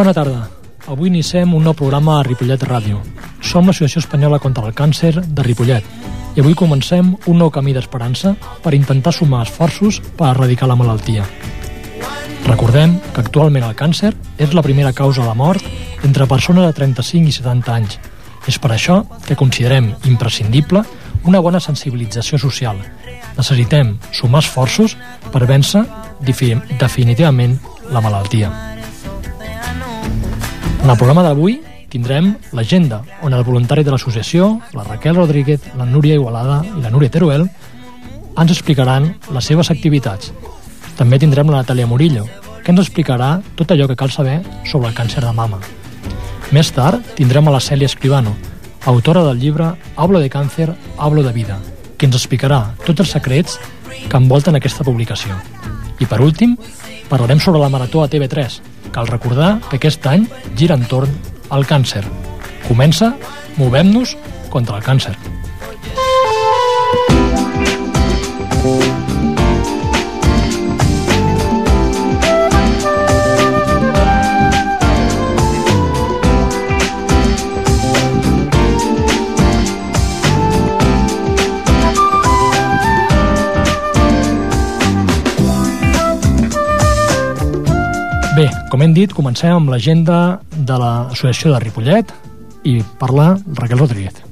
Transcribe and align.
Bona 0.00 0.14
tarda. 0.16 0.46
Avui 0.88 1.10
iniciem 1.10 1.50
un 1.52 1.60
nou 1.66 1.74
programa 1.76 2.14
a 2.16 2.22
Ripollet 2.24 2.62
Ràdio. 2.64 3.02
Som 3.44 3.66
l'Associació 3.68 4.00
Espanyola 4.00 4.38
contra 4.40 4.64
el 4.64 4.72
Càncer 4.72 5.10
de 5.20 5.44
Ripollet 5.44 5.84
i 6.32 6.40
avui 6.40 6.54
comencem 6.56 7.10
un 7.28 7.36
nou 7.36 7.50
camí 7.52 7.74
d'esperança 7.76 8.32
per 8.64 8.72
intentar 8.72 9.12
sumar 9.12 9.42
esforços 9.44 9.98
per 10.16 10.30
erradicar 10.30 10.70
la 10.70 10.78
malaltia. 10.80 11.26
Recordem 12.46 12.96
que 13.12 13.20
actualment 13.20 13.66
el 13.68 13.76
càncer 13.76 14.14
és 14.40 14.56
la 14.56 14.64
primera 14.64 14.94
causa 14.96 15.26
de 15.28 15.36
mort 15.36 15.68
entre 16.02 16.26
persones 16.32 16.64
de 16.64 16.72
35 16.80 17.28
i 17.28 17.36
70 17.36 17.74
anys. 17.76 17.98
És 18.48 18.56
per 18.56 18.72
això 18.72 19.02
que 19.28 19.36
considerem 19.36 19.92
imprescindible 20.08 20.80
una 21.28 21.44
bona 21.44 21.60
sensibilització 21.60 22.40
social. 22.40 22.80
Necessitem 23.36 23.98
sumar 24.16 24.40
esforços 24.40 24.96
per 25.28 25.44
vèncer 25.44 25.84
defi- 26.24 26.56
definitivament 26.80 27.60
la 27.92 28.00
malaltia. 28.00 28.79
En 30.80 30.88
el 30.88 30.96
programa 30.96 31.22
d'avui 31.22 31.58
tindrem 31.92 32.30
l'agenda, 32.56 33.02
on 33.20 33.34
el 33.36 33.42
voluntari 33.44 33.82
de 33.84 33.92
l'associació, 33.92 34.54
la 34.72 34.84
Raquel 34.86 35.18
Rodríguez, 35.18 35.60
la 35.76 35.84
Núria 35.84 36.16
Igualada 36.16 36.62
i 36.64 36.80
la 36.80 36.88
Núria 36.88 37.12
Teruel, 37.12 37.44
ens 38.40 38.54
explicaran 38.54 39.10
les 39.34 39.44
seves 39.50 39.70
activitats. 39.74 40.32
També 40.96 41.18
tindrem 41.20 41.52
la 41.52 41.60
Natàlia 41.60 41.88
Murillo, 41.90 42.24
que 42.64 42.72
ens 42.72 42.80
explicarà 42.80 43.34
tot 43.60 43.74
allò 43.74 43.90
que 43.90 43.98
cal 44.00 44.10
saber 44.14 44.38
sobre 44.64 44.88
el 44.88 44.96
càncer 44.96 45.20
de 45.26 45.34
mama. 45.36 45.60
Més 46.50 46.72
tard 46.72 47.04
tindrem 47.18 47.46
a 47.46 47.54
la 47.58 47.60
Cèlia 47.60 47.90
Escribano, 47.90 48.32
autora 48.88 49.26
del 49.28 49.38
llibre 49.38 49.74
Hablo 49.96 50.18
de 50.18 50.32
càncer, 50.32 50.72
hablo 50.96 51.22
de 51.22 51.36
vida, 51.36 51.60
que 51.98 52.08
ens 52.08 52.16
explicarà 52.16 52.62
tots 52.86 53.04
els 53.04 53.12
secrets 53.18 53.60
que 54.08 54.16
envolten 54.16 54.56
aquesta 54.56 54.84
publicació. 54.88 55.36
I 56.00 56.08
per 56.08 56.22
últim, 56.24 56.56
parlarem 57.12 57.38
sobre 57.38 57.60
la 57.60 57.68
Marató 57.68 58.00
a 58.02 58.08
TV3. 58.08 58.69
Cal 58.94 59.10
recordar 59.10 59.58
que 59.68 59.78
aquest 59.78 60.06
any 60.10 60.26
gira 60.58 60.78
entorn 60.78 61.12
al 61.50 61.66
càncer. 61.66 62.04
Comença 62.68 63.14
Movem-nos 63.58 64.16
contra 64.50 64.78
el 64.78 64.86
càncer. 64.86 65.16
Com 88.80 88.86
hem 88.86 88.94
dit, 88.96 89.12
comencem 89.12 89.52
amb 89.52 89.68
l'agenda 89.68 90.40
de 90.56 90.76
l'Associació 90.80 91.50
de 91.52 91.58
Ripollet 91.60 92.12
i 92.64 92.78
parla 92.96 93.34
Raquel 93.58 93.76
Rodríguez. 93.76 94.22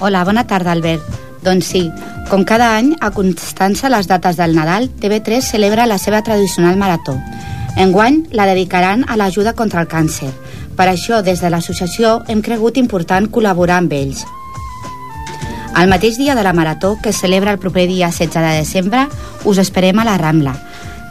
Hola, 0.00 0.22
bona 0.24 0.46
tarda, 0.48 0.72
Albert. 0.72 1.04
Doncs 1.44 1.68
sí, 1.74 1.82
com 2.30 2.46
cada 2.48 2.70
any, 2.78 2.94
a 3.04 3.10
Constança 3.12 3.90
les 3.92 4.08
dates 4.08 4.38
del 4.40 4.54
Nadal, 4.56 4.88
TV3 4.88 5.44
celebra 5.44 5.84
la 5.84 5.98
seva 6.00 6.22
tradicional 6.24 6.80
marató. 6.80 7.18
Enguany 7.76 8.22
la 8.32 8.46
dedicaran 8.48 9.04
a 9.04 9.18
l'ajuda 9.20 9.52
contra 9.52 9.84
el 9.84 9.90
càncer. 9.92 10.30
Per 10.72 10.88
això, 10.88 11.20
des 11.20 11.44
de 11.44 11.52
l'associació, 11.52 12.22
hem 12.26 12.40
cregut 12.40 12.80
important 12.80 13.28
col·laborar 13.28 13.82
amb 13.82 13.92
ells. 13.92 14.24
El 15.76 15.92
mateix 15.92 16.16
dia 16.16 16.32
de 16.34 16.46
la 16.46 16.56
marató, 16.56 16.96
que 17.02 17.12
es 17.12 17.20
celebra 17.20 17.52
el 17.52 17.60
proper 17.60 17.84
dia 17.84 18.08
16 18.08 18.32
de 18.32 18.56
desembre, 18.62 19.04
us 19.44 19.60
esperem 19.60 20.00
a 20.00 20.08
la 20.08 20.16
Rambla. 20.16 20.56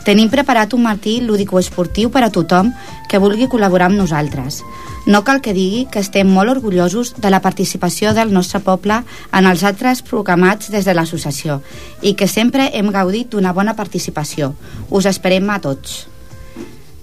Tenim 0.08 0.30
preparat 0.32 0.72
un 0.72 0.86
matí 0.86 1.18
lúdico-esportiu 1.20 2.08
per 2.08 2.22
a 2.24 2.30
tothom 2.32 2.70
que 3.12 3.20
vulgui 3.20 3.50
col·laborar 3.52 3.90
amb 3.90 4.00
nosaltres. 4.00 4.62
No 5.04 5.26
cal 5.28 5.42
que 5.44 5.52
digui 5.52 5.82
que 5.92 6.00
estem 6.00 6.30
molt 6.32 6.54
orgullosos 6.54 7.12
de 7.20 7.28
la 7.28 7.42
participació 7.44 8.14
del 8.16 8.32
nostre 8.32 8.62
poble 8.64 9.02
en 9.36 9.50
els 9.52 9.66
altres 9.68 10.00
programats 10.08 10.72
des 10.72 10.88
de 10.88 10.96
l'associació 10.96 11.60
i 12.00 12.16
que 12.16 12.32
sempre 12.32 12.70
hem 12.80 12.94
gaudit 12.96 13.36
d'una 13.36 13.52
bona 13.52 13.76
participació. 13.76 14.54
Us 14.88 15.12
esperem 15.12 15.52
a 15.52 15.60
tots. 15.60 16.08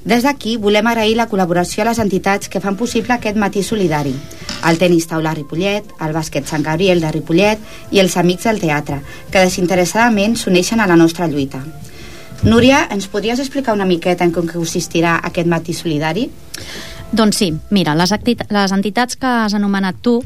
Des 0.08 0.24
d'aquí 0.24 0.56
volem 0.56 0.88
agrair 0.88 1.20
la 1.20 1.28
col·laboració 1.28 1.84
a 1.84 1.90
les 1.92 2.00
entitats 2.00 2.48
que 2.48 2.64
fan 2.64 2.80
possible 2.80 3.12
aquest 3.12 3.36
matí 3.36 3.60
solidari. 3.62 4.16
El 4.64 4.80
tenis 4.80 5.12
taula 5.12 5.36
Ripollet, 5.36 5.92
el 6.00 6.16
bàsquet 6.16 6.48
Sant 6.48 6.64
Gabriel 6.64 7.04
de 7.04 7.12
Ripollet 7.12 7.72
i 7.92 8.00
els 8.00 8.16
amics 8.16 8.48
del 8.48 8.64
teatre, 8.64 9.02
que 9.28 9.44
desinteressadament 9.44 10.40
s'uneixen 10.40 10.80
a 10.80 10.88
la 10.88 10.96
nostra 10.96 11.28
lluita. 11.28 11.60
Núria, 12.44 12.82
ens 12.92 13.06
podries 13.08 13.40
explicar 13.40 13.72
una 13.72 13.86
miqueta 13.88 14.26
en 14.26 14.32
com 14.32 14.44
consistirà 14.44 15.14
aquest 15.24 15.48
matí 15.48 15.72
solidari? 15.72 16.26
Doncs 17.16 17.38
sí, 17.40 17.48
mira, 17.72 17.94
les, 17.96 18.12
les 18.52 18.74
entitats 18.76 19.16
que 19.16 19.30
has 19.46 19.54
anomenat 19.56 20.02
tu 20.04 20.18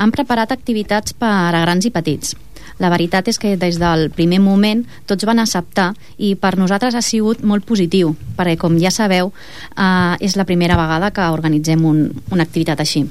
han 0.00 0.14
preparat 0.14 0.54
activitats 0.56 1.12
per 1.12 1.28
a 1.52 1.60
grans 1.66 1.84
i 1.84 1.92
petits. 1.92 2.32
La 2.80 2.88
veritat 2.88 3.28
és 3.28 3.36
que 3.36 3.58
des 3.60 3.76
del 3.80 4.08
primer 4.16 4.40
moment 4.40 4.86
tots 5.04 5.28
van 5.28 5.42
acceptar 5.44 5.90
i 6.16 6.32
per 6.40 6.54
nosaltres 6.56 6.96
ha 6.96 7.04
sigut 7.04 7.44
molt 7.44 7.68
positiu, 7.68 8.14
perquè 8.40 8.56
com 8.56 8.80
ja 8.80 8.90
sabeu 8.90 9.28
eh, 9.28 10.16
és 10.24 10.40
la 10.40 10.48
primera 10.48 10.80
vegada 10.80 11.12
que 11.12 11.28
organitzem 11.28 11.84
un, 11.84 12.06
una 12.32 12.48
activitat 12.48 12.80
així. 12.80 13.04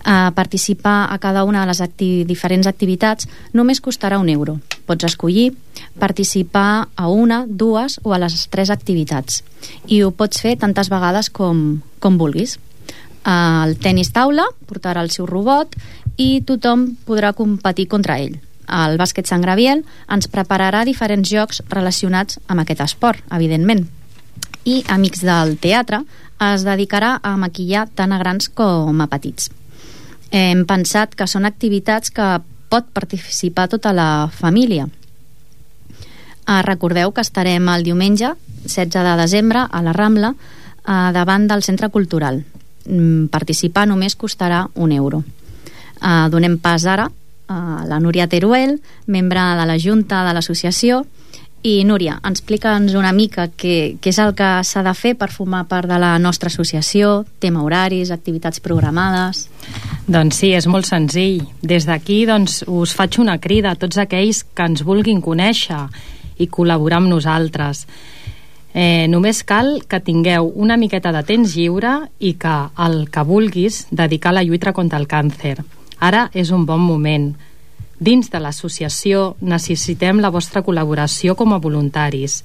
Eh, 0.00 0.30
participar 0.34 1.12
a 1.12 1.18
cada 1.18 1.44
una 1.44 1.60
de 1.60 1.68
les 1.68 1.80
acti 1.80 2.24
diferents 2.24 2.66
activitats 2.66 3.28
només 3.52 3.82
costarà 3.84 4.18
un 4.18 4.30
euro. 4.32 4.58
Pots 4.88 5.04
escollir 5.04 5.52
participar 6.00 6.88
a 6.96 7.08
una, 7.08 7.44
dues 7.46 8.00
o 8.02 8.14
a 8.14 8.18
les 8.18 8.48
tres 8.48 8.70
activitats 8.70 9.42
i 9.86 10.02
ho 10.02 10.10
pots 10.10 10.40
fer 10.40 10.56
tantes 10.56 10.88
vegades 10.88 11.28
com, 11.30 11.82
com 12.00 12.16
vulguis. 12.18 12.58
El 13.28 13.76
tennis 13.78 14.12
taula 14.16 14.46
portarà 14.66 15.04
el 15.04 15.12
seu 15.12 15.28
robot 15.28 15.76
i 16.16 16.40
tothom 16.48 16.96
podrà 17.04 17.34
competir 17.36 17.86
contra 17.92 18.18
ell. 18.18 18.40
El 18.70 18.96
bàsquet 18.96 19.28
Sant 19.28 19.44
Graviel 19.44 19.84
ens 20.08 20.30
prepararà 20.32 20.84
diferents 20.88 21.28
jocs 21.28 21.60
relacionats 21.68 22.40
amb 22.48 22.62
aquest 22.64 22.80
esport, 22.86 23.20
evidentment. 23.30 23.84
I 24.64 24.82
Amics 24.88 25.24
del 25.26 25.56
Teatre 25.60 26.04
es 26.50 26.64
dedicarà 26.64 27.18
a 27.22 27.36
maquillar 27.36 27.88
tant 27.94 28.12
a 28.12 28.20
grans 28.22 28.48
com 28.48 29.00
a 29.00 29.08
petits. 29.10 29.50
Hem 30.30 30.64
pensat 30.66 31.16
que 31.18 31.26
són 31.26 31.44
activitats 31.48 32.12
que 32.14 32.26
pot 32.70 32.86
participar 32.94 33.66
tota 33.68 33.92
la 33.92 34.30
família. 34.30 34.86
Eh, 36.46 36.62
recordeu 36.62 37.12
que 37.12 37.24
estarem 37.26 37.68
el 37.68 37.84
diumenge 37.86 38.32
16 38.62 38.94
de 38.94 39.16
desembre 39.18 39.66
a 39.66 39.82
la 39.82 39.92
Rambla 39.92 40.34
eh, 40.34 41.10
davant 41.12 41.48
del 41.50 41.62
Centre 41.62 41.90
Cultural. 41.90 42.44
Mm, 42.86 43.26
participar 43.30 43.86
només 43.90 44.16
costarà 44.16 44.66
un 44.74 44.92
euro. 44.92 45.24
Eh, 46.00 46.28
donem 46.30 46.58
pas 46.58 46.86
ara 46.86 47.10
a 47.50 47.84
la 47.86 47.98
Núria 47.98 48.28
Teruel, 48.28 48.78
membre 49.06 49.42
de 49.58 49.66
la 49.66 49.78
Junta 49.78 50.22
de 50.26 50.34
l'associació, 50.34 51.04
i 51.62 51.82
Núria, 51.84 52.14
explica'ns 52.24 52.94
una 52.96 53.10
mica 53.12 53.44
què, 53.52 53.96
què 54.00 54.12
és 54.12 54.18
el 54.22 54.32
que 54.36 54.48
s'ha 54.64 54.82
de 54.86 54.94
fer 54.96 55.12
per 55.20 55.28
formar 55.28 55.66
part 55.68 55.88
de 55.90 55.98
la 56.00 56.14
nostra 56.18 56.48
associació, 56.48 57.26
tema 57.38 57.64
horaris, 57.66 58.12
activitats 58.14 58.62
programades... 58.64 59.48
Doncs 60.10 60.40
sí, 60.40 60.48
és 60.56 60.66
molt 60.66 60.88
senzill. 60.88 61.44
Des 61.62 61.84
d'aquí 61.86 62.24
doncs, 62.26 62.64
us 62.66 62.94
faig 62.96 63.20
una 63.22 63.36
crida 63.38 63.70
a 63.70 63.78
tots 63.78 64.00
aquells 64.00 64.40
que 64.56 64.64
ens 64.66 64.82
vulguin 64.82 65.20
conèixer 65.22 65.84
i 66.40 66.48
col·laborar 66.50 66.98
amb 66.98 67.12
nosaltres. 67.12 67.84
Eh, 68.72 69.06
només 69.12 69.44
cal 69.46 69.82
que 69.86 70.00
tingueu 70.02 70.48
una 70.56 70.78
miqueta 70.80 71.12
de 71.14 71.22
temps 71.28 71.54
lliure 71.54 71.92
i 72.18 72.32
que 72.40 72.56
el 72.86 73.04
que 73.12 73.26
vulguis 73.26 73.84
dedicar 73.90 74.32
a 74.32 74.40
la 74.40 74.46
lluita 74.46 74.72
contra 74.72 74.98
el 74.98 75.06
càncer. 75.10 75.58
Ara 76.00 76.28
és 76.32 76.50
un 76.50 76.64
bon 76.66 76.80
moment. 76.80 77.34
Dins 78.00 78.30
de 78.32 78.40
l'associació 78.40 79.34
necessitem 79.44 80.22
la 80.24 80.30
vostra 80.32 80.62
col·laboració 80.64 81.34
com 81.36 81.52
a 81.52 81.60
voluntaris. 81.60 82.40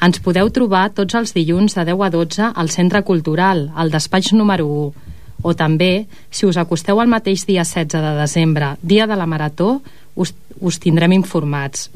Ens 0.00 0.20
podeu 0.24 0.48
trobar 0.48 0.88
tots 0.96 1.16
els 1.18 1.34
dilluns 1.36 1.76
de 1.76 1.84
10 1.84 2.04
a 2.06 2.08
12 2.14 2.48
al 2.48 2.72
Centre 2.72 3.02
Cultural, 3.04 3.70
al 3.76 3.92
despatx 3.92 4.32
número 4.32 4.66
1, 4.66 5.12
o 5.42 5.52
també, 5.54 6.06
si 6.32 6.48
us 6.48 6.56
acosteu 6.56 7.00
al 7.00 7.12
mateix 7.12 7.44
dia 7.44 7.64
16 7.64 7.92
de 7.92 8.14
desembre, 8.22 8.74
dia 8.82 9.06
de 9.06 9.16
la 9.16 9.28
Marató, 9.28 9.82
us, 10.16 10.32
us 10.60 10.80
tindrem 10.80 11.12
informats. 11.12 11.90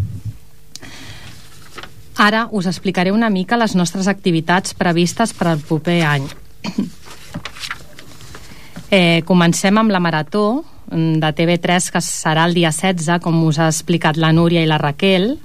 Ara 2.20 2.48
us 2.52 2.66
explicaré 2.68 3.12
una 3.16 3.30
mica 3.32 3.56
les 3.56 3.72
nostres 3.74 4.08
activitats 4.12 4.74
previstes 4.76 5.32
per 5.32 5.48
al 5.48 5.62
proper 5.64 6.02
any. 6.04 6.26
eh, 8.90 9.22
comencem 9.24 9.78
amb 9.80 9.88
la 9.90 10.02
marató 10.04 10.66
de 10.90 11.30
TV3, 11.36 11.90
que 11.94 12.02
serà 12.02 12.44
el 12.48 12.54
dia 12.54 12.72
16, 12.74 13.20
com 13.22 13.38
us 13.46 13.58
ha 13.58 13.70
explicat 13.70 14.18
la 14.18 14.32
Núria 14.34 14.62
i 14.64 14.68
la 14.68 14.78
Raquel. 14.82 15.36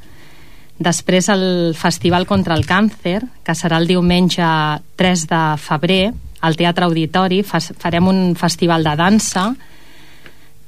Després 0.81 1.29
el 1.31 1.73
Festival 1.77 2.25
contra 2.27 2.57
el 2.57 2.65
Càncer, 2.67 3.21
que 3.45 3.55
serà 3.55 3.77
el 3.79 3.87
diumenge 3.87 4.45
3 4.97 5.27
de 5.29 5.43
febrer, 5.61 6.13
al 6.45 6.57
Teatre 6.57 6.85
Auditori. 6.85 7.41
Farem 7.43 8.07
un 8.07 8.35
festival 8.37 8.83
de 8.85 8.93
dansa. 8.99 9.47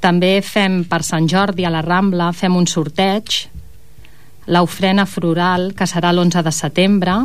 També 0.01 0.39
fem 0.45 0.83
per 0.89 1.03
Sant 1.05 1.27
Jordi 1.29 1.65
a 1.65 1.73
la 1.73 1.83
Rambla, 1.85 2.31
fem 2.33 2.55
un 2.55 2.67
sorteig. 2.69 3.43
L'ofrena 4.47 5.05
floral, 5.05 5.73
que 5.75 5.87
serà 5.89 6.13
l'11 6.13 6.43
de 6.45 6.53
setembre. 6.55 7.17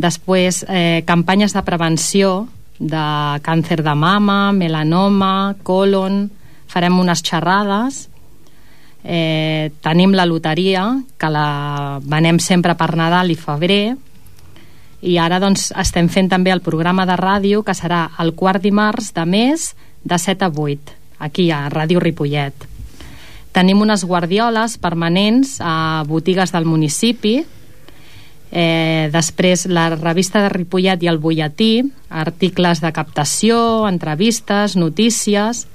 Després, 0.00 0.64
eh, 0.68 1.02
campanyes 1.06 1.54
de 1.56 1.62
prevenció 1.62 2.48
de 2.80 3.04
càncer 3.44 3.82
de 3.84 3.94
mama, 3.94 4.52
melanoma, 4.52 5.54
colon... 5.62 6.30
Farem 6.70 7.00
unes 7.02 7.18
xerrades. 7.26 8.04
Eh, 9.02 9.72
tenim 9.82 10.12
la 10.14 10.22
loteria 10.22 10.84
que 11.18 11.30
la 11.32 11.98
venem 11.98 12.38
sempre 12.38 12.76
per 12.78 12.92
Nadal 12.94 13.32
i 13.32 13.34
febrer. 13.34 13.96
I 15.02 15.16
ara 15.18 15.40
doncs 15.42 15.72
estem 15.74 16.06
fent 16.06 16.30
també 16.30 16.52
el 16.54 16.62
programa 16.62 17.08
de 17.10 17.16
ràdio 17.18 17.64
que 17.66 17.74
serà 17.74 18.04
el 18.22 18.36
quart 18.38 18.62
dimarts 18.62 19.10
de 19.16 19.26
mes 19.26 19.72
de 20.04 20.18
7 20.18 20.46
a 20.46 20.52
8 20.54 20.94
aquí 21.18 21.50
a 21.50 21.66
Ràdio 21.74 21.98
Ripollet. 21.98 22.54
Tenim 23.50 23.82
unes 23.82 24.04
guardioles 24.06 24.78
permanents 24.78 25.58
a 25.58 26.04
botigues 26.06 26.54
del 26.54 26.70
municipi 26.70 27.40
eh, 28.50 29.08
després 29.12 29.66
la 29.70 29.88
revista 29.94 30.42
de 30.42 30.50
Ripollet 30.50 31.02
i 31.02 31.10
el 31.10 31.20
butlletí 31.22 31.84
articles 32.10 32.82
de 32.82 32.90
captació, 32.92 33.86
entrevistes, 33.88 34.76
notícies 34.76 35.66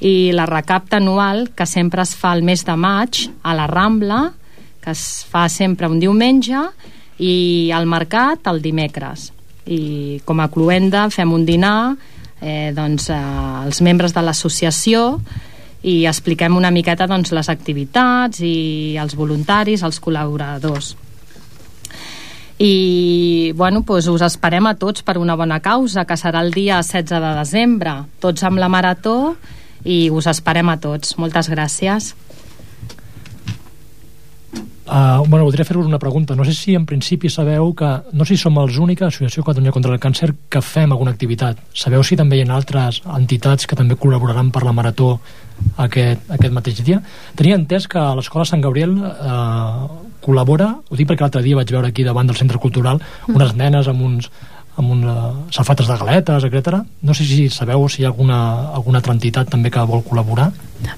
i 0.00 0.30
la 0.34 0.46
recapta 0.46 0.98
anual 0.98 1.48
que 1.54 1.66
sempre 1.66 2.02
es 2.02 2.14
fa 2.14 2.34
el 2.34 2.44
mes 2.46 2.64
de 2.66 2.76
maig 2.76 3.26
a 3.42 3.54
la 3.54 3.66
Rambla 3.66 4.32
que 4.82 4.94
es 4.94 5.24
fa 5.30 5.48
sempre 5.48 5.88
un 5.90 5.98
diumenge 6.00 6.60
i 7.18 7.70
al 7.74 7.86
mercat 7.86 8.46
el 8.46 8.62
dimecres. 8.62 9.32
I 9.66 10.22
com 10.24 10.38
a 10.40 10.48
cluenda 10.48 11.08
fem 11.10 11.32
un 11.34 11.44
dinar 11.44 11.96
eh, 12.40 12.70
doncs, 12.74 13.10
eh, 13.10 13.18
els 13.66 13.82
membres 13.82 14.14
de 14.14 14.22
l'associació 14.22 15.18
i 15.82 16.06
expliquem 16.10 16.56
una 16.56 16.70
miqueta 16.74 17.06
doncs, 17.10 17.34
les 17.34 17.50
activitats 17.50 18.40
i 18.42 18.96
els 18.98 19.14
voluntaris, 19.18 19.84
els 19.86 20.00
col·laboradors 20.02 20.96
i 22.58 23.52
bueno, 23.54 23.84
doncs 23.86 24.08
us 24.10 24.24
esperem 24.26 24.66
a 24.66 24.74
tots 24.74 25.04
per 25.06 25.18
una 25.18 25.36
bona 25.38 25.60
causa 25.62 26.04
que 26.04 26.16
serà 26.18 26.42
el 26.42 26.50
dia 26.50 26.82
16 26.82 27.22
de 27.22 27.34
desembre 27.38 27.94
tots 28.18 28.42
amb 28.42 28.58
la 28.58 28.68
marató 28.68 29.36
i 29.84 30.08
us 30.10 30.26
esperem 30.26 30.68
a 30.68 30.78
tots. 30.82 31.14
Moltes 31.22 31.48
gràcies. 31.48 32.14
Uh, 34.88 35.20
bueno, 35.28 35.44
voldria 35.44 35.66
fer-vos 35.68 35.86
una 35.86 35.98
pregunta. 36.00 36.34
No 36.34 36.46
sé 36.48 36.54
si 36.56 36.74
en 36.74 36.86
principi 36.88 37.28
sabeu 37.28 37.74
que, 37.76 37.88
no 38.16 38.24
sé 38.24 38.34
si 38.34 38.42
som 38.42 38.56
els 38.58 38.78
únics, 38.80 39.04
Associació 39.04 39.44
Catalunya 39.44 39.72
contra 39.72 39.92
el 39.92 40.00
Càncer, 40.00 40.32
que 40.48 40.62
fem 40.64 40.90
alguna 40.92 41.12
activitat. 41.12 41.60
Sabeu 41.76 42.02
si 42.02 42.16
també 42.16 42.38
hi 42.38 42.46
ha 42.46 42.54
altres 42.56 43.02
entitats 43.04 43.68
que 43.68 43.76
també 43.76 43.98
col·laboraran 44.00 44.48
per 44.50 44.64
la 44.64 44.72
marató 44.72 45.18
aquest, 45.76 46.24
aquest 46.32 46.56
mateix 46.56 46.80
dia? 46.80 47.02
Tenia 47.36 47.60
entès 47.60 47.86
que 47.86 48.00
l'Escola 48.16 48.48
Sant 48.48 48.64
Gabriel 48.64 48.96
eh, 48.96 50.07
col·labora, 50.28 50.74
ho 50.76 51.00
dic 51.00 51.08
perquè 51.08 51.24
l'altre 51.24 51.42
dia 51.46 51.56
vaig 51.58 51.72
veure 51.72 51.88
aquí 51.88 52.04
davant 52.06 52.28
del 52.28 52.36
Centre 52.36 52.60
Cultural 52.60 53.00
mm. 53.00 53.34
unes 53.34 53.56
nenes 53.56 53.88
amb 53.88 54.04
uns, 54.04 54.28
amb 54.78 54.92
unes 54.94 55.56
safates 55.56 55.88
de 55.90 55.96
galetes, 55.98 56.44
etc. 56.46 56.82
No 57.02 57.14
sé 57.14 57.26
si 57.26 57.48
sabeu 57.50 57.88
si 57.88 58.02
hi 58.02 58.06
ha 58.06 58.12
alguna, 58.12 58.38
alguna 58.78 59.02
altra 59.02 59.16
entitat 59.16 59.50
també 59.50 59.72
que 59.74 59.82
vol 59.88 60.04
col·laborar. 60.06 60.52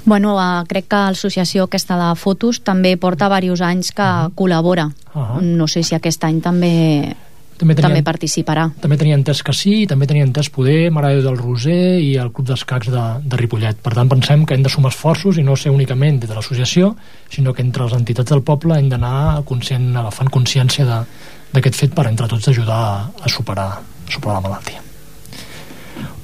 Bueno, 0.05 0.35
uh, 0.37 0.67
crec 0.69 0.91
que 0.93 1.01
l'associació 1.15 1.65
aquesta 1.65 1.97
de 1.97 2.11
fotos 2.21 2.61
també 2.67 2.97
porta 3.01 3.31
diversos 3.33 3.65
anys 3.65 3.93
que 3.93 4.03
uh 4.03 4.29
-huh. 4.29 4.35
col·labora. 4.35 4.91
Uh 5.15 5.21
-huh. 5.21 5.41
No 5.41 5.67
sé 5.67 5.83
si 5.83 5.95
aquest 5.95 6.25
any 6.25 6.41
també 6.41 7.17
també, 7.61 7.77
tenia, 7.77 7.91
també 7.91 8.03
participarà. 8.07 8.65
També 8.81 8.97
tenia 9.01 9.19
entès 9.19 9.43
que 9.45 9.53
sí, 9.57 9.85
també 9.91 10.09
tenia 10.09 10.25
entès 10.25 10.49
poder 10.53 10.89
Mare 10.95 11.13
del 11.21 11.37
Roser 11.39 12.01
i 12.01 12.15
el 12.23 12.33
Club 12.33 12.49
d'Escacs 12.49 12.89
de, 12.93 13.05
de 13.21 13.41
Ripollet. 13.41 13.79
Per 13.85 13.93
tant, 13.97 14.09
pensem 14.09 14.47
que 14.49 14.57
hem 14.57 14.65
de 14.65 14.73
sumar 14.73 14.95
esforços 14.95 15.37
i 15.37 15.45
no 15.45 15.59
ser 15.61 15.75
únicament 15.75 16.23
de 16.25 16.33
l'associació, 16.33 16.95
sinó 17.29 17.53
que 17.53 17.65
entre 17.67 17.85
les 17.85 17.97
entitats 17.99 18.33
del 18.33 18.45
poble 18.47 18.79
hem 18.81 18.89
d'anar 18.93 19.43
conscient, 19.49 19.91
agafant 19.93 20.33
consciència 20.33 20.89
de, 20.89 21.01
d'aquest 21.53 21.83
fet 21.85 21.97
per 21.97 22.09
entre 22.09 22.31
tots 22.31 22.49
ajudar 22.49 22.81
a, 22.81 23.01
a 23.21 23.33
superar, 23.33 23.71
a 23.77 24.11
superar 24.11 24.41
la 24.41 24.47
malaltia. 24.49 24.87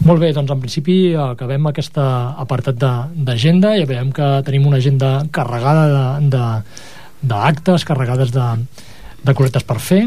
Molt 0.07 0.23
bé, 0.23 0.31
doncs 0.33 0.53
en 0.55 0.61
principi 0.63 0.99
acabem 1.19 1.67
aquest 1.69 1.97
apartat 1.99 2.79
d'agenda 2.79 3.75
i 3.77 3.85
veiem 3.89 4.13
que 4.15 4.37
tenim 4.47 4.69
una 4.69 4.79
agenda 4.79 5.19
carregada 5.35 6.21
d'actes, 7.21 7.85
carregades 7.85 8.31
de, 8.33 8.53
de 9.27 9.35
cosetes 9.35 9.67
per 9.67 9.83
fer 9.83 10.07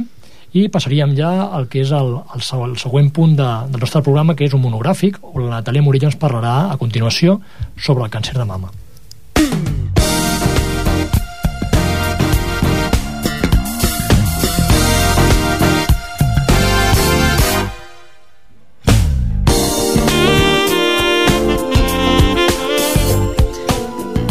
i 0.54 0.66
passaríem 0.74 1.14
ja 1.18 1.30
al 1.54 1.68
que 1.70 1.84
és 1.84 1.92
el, 1.94 2.16
el, 2.34 2.44
el 2.66 2.76
següent 2.82 3.12
punt 3.14 3.36
de, 3.38 3.50
del 3.70 3.86
nostre 3.86 4.02
programa 4.06 4.36
que 4.36 4.48
és 4.48 4.56
un 4.58 4.64
monogràfic 4.66 5.20
on 5.34 5.46
la 5.46 5.60
Natàlia 5.60 5.86
Murillo 5.86 6.10
ens 6.10 6.20
parlarà 6.20 6.72
a 6.74 6.78
continuació 6.82 7.40
sobre 7.78 8.06
el 8.08 8.14
càncer 8.14 8.38
de 8.38 8.46
mama. 8.50 8.72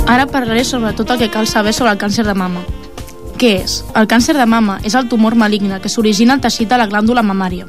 Ara 0.09 0.25
parlaré 0.25 0.65
sobre 0.65 0.95
tot 0.97 1.11
el 1.13 1.19
que 1.21 1.29
cal 1.29 1.47
saber 1.47 1.75
sobre 1.77 1.93
el 1.93 1.99
càncer 2.01 2.25
de 2.25 2.35
mama. 2.35 2.65
Què 3.39 3.53
és? 3.63 3.85
El 3.95 4.09
càncer 4.11 4.35
de 4.35 4.45
mama 4.51 4.81
és 4.83 4.97
el 4.99 5.07
tumor 5.07 5.37
maligne 5.39 5.77
que 5.79 5.91
s'origina 5.93 6.35
al 6.35 6.41
teixit 6.43 6.67
de 6.73 6.79
la 6.81 6.89
glàndula 6.91 7.23
mamària. 7.23 7.69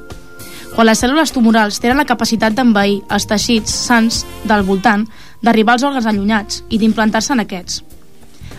Quan 0.73 0.87
les 0.89 0.97
cèl·lules 1.03 1.29
tumorals 1.29 1.77
tenen 1.77 1.99
la 2.01 2.07
capacitat 2.09 2.55
d'envair 2.57 3.03
els 3.13 3.27
teixits 3.29 3.75
sants 3.85 4.23
del 4.49 4.65
voltant, 4.65 5.03
d'arribar 5.45 5.75
als 5.75 5.85
òrgans 5.85 6.07
allunyats 6.09 6.63
i 6.73 6.79
d'implantar-se 6.81 7.35
en 7.35 7.43
aquests. 7.43 7.83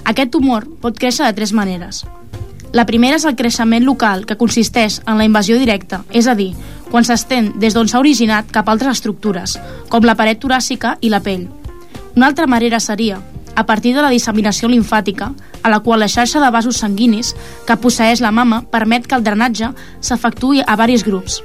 Aquest 0.05 0.31
tumor 0.31 0.69
pot 0.81 1.03
créixer 1.03 1.27
de 1.27 1.35
tres 1.35 1.51
maneres. 1.53 2.05
La 2.71 2.87
primera 2.87 3.19
és 3.19 3.27
el 3.27 3.35
creixement 3.35 3.83
local, 3.83 4.23
que 4.23 4.39
consisteix 4.39 5.01
en 5.03 5.19
la 5.19 5.27
invasió 5.27 5.59
directa, 5.59 6.05
és 6.15 6.31
a 6.31 6.37
dir, 6.39 6.53
quan 6.93 7.03
s'estén 7.03 7.57
des 7.59 7.75
d'on 7.75 7.91
s'ha 7.91 7.99
originat 7.99 8.55
cap 8.55 8.69
a 8.69 8.77
altres 8.77 9.01
estructures, 9.01 9.59
com 9.91 10.07
la 10.07 10.15
paret 10.15 10.39
toràcica 10.39 10.95
i 11.01 11.11
la 11.11 11.25
pell. 11.27 11.49
Una 12.15 12.31
altra 12.31 12.47
manera 12.47 12.79
seria 12.79 13.19
a 13.57 13.67
partir 13.67 13.95
de 13.95 14.03
la 14.03 14.11
disseminació 14.11 14.69
linfàtica, 14.69 15.33
a 15.63 15.71
la 15.71 15.81
qual 15.81 16.01
la 16.01 16.09
xarxa 16.09 16.41
de 16.41 16.51
vasos 16.51 16.81
sanguinis 16.81 17.35
que 17.67 17.77
posseix 17.77 18.21
la 18.21 18.33
mama 18.33 18.63
permet 18.71 19.07
que 19.07 19.17
el 19.19 19.25
drenatge 19.25 19.73
s'efectuï 20.01 20.65
a 20.67 20.77
varis 20.77 21.05
grups. 21.05 21.41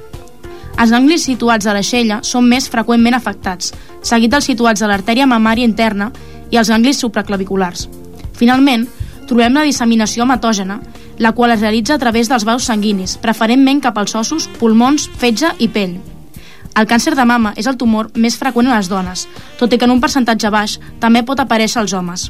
Els 0.76 0.92
ganglis 0.92 1.24
situats 1.24 1.66
a 1.66 1.72
l'aixella 1.72 2.20
són 2.22 2.48
més 2.48 2.68
freqüentment 2.68 3.16
afectats, 3.16 3.72
seguit 4.02 4.32
dels 4.32 4.48
situats 4.48 4.82
a 4.82 4.90
l'artèria 4.90 5.26
mamària 5.26 5.64
interna 5.64 6.10
i 6.50 6.60
els 6.60 6.68
ganglis 6.68 7.00
supraclaviculars. 7.00 7.88
Finalment, 8.36 8.84
trobem 9.26 9.56
la 9.56 9.64
disseminació 9.64 10.26
hematògena, 10.26 10.80
la 11.18 11.32
qual 11.32 11.54
es 11.54 11.62
realitza 11.64 11.96
a 11.96 12.02
través 12.02 12.28
dels 12.28 12.44
vasos 12.44 12.68
sanguinis, 12.68 13.16
preferentment 13.16 13.80
cap 13.80 13.96
als 13.98 14.14
ossos, 14.14 14.50
pulmons, 14.60 15.08
fetge 15.16 15.54
i 15.58 15.72
pell. 15.72 15.96
El 16.76 16.84
càncer 16.84 17.14
de 17.16 17.24
mama 17.24 17.54
és 17.56 17.66
el 17.70 17.78
tumor 17.80 18.10
més 18.14 18.36
freqüent 18.36 18.68
en 18.68 18.76
les 18.76 18.90
dones, 18.92 19.24
tot 19.56 19.72
i 19.72 19.78
que 19.80 19.86
en 19.88 19.94
un 19.94 20.00
percentatge 20.02 20.50
baix 20.52 20.76
també 21.00 21.22
pot 21.24 21.40
aparèixer 21.40 21.80
als 21.80 21.94
homes. 21.96 22.28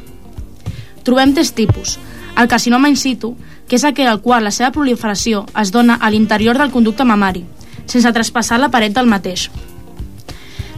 Trobem 1.02 1.34
tres 1.34 1.50
tipus. 1.54 1.96
El 2.38 2.46
carcinoma 2.46 2.88
in 2.88 2.96
situ, 2.96 3.34
que 3.66 3.74
és 3.74 3.84
aquell 3.84 4.10
al 4.10 4.20
qual 4.22 4.44
la 4.46 4.54
seva 4.54 4.70
proliferació 4.70 5.44
es 5.58 5.72
dona 5.74 5.98
a 5.98 6.10
l'interior 6.10 6.58
del 6.58 6.70
conducte 6.70 7.04
mamari, 7.04 7.42
sense 7.86 8.12
traspassar 8.12 8.60
la 8.62 8.70
paret 8.70 8.94
del 8.94 9.10
mateix. 9.10 9.48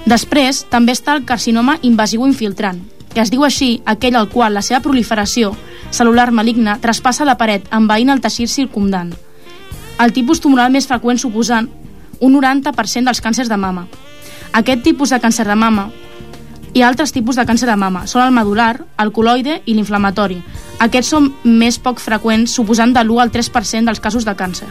Després, 0.08 0.64
també 0.72 0.94
està 0.96 1.18
el 1.18 1.26
carcinoma 1.28 1.76
invasiu 1.82 2.24
infiltrant, 2.24 2.80
que 3.12 3.20
es 3.20 3.32
diu 3.32 3.44
així 3.44 3.82
aquell 3.84 4.16
al 4.16 4.30
qual 4.32 4.54
la 4.56 4.64
seva 4.64 4.80
proliferació 4.80 5.52
celular 5.90 6.30
maligna 6.32 6.78
traspassa 6.80 7.26
la 7.28 7.36
paret 7.36 7.68
envaint 7.72 8.12
el 8.12 8.22
teixit 8.24 8.48
circumdant. 8.48 9.12
El 9.98 10.12
tipus 10.14 10.40
tumoral 10.40 10.70
més 10.72 10.86
freqüent 10.86 11.18
suposant 11.18 11.68
un 12.20 12.34
90% 12.34 13.04
dels 13.04 13.20
càncers 13.20 13.48
de 13.48 13.56
mama. 13.56 13.86
Aquest 14.52 14.82
tipus 14.82 15.10
de 15.10 15.20
càncer 15.20 15.46
de 15.46 15.54
mama 15.54 15.90
i 16.74 16.82
altres 16.82 17.12
tipus 17.12 17.36
de 17.36 17.44
càncer 17.48 17.68
de 17.68 17.76
mama 17.76 18.06
són 18.06 18.22
el 18.26 18.34
medular, 18.34 18.84
el 19.00 19.12
coloide 19.12 19.62
i 19.66 19.74
l'inflamatori. 19.74 20.38
Aquests 20.84 21.10
són 21.14 21.32
més 21.44 21.78
poc 21.82 22.00
freqüents, 22.02 22.52
suposant 22.54 22.92
de 22.94 23.02
l'1 23.02 23.22
al 23.22 23.32
3% 23.32 23.88
dels 23.88 24.00
casos 24.00 24.24
de 24.28 24.34
càncer. 24.36 24.68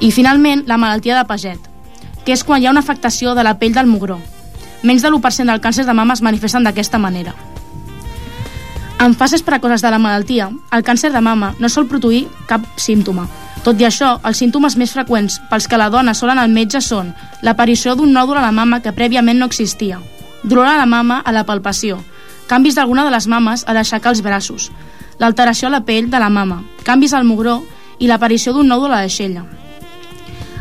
I 0.00 0.12
finalment, 0.14 0.64
la 0.66 0.78
malaltia 0.78 1.16
de 1.16 1.26
Paget, 1.26 1.58
que 2.24 2.34
és 2.36 2.44
quan 2.44 2.62
hi 2.62 2.68
ha 2.68 2.74
una 2.74 2.84
afectació 2.84 3.34
de 3.34 3.42
la 3.42 3.56
pell 3.58 3.74
del 3.74 3.88
mugró. 3.90 4.20
Menys 4.82 5.02
de 5.02 5.10
l'1% 5.10 5.50
del 5.50 5.62
càncer 5.64 5.86
de 5.86 5.94
mama 5.94 6.14
es 6.14 6.22
manifesten 6.22 6.62
d'aquesta 6.62 7.00
manera. 7.02 7.34
En 9.00 9.14
fases 9.14 9.42
precoces 9.42 9.82
de 9.82 9.90
la 9.90 9.98
malaltia, 9.98 10.50
el 10.74 10.82
càncer 10.82 11.12
de 11.12 11.20
mama 11.22 11.54
no 11.58 11.68
sol 11.68 11.86
produir 11.86 12.26
cap 12.46 12.64
símptoma. 12.76 13.28
Tot 13.64 13.80
i 13.80 13.84
això, 13.84 14.14
els 14.24 14.38
símptomes 14.40 14.76
més 14.80 14.92
freqüents 14.94 15.40
pels 15.50 15.66
que 15.68 15.78
la 15.80 15.90
dona 15.90 16.14
sol 16.14 16.30
anar 16.32 16.46
al 16.46 16.54
metge 16.54 16.80
són 16.84 17.10
l'aparició 17.42 17.96
d'un 17.98 18.12
nòdul 18.14 18.38
a 18.38 18.44
la 18.44 18.54
mama 18.54 18.80
que 18.84 18.94
prèviament 18.96 19.38
no 19.38 19.48
existia, 19.50 20.00
dolor 20.42 20.70
a 20.70 20.76
la 20.78 20.86
mama 20.86 21.20
a 21.24 21.34
la 21.34 21.44
palpació, 21.44 21.98
canvis 22.48 22.78
d'alguna 22.78 23.04
de 23.04 23.12
les 23.14 23.26
mames 23.26 23.64
a 23.66 23.74
l'aixecar 23.76 24.14
els 24.14 24.22
braços, 24.22 24.70
l'alteració 25.18 25.68
a 25.68 25.74
la 25.74 25.84
pell 25.84 26.10
de 26.10 26.22
la 26.22 26.30
mama, 26.30 26.62
canvis 26.84 27.14
al 27.14 27.26
mugró 27.28 27.60
i 27.98 28.06
l'aparició 28.06 28.54
d'un 28.54 28.70
nòdul 28.70 28.94
a 28.94 29.02
l'aixella. 29.02 29.44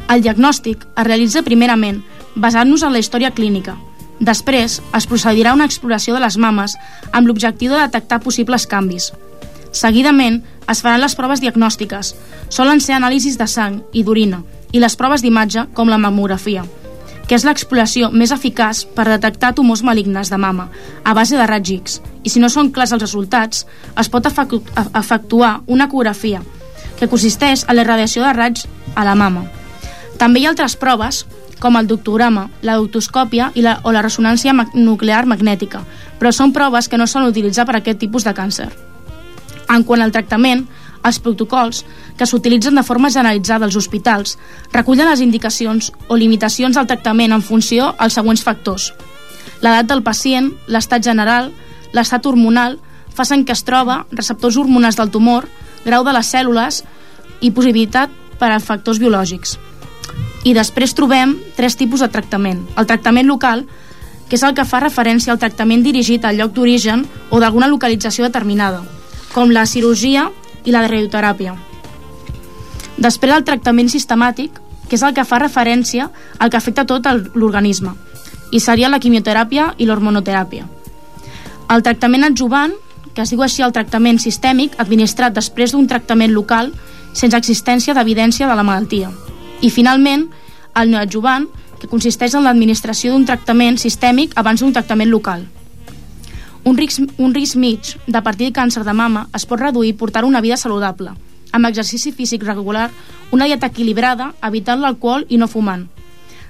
El 0.10 0.24
diagnòstic 0.24 0.88
es 0.88 1.06
realitza 1.06 1.46
primerament 1.46 2.02
basant-nos 2.36 2.84
en 2.84 2.94
la 2.94 3.04
història 3.04 3.32
clínica, 3.32 3.78
Després, 4.20 4.80
es 4.98 5.06
procedirà 5.06 5.52
a 5.54 5.58
una 5.58 5.68
exploració 5.70 6.16
de 6.16 6.22
les 6.24 6.38
mames 6.42 6.74
amb 7.14 7.28
l'objectiu 7.30 7.74
de 7.74 7.82
detectar 7.84 8.18
possibles 8.24 8.66
canvis. 8.66 9.12
Seguidament, 9.78 10.42
es 10.66 10.82
faran 10.82 11.04
les 11.04 11.14
proves 11.16 11.42
diagnòstiques. 11.44 12.16
Solen 12.50 12.82
ser 12.82 12.96
anàlisis 12.98 13.38
de 13.38 13.46
sang 13.52 13.84
i 13.94 14.04
d'orina 14.04 14.42
i 14.74 14.82
les 14.82 14.98
proves 14.98 15.22
d'imatge, 15.22 15.68
com 15.78 15.88
la 15.88 16.00
mamografia, 16.02 16.64
que 17.28 17.38
és 17.38 17.46
l'exploració 17.46 18.10
més 18.12 18.34
eficaç 18.34 18.86
per 18.96 19.06
detectar 19.08 19.54
tumors 19.56 19.84
malignes 19.86 20.32
de 20.34 20.40
mama 20.42 20.68
a 21.04 21.14
base 21.14 21.38
de 21.38 21.46
raig 21.48 21.72
X. 21.78 22.02
I 22.24 22.34
si 22.34 22.42
no 22.42 22.50
són 22.50 22.72
clars 22.74 22.96
els 22.96 23.06
resultats, 23.06 23.66
es 23.96 24.10
pot 24.10 24.26
efectuar 24.28 25.54
una 25.68 25.86
ecografia, 25.86 26.42
que 26.98 27.08
consisteix 27.08 27.64
en 27.68 27.78
la 27.78 27.86
radiació 27.86 28.26
de 28.26 28.34
raig 28.34 28.66
a 28.96 29.06
la 29.06 29.16
mama. 29.16 29.46
També 30.18 30.42
hi 30.42 30.48
ha 30.48 30.56
altres 30.56 30.76
proves, 30.76 31.26
com 31.62 31.78
el 31.78 31.88
doctograma, 31.88 32.50
la 32.62 32.76
doctoscòpia 32.82 33.52
i 33.56 33.62
la, 33.62 33.78
o 33.84 33.94
la 33.94 34.02
ressonància 34.02 34.58
nuclear 34.74 35.26
magnètica, 35.30 35.86
però 36.18 36.34
són 36.34 36.54
proves 36.54 36.90
que 36.90 36.98
no 36.98 37.08
solen 37.08 37.30
utilitzar 37.30 37.70
per 37.70 37.78
a 37.78 37.82
aquest 37.86 38.02
tipus 38.02 38.26
de 38.26 38.34
càncer. 38.34 38.72
En 39.70 39.84
quant 39.84 40.02
al 40.02 40.14
tractament, 40.16 40.66
els 41.08 41.20
protocols, 41.24 41.84
que 42.18 42.26
s'utilitzen 42.26 42.76
de 42.76 42.84
forma 42.84 43.12
generalitzada 43.14 43.66
als 43.68 43.78
hospitals, 43.80 44.38
recullen 44.74 45.10
les 45.10 45.22
indicacions 45.22 45.92
o 46.08 46.18
limitacions 46.18 46.76
del 46.76 46.88
tractament 46.88 47.34
en 47.34 47.46
funció 47.46 47.94
als 47.98 48.18
següents 48.18 48.44
factors. 48.44 48.92
L'edat 49.62 49.88
del 49.90 50.04
pacient, 50.04 50.52
l'estat 50.68 51.04
general, 51.04 51.52
l'estat 51.94 52.26
hormonal, 52.26 52.78
facen 53.14 53.46
que 53.46 53.56
es 53.56 53.64
troba, 53.66 54.06
receptors 54.12 54.58
hormonals 54.58 54.98
del 54.98 55.12
tumor, 55.12 55.48
grau 55.86 56.04
de 56.06 56.14
les 56.14 56.34
cèl·lules 56.34 56.84
i 57.42 57.52
possibilitat 57.52 58.12
per 58.38 58.52
a 58.54 58.60
factors 58.62 59.00
biològics. 59.02 59.58
I 60.46 60.54
després 60.54 60.94
trobem 60.96 61.36
tres 61.58 61.76
tipus 61.76 62.04
de 62.04 62.12
tractament. 62.14 62.62
El 62.78 62.86
tractament 62.88 63.28
local, 63.28 63.66
que 64.30 64.38
és 64.38 64.44
el 64.44 64.54
que 64.54 64.68
fa 64.68 64.84
referència 64.84 65.34
al 65.34 65.42
tractament 65.42 65.84
dirigit 65.84 66.26
al 66.26 66.38
lloc 66.38 66.54
d'origen 66.54 67.08
o 67.32 67.40
d'alguna 67.42 67.72
localització 67.72 68.28
determinada, 68.28 68.84
com 69.38 69.52
la 69.54 69.68
cirurgia 69.70 70.32
i 70.66 70.72
la 70.74 70.88
radioteràpia. 70.90 71.52
Després 72.98 73.36
el 73.36 73.44
tractament 73.46 73.92
sistemàtic, 73.94 74.56
que 74.90 74.98
és 74.98 75.04
el 75.06 75.14
que 75.14 75.26
fa 75.30 75.38
referència 75.38 76.08
al 76.42 76.50
que 76.50 76.58
afecta 76.58 76.88
tot 76.90 77.06
l'organisme, 77.36 77.94
i 78.50 78.58
seria 78.64 78.90
la 78.90 78.98
quimioteràpia 78.98 79.76
i 79.78 79.86
l'hormonoteràpia. 79.86 80.66
El 81.70 81.86
tractament 81.86 82.26
adjuvant, 82.26 82.74
que 83.14 83.22
es 83.22 83.30
diu 83.30 83.44
així 83.46 83.62
el 83.62 83.76
tractament 83.76 84.18
sistèmic, 84.24 84.74
administrat 84.82 85.36
després 85.38 85.76
d'un 85.76 85.86
tractament 85.86 86.34
local 86.34 86.72
sense 87.14 87.38
existència 87.38 87.94
d'evidència 87.94 88.50
de 88.50 88.56
la 88.58 88.66
malaltia. 88.66 89.12
I, 89.62 89.70
finalment, 89.70 90.32
el 90.74 90.96
neoadjuvant, 90.96 91.46
que 91.78 91.92
consisteix 91.92 92.34
en 92.34 92.48
l'administració 92.48 93.14
d'un 93.14 93.30
tractament 93.30 93.78
sistèmic 93.78 94.34
abans 94.34 94.66
d'un 94.66 94.74
tractament 94.74 95.14
local. 95.14 95.46
Un 96.68 96.76
risc, 96.76 97.00
un 97.18 97.32
risc 97.32 97.56
mig 97.56 97.94
de 98.12 98.20
partir 98.20 98.50
càncer 98.52 98.82
de 98.84 98.92
mama 98.92 99.22
es 99.38 99.46
pot 99.48 99.62
reduir 99.62 99.94
portar 99.96 100.26
una 100.28 100.42
vida 100.44 100.58
saludable, 100.60 101.14
amb 101.56 101.68
exercici 101.70 102.12
físic 102.12 102.42
regular, 102.44 102.90
una 103.32 103.46
dieta 103.48 103.70
equilibrada, 103.72 104.34
evitant 104.44 104.82
l'alcohol 104.84 105.24
i 105.30 105.40
no 105.40 105.48
fumant. 105.48 105.86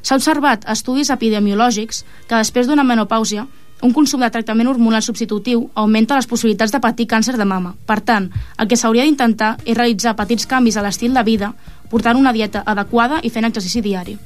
S'ha 0.01 0.17
observat 0.17 0.65
estudis 0.73 1.11
epidemiològics 1.13 2.01
que 2.25 2.39
després 2.39 2.65
d'una 2.65 2.87
menopàusia 2.87 3.45
un 3.85 3.93
consum 3.93 4.25
de 4.25 4.31
tractament 4.33 4.71
hormonal 4.71 5.05
substitutiu 5.05 5.67
augmenta 5.75 6.17
les 6.17 6.25
possibilitats 6.25 6.73
de 6.73 6.81
patir 6.81 7.05
càncer 7.05 7.37
de 7.37 7.45
mama. 7.45 7.75
Per 7.85 7.99
tant, 8.01 8.31
el 8.57 8.65
que 8.65 8.79
s'hauria 8.81 9.05
d'intentar 9.05 9.51
és 9.65 9.77
realitzar 9.77 10.15
petits 10.17 10.49
canvis 10.49 10.81
a 10.81 10.87
l'estil 10.87 11.13
de 11.13 11.25
vida 11.29 11.53
portant 11.93 12.17
una 12.17 12.33
dieta 12.33 12.65
adequada 12.65 13.21
i 13.21 13.29
fent 13.29 13.45
exercici 13.45 13.85
diari. 13.85 14.17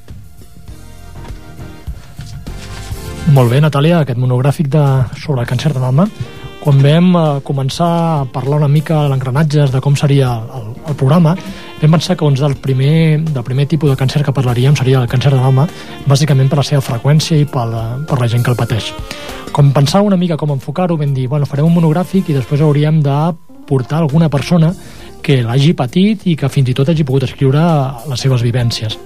Molt 3.32 3.48
bé, 3.48 3.62
Natàlia, 3.64 4.02
aquest 4.02 4.18
monogràfic 4.20 4.66
de, 4.68 4.80
sobre 5.16 5.46
càncer 5.48 5.70
de 5.72 5.80
mama. 5.80 6.04
Quan 6.60 6.82
vam 6.84 7.06
eh, 7.16 7.20
començar 7.46 7.86
a 7.88 8.24
parlar 8.28 8.58
una 8.58 8.68
mica 8.68 8.98
de 9.00 9.08
l'engranatges 9.08 9.70
de 9.72 9.80
com 9.80 9.94
seria 9.96 10.34
el, 10.58 10.66
el 10.90 10.96
programa, 11.00 11.32
vam 11.80 11.94
pensar 11.96 12.18
que 12.18 12.26
doncs, 12.26 12.42
del, 12.44 12.58
primer, 12.60 13.22
del 13.24 13.46
primer 13.46 13.64
tipus 13.70 13.88
de 13.88 13.96
càncer 13.96 14.20
que 14.26 14.34
parlaríem 14.36 14.76
seria 14.76 15.00
el 15.00 15.08
càncer 15.08 15.32
de 15.32 15.40
mama, 15.40 15.64
bàsicament 16.04 16.50
per 16.52 16.58
la 16.60 16.66
seva 16.68 16.84
freqüència 16.84 17.38
i 17.40 17.46
per 17.48 17.64
la, 17.70 17.84
per 18.04 18.18
la 18.20 18.28
gent 18.28 18.44
que 18.44 18.52
el 18.52 18.58
pateix. 18.58 18.90
Com 19.56 19.72
pensar 19.72 20.04
una 20.04 20.20
mica 20.20 20.36
com 20.36 20.52
enfocar-ho, 20.52 20.98
vam 21.00 21.14
dir, 21.16 21.24
bueno, 21.32 21.48
farem 21.48 21.70
un 21.70 21.76
monogràfic 21.78 22.28
i 22.28 22.36
després 22.36 22.60
hauríem 22.60 23.00
de 23.00 23.16
portar 23.64 24.02
alguna 24.02 24.28
persona 24.28 24.74
que 25.24 25.40
l'hagi 25.40 25.72
patit 25.72 26.28
i 26.28 26.36
que 26.36 26.52
fins 26.52 26.68
i 26.68 26.76
tot 26.76 26.92
hagi 26.92 27.08
pogut 27.08 27.24
escriure 27.30 27.64
les 28.12 28.28
seves 28.28 28.44
vivències. 28.44 29.00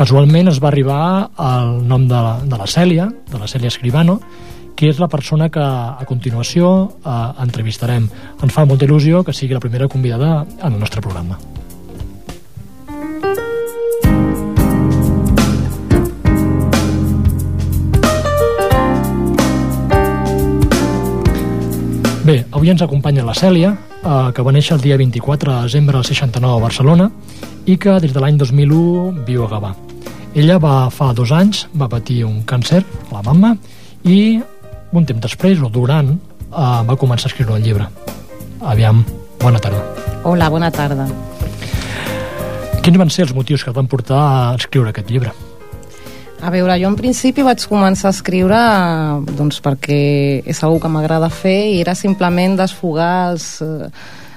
Casualment 0.00 0.48
es 0.48 0.56
va 0.64 0.70
arribar 0.70 1.28
al 1.36 1.82
nom 1.84 2.06
de 2.08 2.16
la, 2.16 2.38
de 2.40 2.56
la 2.56 2.64
Cèlia, 2.64 3.10
de 3.28 3.36
la 3.36 3.44
Cèlia 3.44 3.68
Escribano, 3.68 4.14
que 4.72 4.88
és 4.88 4.96
la 4.96 5.10
persona 5.12 5.50
que 5.52 5.60
a 5.60 6.06
continuació 6.08 6.70
eh, 7.04 7.16
entrevistarem. 7.44 8.06
Ens 8.40 8.54
fa 8.54 8.64
molta 8.64 8.88
il·lusió 8.88 9.20
que 9.26 9.34
sigui 9.36 9.52
la 9.52 9.60
primera 9.60 9.90
convidada 9.92 10.46
en 10.56 10.72
el 10.72 10.80
nostre 10.80 11.04
programa. 11.04 11.36
Bé, 22.24 22.38
avui 22.48 22.72
ens 22.72 22.80
acompanya 22.88 23.28
la 23.28 23.36
Cèlia, 23.36 23.76
eh, 24.00 24.32
que 24.32 24.48
va 24.48 24.56
néixer 24.56 24.78
el 24.78 24.88
dia 24.88 24.96
24 24.96 25.58
de 25.58 25.68
desembre 25.68 26.00
del 26.00 26.08
69 26.08 26.56
a 26.56 26.64
Barcelona 26.64 27.12
i 27.68 27.76
que 27.76 28.00
des 28.00 28.16
de 28.16 28.24
l'any 28.24 28.40
2001 28.40 29.26
viu 29.28 29.44
a 29.44 29.52
Gavà. 29.52 29.76
Ella 30.30 30.60
va, 30.62 30.74
fa 30.94 31.08
dos 31.10 31.32
anys 31.34 31.64
va 31.74 31.88
patir 31.90 32.20
un 32.22 32.44
càncer 32.46 32.84
a 32.84 33.16
la 33.16 33.22
mama 33.26 33.56
i 34.06 34.38
un 34.94 35.06
temps 35.06 35.24
després, 35.24 35.58
o 35.58 35.70
durant, 35.74 36.12
eh, 36.14 36.80
va 36.86 36.96
començar 36.98 37.26
a 37.26 37.32
escriure 37.32 37.56
un 37.56 37.64
llibre. 37.64 37.88
Aviam, 38.62 39.02
bona 39.42 39.58
tarda. 39.58 39.82
Hola, 40.22 40.48
bona 40.48 40.70
tarda. 40.70 41.08
Quins 42.80 42.96
van 42.96 43.10
ser 43.10 43.26
els 43.26 43.34
motius 43.34 43.64
que 43.64 43.74
et 43.74 43.76
van 43.76 43.90
portar 43.90 44.20
a 44.20 44.54
escriure 44.54 44.94
aquest 44.94 45.10
llibre? 45.10 45.34
A 46.40 46.48
veure, 46.54 46.78
jo 46.78 46.88
en 46.88 46.96
principi 46.96 47.42
vaig 47.42 47.66
començar 47.68 48.08
a 48.08 48.14
escriure 48.14 48.62
doncs 49.34 49.58
perquè 49.60 50.00
és 50.46 50.62
una 50.62 50.78
que 50.80 50.94
m'agrada 50.94 51.28
fer 51.28 51.58
i 51.74 51.80
era 51.82 51.98
simplement 51.98 52.54
desfogar 52.56 53.32
els, 53.32 53.60
eh, 53.60 53.90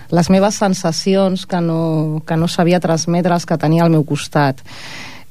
les 0.09 0.29
meves 0.29 0.57
sensacions 0.57 1.45
que 1.45 1.61
no, 1.61 2.23
que 2.25 2.35
no 2.35 2.47
sabia 2.47 2.81
transmetre 2.81 3.37
els 3.37 3.45
que 3.45 3.61
tenia 3.61 3.85
al 3.85 3.93
meu 3.93 4.03
costat. 4.03 4.65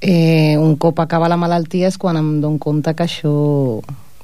Eh, 0.03 0.57
un 0.59 0.75
cop 0.83 0.99
acaba 0.99 1.29
la 1.31 1.39
malaltia 1.39 1.87
és 1.87 1.97
quan 1.97 2.19
em 2.19 2.41
dono 2.43 2.59
compte 2.59 2.91
que 2.99 3.05
això 3.07 3.33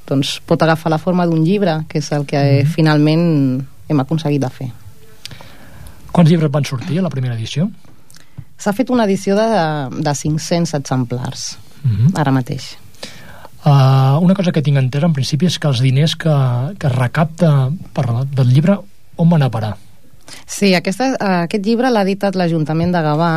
doncs, 0.08 0.40
pot 0.42 0.62
agafar 0.62 0.90
la 0.90 0.99
forma 0.99 1.26
d'un 1.28 1.44
llibre, 1.44 1.85
que 1.88 1.99
és 1.99 2.11
el 2.12 2.26
que 2.26 2.38
mm 2.38 2.66
-hmm. 2.66 2.66
finalment 2.66 3.64
hem 3.88 4.00
aconseguit 4.00 4.42
de 4.42 4.50
fer. 4.50 4.73
Quants 6.11 6.30
llibres 6.30 6.50
van 6.50 6.64
sortir 6.64 6.99
a 6.99 7.02
la 7.02 7.11
primera 7.11 7.35
edició? 7.35 7.70
S'ha 8.58 8.73
fet 8.73 8.90
una 8.90 9.04
edició 9.04 9.37
de, 9.37 10.02
de 10.02 10.14
500 10.14 10.75
exemplars 10.75 11.58
mm 11.85 11.90
-hmm. 11.90 12.20
ara 12.20 12.32
mateix. 12.32 12.76
Uh, 13.64 14.18
una 14.20 14.35
cosa 14.35 14.52
que 14.52 14.62
tinc 14.62 14.76
entès 14.78 15.02
en 15.02 15.12
principi 15.12 15.47
és 15.47 15.58
que 15.58 15.68
els 15.68 15.80
diners 15.80 16.16
que, 16.16 16.35
que 16.78 16.87
es 16.87 16.94
recapta 16.94 17.70
per, 17.92 18.06
del 18.30 18.49
llibre 18.49 18.78
on 19.16 19.28
van 19.28 19.42
a 19.42 19.50
parar? 19.50 19.76
Sí, 20.47 20.75
aquesta, 20.75 21.12
aquest 21.44 21.64
llibre 21.64 21.90
l'ha 21.90 22.04
editat 22.06 22.37
l'Ajuntament 22.37 22.92
de 22.94 23.02
Gavà, 23.04 23.32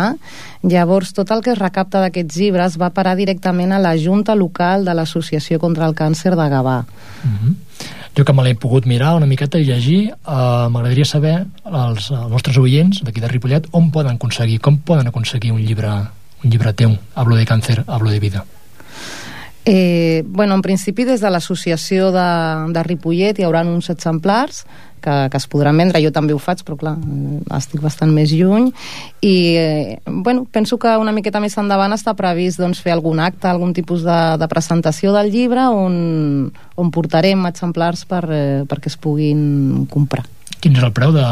llavors 0.63 1.13
tot 1.17 1.31
el 1.31 1.43
que 1.45 1.53
es 1.55 1.59
recapta 1.59 2.01
d'aquests 2.03 2.37
llibres 2.37 2.77
va 2.81 2.91
parar 2.95 3.15
directament 3.19 3.71
a 3.71 3.81
la 3.81 3.95
Junta 3.97 4.35
Local 4.35 4.85
de 4.85 4.95
l'Associació 4.97 5.59
contra 5.59 5.87
el 5.87 5.95
Càncer 5.95 6.35
de 6.35 6.47
Gavà. 6.55 6.85
Mhm. 7.23 7.37
-huh. 7.41 7.55
Jo 8.17 8.25
que 8.25 8.33
me 8.33 8.43
l'he 8.43 8.55
pogut 8.55 8.85
mirar 8.85 9.15
una 9.15 9.25
miqueta 9.25 9.57
i 9.57 9.63
llegir, 9.63 10.09
eh, 10.09 10.67
m'agradaria 10.69 11.05
saber 11.05 11.45
els, 11.65 12.11
els 12.11 12.29
nostres 12.29 12.57
oients 12.57 13.03
d'aquí 13.03 13.21
de 13.21 13.27
Ripollet 13.27 13.67
on 13.71 13.89
poden 13.89 14.15
aconseguir, 14.15 14.59
com 14.59 14.77
poden 14.79 15.07
aconseguir 15.07 15.51
un 15.51 15.61
llibre 15.61 15.87
un 16.43 16.49
llibre 16.49 16.73
teu, 16.73 16.97
Hablo 17.15 17.35
de 17.35 17.45
càncer, 17.45 17.83
Hablo 17.87 18.09
de 18.09 18.19
vida? 18.19 18.45
Eh, 19.65 20.23
bueno, 20.25 20.55
en 20.55 20.61
principi 20.61 21.05
des 21.05 21.21
de 21.21 21.29
l'associació 21.29 22.09
de, 22.15 22.29
de 22.73 22.83
Ripollet 22.87 23.37
hi 23.37 23.45
haurà 23.45 23.61
uns 23.61 23.91
exemplars 23.93 24.63
que, 25.01 25.13
que 25.29 25.37
es 25.37 25.47
podran 25.49 25.77
vendre, 25.77 26.01
jo 26.01 26.11
també 26.13 26.33
ho 26.33 26.39
faig 26.41 26.63
però 26.65 26.77
clar, 26.79 26.95
estic 27.57 27.81
bastant 27.81 28.13
més 28.13 28.33
lluny. 28.33 28.71
I 29.21 29.35
eh, 29.61 29.99
bueno, 30.05 30.45
penso 30.49 30.77
que 30.81 30.95
una 30.97 31.13
miqueta 31.13 31.41
més 31.43 31.57
endavant 31.61 31.93
està 31.93 32.15
previst 32.17 32.61
doncs, 32.61 32.81
fer 32.81 32.95
algun 32.95 33.21
acte, 33.21 33.49
algun 33.49 33.73
tipus 33.77 34.05
de, 34.07 34.19
de 34.41 34.49
presentació 34.49 35.13
del 35.13 35.33
llibre 35.33 35.69
on, 35.69 36.51
on 36.77 36.93
portarem 36.93 37.49
exemplars 37.49 38.05
per, 38.09 38.25
eh, 38.29 38.61
perquè 38.69 38.93
es 38.93 38.97
puguin 39.01 39.87
comprar 39.89 40.25
Quin 40.61 40.75
és 40.77 40.83
el 40.85 40.91
preu 40.93 41.09
de, 41.15 41.23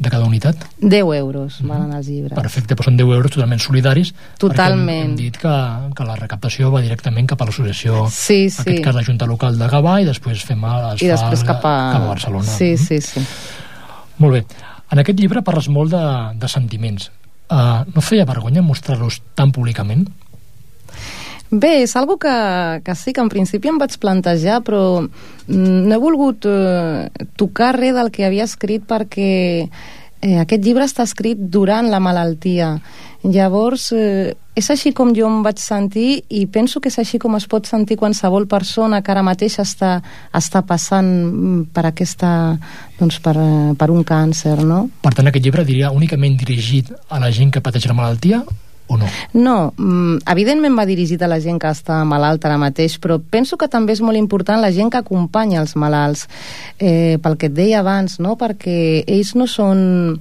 de 0.00 0.08
cada 0.08 0.24
unitat? 0.24 0.62
10 0.80 1.10
euros 1.18 1.58
valen 1.60 1.90
els 1.92 2.06
llibres. 2.08 2.32
Perfecte, 2.38 2.72
però 2.74 2.86
són 2.88 2.96
10 2.96 3.10
euros 3.18 3.34
totalment 3.34 3.60
solidaris. 3.60 4.14
Totalment. 4.40 4.88
Hem, 4.88 5.10
hem 5.10 5.16
dit 5.18 5.36
que, 5.36 5.52
que 5.94 6.06
la 6.08 6.16
recaptació 6.16 6.70
va 6.72 6.80
directament 6.80 7.28
cap 7.28 7.42
a 7.44 7.50
l'associació, 7.50 8.06
Sí, 8.08 8.46
en 8.48 8.54
sí. 8.56 8.62
aquest 8.64 8.80
cas 8.86 8.96
la 8.96 9.04
Junta 9.04 9.28
Local 9.28 9.58
de 9.60 9.68
Gavà, 9.68 9.98
i 10.00 10.08
després 10.08 10.40
fem 10.48 10.64
es 10.94 11.02
I 11.04 11.10
després 11.12 11.44
cap 11.44 11.60
a... 11.68 11.74
cap 11.92 12.00
a 12.02 12.08
Barcelona. 12.14 12.48
Sí, 12.48 12.72
Mhm. 12.72 12.86
sí, 12.86 13.00
sí. 13.04 13.26
Molt 14.18 14.32
bé. 14.38 14.44
En 14.90 14.98
aquest 15.04 15.20
llibre 15.20 15.42
parles 15.44 15.68
molt 15.68 15.92
de, 15.92 16.04
de 16.40 16.48
sentiments. 16.48 17.10
Uh, 17.48 17.84
no 17.94 18.00
feia 18.04 18.24
vergonya 18.28 18.62
mostrar-los 18.64 19.20
tan 19.36 19.52
públicament? 19.52 20.08
Bé, 21.50 21.82
és 21.82 21.94
algo 21.96 22.18
que, 22.20 22.32
que 22.84 22.94
sí, 22.94 23.14
que 23.16 23.22
en 23.24 23.30
principi 23.32 23.70
em 23.70 23.78
vaig 23.80 23.96
plantejar, 24.00 24.60
però 24.66 25.00
mm, 25.00 25.86
no 25.88 25.94
he 25.96 26.00
volgut 26.02 26.44
eh, 26.44 27.08
tocar 27.40 27.72
res 27.78 27.96
del 27.96 28.12
que 28.12 28.26
havia 28.26 28.44
escrit 28.44 28.84
perquè 28.84 29.30
eh, 29.64 30.36
aquest 30.42 30.60
llibre 30.64 30.84
està 30.84 31.06
escrit 31.08 31.40
durant 31.40 31.88
la 31.88 32.02
malaltia. 32.04 32.74
Llavors, 33.24 33.88
eh, 33.96 34.36
és 34.58 34.68
així 34.70 34.92
com 34.92 35.14
jo 35.16 35.24
em 35.24 35.40
vaig 35.42 35.58
sentir 35.62 36.20
i 36.28 36.44
penso 36.52 36.82
que 36.84 36.92
és 36.92 37.00
així 37.00 37.18
com 37.18 37.34
es 37.38 37.48
pot 37.48 37.66
sentir 37.66 37.96
qualsevol 37.96 38.44
persona 38.50 39.00
que 39.00 39.14
ara 39.14 39.24
mateix 39.24 39.56
està, 39.62 40.02
està 40.36 40.62
passant 40.68 41.08
mm, 41.08 41.66
per 41.72 41.88
aquesta 41.88 42.30
doncs 43.00 43.22
per, 43.24 43.38
eh, 43.40 43.74
per 43.78 43.88
un 43.94 44.04
càncer, 44.04 44.58
no? 44.60 44.84
Per 45.00 45.16
tant, 45.16 45.32
aquest 45.32 45.48
llibre 45.48 45.64
diria 45.64 45.96
únicament 45.96 46.36
dirigit 46.36 46.92
a 47.08 47.24
la 47.24 47.32
gent 47.32 47.56
que 47.56 47.64
pateix 47.64 47.88
la 47.88 47.96
malaltia 47.96 48.44
o 48.88 48.96
no? 48.96 49.06
No, 49.32 49.56
mm, 49.76 50.24
evidentment 50.32 50.76
va 50.78 50.86
dirigit 50.88 51.22
a 51.22 51.28
la 51.30 51.38
gent 51.44 51.60
que 51.60 51.70
està 51.70 52.00
malalta 52.08 52.48
ara 52.48 52.58
mateix, 52.58 52.96
però 53.00 53.18
penso 53.20 53.58
que 53.60 53.68
també 53.68 53.94
és 53.94 54.02
molt 54.02 54.18
important 54.18 54.60
la 54.60 54.72
gent 54.72 54.90
que 54.90 55.00
acompanya 55.00 55.60
els 55.60 55.76
malalts, 55.76 56.26
eh, 56.78 57.18
pel 57.22 57.36
que 57.36 57.52
et 57.52 57.54
deia 57.54 57.80
abans, 57.84 58.18
no? 58.18 58.36
perquè 58.40 59.04
ells 59.06 59.34
no 59.36 59.46
són... 59.46 60.18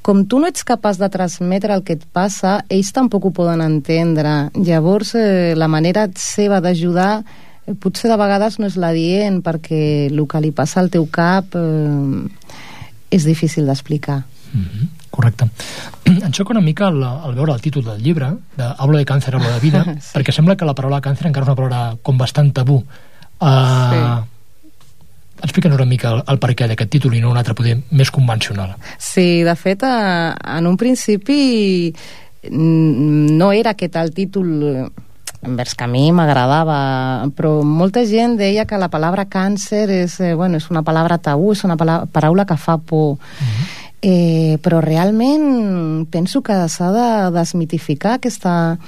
Com 0.00 0.22
tu 0.24 0.38
no 0.40 0.48
ets 0.48 0.64
capaç 0.64 0.96
de 0.96 1.10
transmetre 1.12 1.74
el 1.76 1.82
que 1.84 1.92
et 1.98 2.06
passa, 2.16 2.62
ells 2.72 2.88
tampoc 2.96 3.26
ho 3.28 3.30
poden 3.36 3.60
entendre. 3.60 4.48
Llavors, 4.56 5.12
eh, 5.14 5.52
la 5.52 5.68
manera 5.68 6.06
seva 6.16 6.62
d'ajudar 6.64 7.20
eh, 7.20 7.74
potser 7.76 8.08
de 8.08 8.16
vegades 8.16 8.56
no 8.58 8.70
és 8.70 8.78
la 8.80 8.94
dient, 8.96 9.42
perquè 9.44 10.08
el 10.08 10.24
que 10.24 10.40
li 10.40 10.54
passa 10.56 10.80
al 10.80 10.88
teu 10.88 11.04
cap 11.12 11.52
eh, 11.52 12.56
és 13.12 13.28
difícil 13.28 13.68
d'explicar. 13.68 14.22
Mm 14.54 14.64
-hmm. 14.64 14.99
Correcte. 15.10 15.50
Em 16.10 16.32
xoca 16.32 16.54
una 16.54 16.64
mica 16.64 16.88
al, 16.88 17.02
al 17.02 17.34
veure 17.34 17.54
el 17.54 17.62
títol 17.62 17.84
del 17.84 18.02
llibre, 18.02 18.32
de 18.56 18.72
Hablo 18.78 18.98
de 18.98 19.06
càncer, 19.06 19.34
hablo 19.34 19.50
de 19.50 19.60
vida, 19.60 19.84
sí. 20.00 20.12
perquè 20.14 20.34
sembla 20.34 20.56
que 20.56 20.68
la 20.68 20.74
paraula 20.74 21.02
càncer 21.04 21.28
encara 21.28 21.46
és 21.46 21.52
una 21.52 21.58
paraula 21.58 21.82
com 22.02 22.18
bastant 22.18 22.52
tabú. 22.54 22.80
Uh, 23.40 23.92
sí. 23.92 24.30
Explica'ns 25.40 25.74
una 25.74 25.88
mica 25.88 26.10
el, 26.12 26.24
el 26.28 26.40
per 26.40 26.52
què 26.54 26.66
d'aquest 26.68 26.90
títol 26.92 27.14
i 27.16 27.20
no 27.22 27.30
un 27.32 27.38
altre 27.40 27.54
poder 27.56 27.78
més 27.96 28.10
convencional. 28.12 28.74
Sí, 29.00 29.42
de 29.46 29.54
fet, 29.56 29.84
a, 29.88 30.34
en 30.58 30.68
un 30.68 30.76
principi 30.80 31.38
mm, 32.44 33.38
no 33.40 33.52
era 33.56 33.72
aquest 33.72 33.96
el 33.96 34.12
títol 34.16 34.50
eh, 34.68 34.84
envers 35.40 35.74
que 35.74 35.86
a 35.86 35.88
mi 35.88 36.10
m'agradava, 36.12 36.80
però 37.36 37.60
molta 37.64 38.04
gent 38.04 38.36
deia 38.40 38.66
que 38.68 38.78
la 38.80 38.90
paraula 38.92 39.24
càncer 39.32 39.86
és, 40.02 40.18
eh, 40.20 40.34
bueno, 40.36 40.60
és 40.60 40.68
una 40.70 40.84
paraula 40.84 41.16
tabú, 41.18 41.54
és 41.56 41.64
una 41.64 41.78
paraula, 41.80 42.06
paraula 42.12 42.44
que 42.44 42.56
fa 42.56 42.76
por. 42.76 43.16
Uh 43.16 43.18
-huh. 43.18 43.89
Eh, 44.02 44.58
però 44.62 44.80
realment 44.80 46.06
penso 46.10 46.42
que 46.42 46.56
s'ha 46.68 46.90
de 46.94 47.08
desmitificar 47.36 48.18
aquesta, 48.18 48.78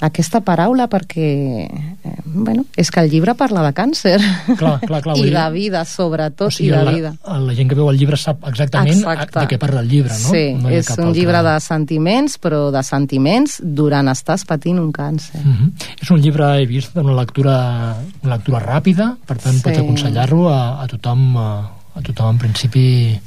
aquesta 0.00 0.40
paraula 0.40 0.86
perquè 0.88 1.28
eh, 1.68 2.14
bueno, 2.24 2.64
és 2.76 2.90
que 2.90 3.02
el 3.02 3.10
llibre 3.12 3.34
parla 3.36 3.62
de 3.66 3.72
càncer 3.76 4.16
clar, 4.56 4.78
clar, 4.80 5.00
clar, 5.04 5.16
i 5.20 5.28
de 5.28 5.46
vida 5.52 5.82
sobretot 5.84 6.48
o 6.48 6.54
sigui, 6.54 6.70
i 6.70 6.72
de 6.72 6.84
la, 6.86 6.94
vida 6.94 7.12
la 7.44 7.56
gent 7.56 7.68
que 7.68 7.76
veu 7.78 7.90
el 7.92 7.98
llibre 8.00 8.16
sap 8.20 8.46
exactament 8.48 9.02
Exacte. 9.02 9.42
de 9.42 9.46
què 9.50 9.58
parla 9.60 9.82
el 9.84 9.90
llibre 9.92 10.14
no? 10.14 10.30
sí, 10.32 10.44
no 10.56 10.72
és 10.72 10.88
un 10.94 11.04
altre... 11.04 11.18
llibre 11.18 11.42
de 11.50 11.56
sentiments 11.66 12.38
però 12.40 12.62
de 12.72 12.84
sentiments 12.86 13.58
durant 13.60 14.08
estàs 14.14 14.46
patint 14.48 14.80
un 14.80 14.88
càncer 14.92 15.42
uh 15.42 15.50
-huh. 15.50 15.68
és 16.00 16.10
un 16.10 16.20
llibre, 16.20 16.48
he 16.62 16.66
vist, 16.66 16.94
d'una 16.94 17.12
lectura 17.20 17.96
una 18.22 18.36
lectura 18.36 18.60
ràpida, 18.64 19.16
per 19.26 19.36
tant 19.36 19.58
Sí. 19.60 19.62
pots 19.62 19.78
aconsellar-lo 19.78 20.48
a, 20.48 20.80
a 20.82 20.86
tothom 20.86 21.36
a, 21.36 21.48
a 21.94 22.00
tothom 22.00 22.30
en 22.30 22.38
principi 22.38 23.20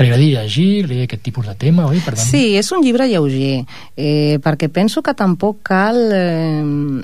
que 0.00 0.06
li 0.06 0.12
agradi 0.14 0.28
llegir, 0.32 0.88
agradi 0.88 1.02
aquest 1.04 1.22
tipus 1.26 1.46
de 1.50 1.54
tema, 1.60 1.84
oi? 1.90 2.00
Per 2.00 2.14
tant, 2.14 2.24
Sí, 2.24 2.56
és 2.56 2.70
un 2.72 2.80
llibre 2.80 3.08
lleuger, 3.10 3.66
eh, 3.96 4.38
perquè 4.40 4.70
penso 4.72 5.02
que 5.04 5.12
tampoc 5.12 5.60
cal 5.68 5.98
eh, 6.16 7.02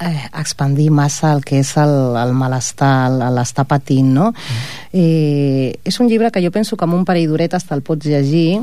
eh, 0.00 0.28
expandir 0.38 0.90
massa 0.90 1.32
el 1.32 1.44
que 1.44 1.58
és 1.62 1.72
el, 1.80 1.94
el 2.18 2.34
malestar, 2.36 3.10
l'estar 3.34 3.66
patint, 3.68 4.12
no? 4.14 4.30
Eh, 4.92 5.74
és 5.84 5.98
un 6.00 6.08
llibre 6.08 6.30
que 6.30 6.42
jo 6.44 6.52
penso 6.54 6.76
que 6.76 6.86
amb 6.86 6.96
un 6.96 7.04
parell 7.08 7.28
d'horetes 7.28 7.66
te'l 7.68 7.82
pots 7.84 8.06
llegir 8.06 8.62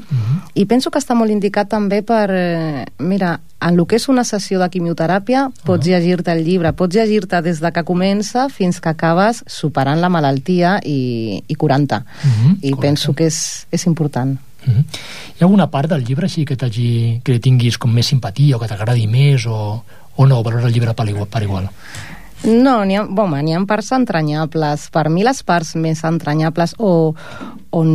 i 0.56 0.66
penso 0.66 0.92
que 0.92 1.02
està 1.02 1.18
molt 1.18 1.34
indicat 1.34 1.70
també 1.70 2.02
per... 2.06 2.30
Eh, 2.32 2.86
mira, 3.00 3.40
en 3.66 3.80
el 3.80 3.86
que 3.88 3.98
és 3.98 4.08
una 4.12 4.24
sessió 4.28 4.60
de 4.62 4.70
quimioteràpia 4.70 5.48
pots 5.66 5.88
llegir-te 5.88 6.34
el 6.34 6.44
llibre, 6.46 6.74
pots 6.78 6.96
llegir-te 6.96 7.42
des 7.46 7.62
de 7.62 7.72
que 7.74 7.86
comença 7.88 8.48
fins 8.50 8.80
que 8.82 8.92
acabes 8.92 9.44
superant 9.48 10.02
la 10.02 10.10
malaltia 10.10 10.80
i, 10.84 11.44
i 11.48 11.56
curant-te. 11.56 12.02
Mhm, 12.02 12.52
I 12.62 12.72
correcte. 12.72 12.82
penso 12.82 13.14
que 13.14 13.26
és, 13.28 13.68
és 13.72 13.86
important. 13.86 14.38
Uh 14.66 14.74
-huh. 14.74 14.84
Hi 15.36 15.42
ha 15.42 15.46
alguna 15.46 15.70
part 15.70 15.90
del 15.90 16.04
llibre 16.04 16.26
així 16.26 16.46
que, 16.46 16.56
que 16.58 17.40
tinguis 17.40 17.78
com 17.78 17.92
més 17.92 18.08
simpatia 18.08 18.56
o 18.56 18.60
que 18.60 18.68
t'agradi 18.68 19.08
més 19.08 19.46
o, 19.46 19.84
o 20.16 20.26
no, 20.26 20.40
o 20.40 20.44
valores 20.44 20.66
el 20.66 20.74
llibre 20.74 20.94
per 20.94 21.10
igual? 21.10 21.28
Per 21.28 21.44
igual? 21.44 21.70
No, 22.46 22.84
n'hi 22.86 22.96
ha, 22.96 23.06
bueno, 23.10 23.40
n'hi 23.42 23.56
ha 23.56 23.62
parts 23.66 23.92
entranyables. 23.96 24.90
Per 24.94 25.08
mi 25.10 25.24
les 25.26 25.42
parts 25.44 25.76
més 25.82 26.04
entranyables 26.06 26.76
o 26.78 27.16
on, 27.74 27.90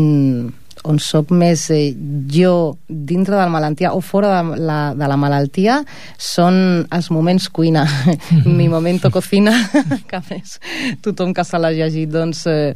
on 0.83 0.98
sóc 0.98 1.30
més 1.30 1.68
eh, 1.70 1.92
jo 2.35 2.74
dintre 2.88 3.37
de 3.37 3.42
la 3.44 3.52
malaltia 3.52 3.92
o 3.94 4.00
fora 4.02 4.33
de 4.40 4.59
la, 4.59 4.80
de 4.98 5.11
la 5.12 5.18
malaltia 5.20 5.78
són 6.18 6.83
els 6.90 7.11
moments 7.14 7.46
cuina. 7.54 7.85
Mi 8.59 8.66
momento 8.68 9.12
cocina, 9.14 9.54
que 10.11 10.18
a 10.18 10.22
més 10.33 10.59
tothom 11.04 11.35
que 11.37 11.46
se 11.46 11.61
l'ha 11.61 11.70
llegit 11.76 12.11
doncs, 12.11 12.42
eh, 12.50 12.74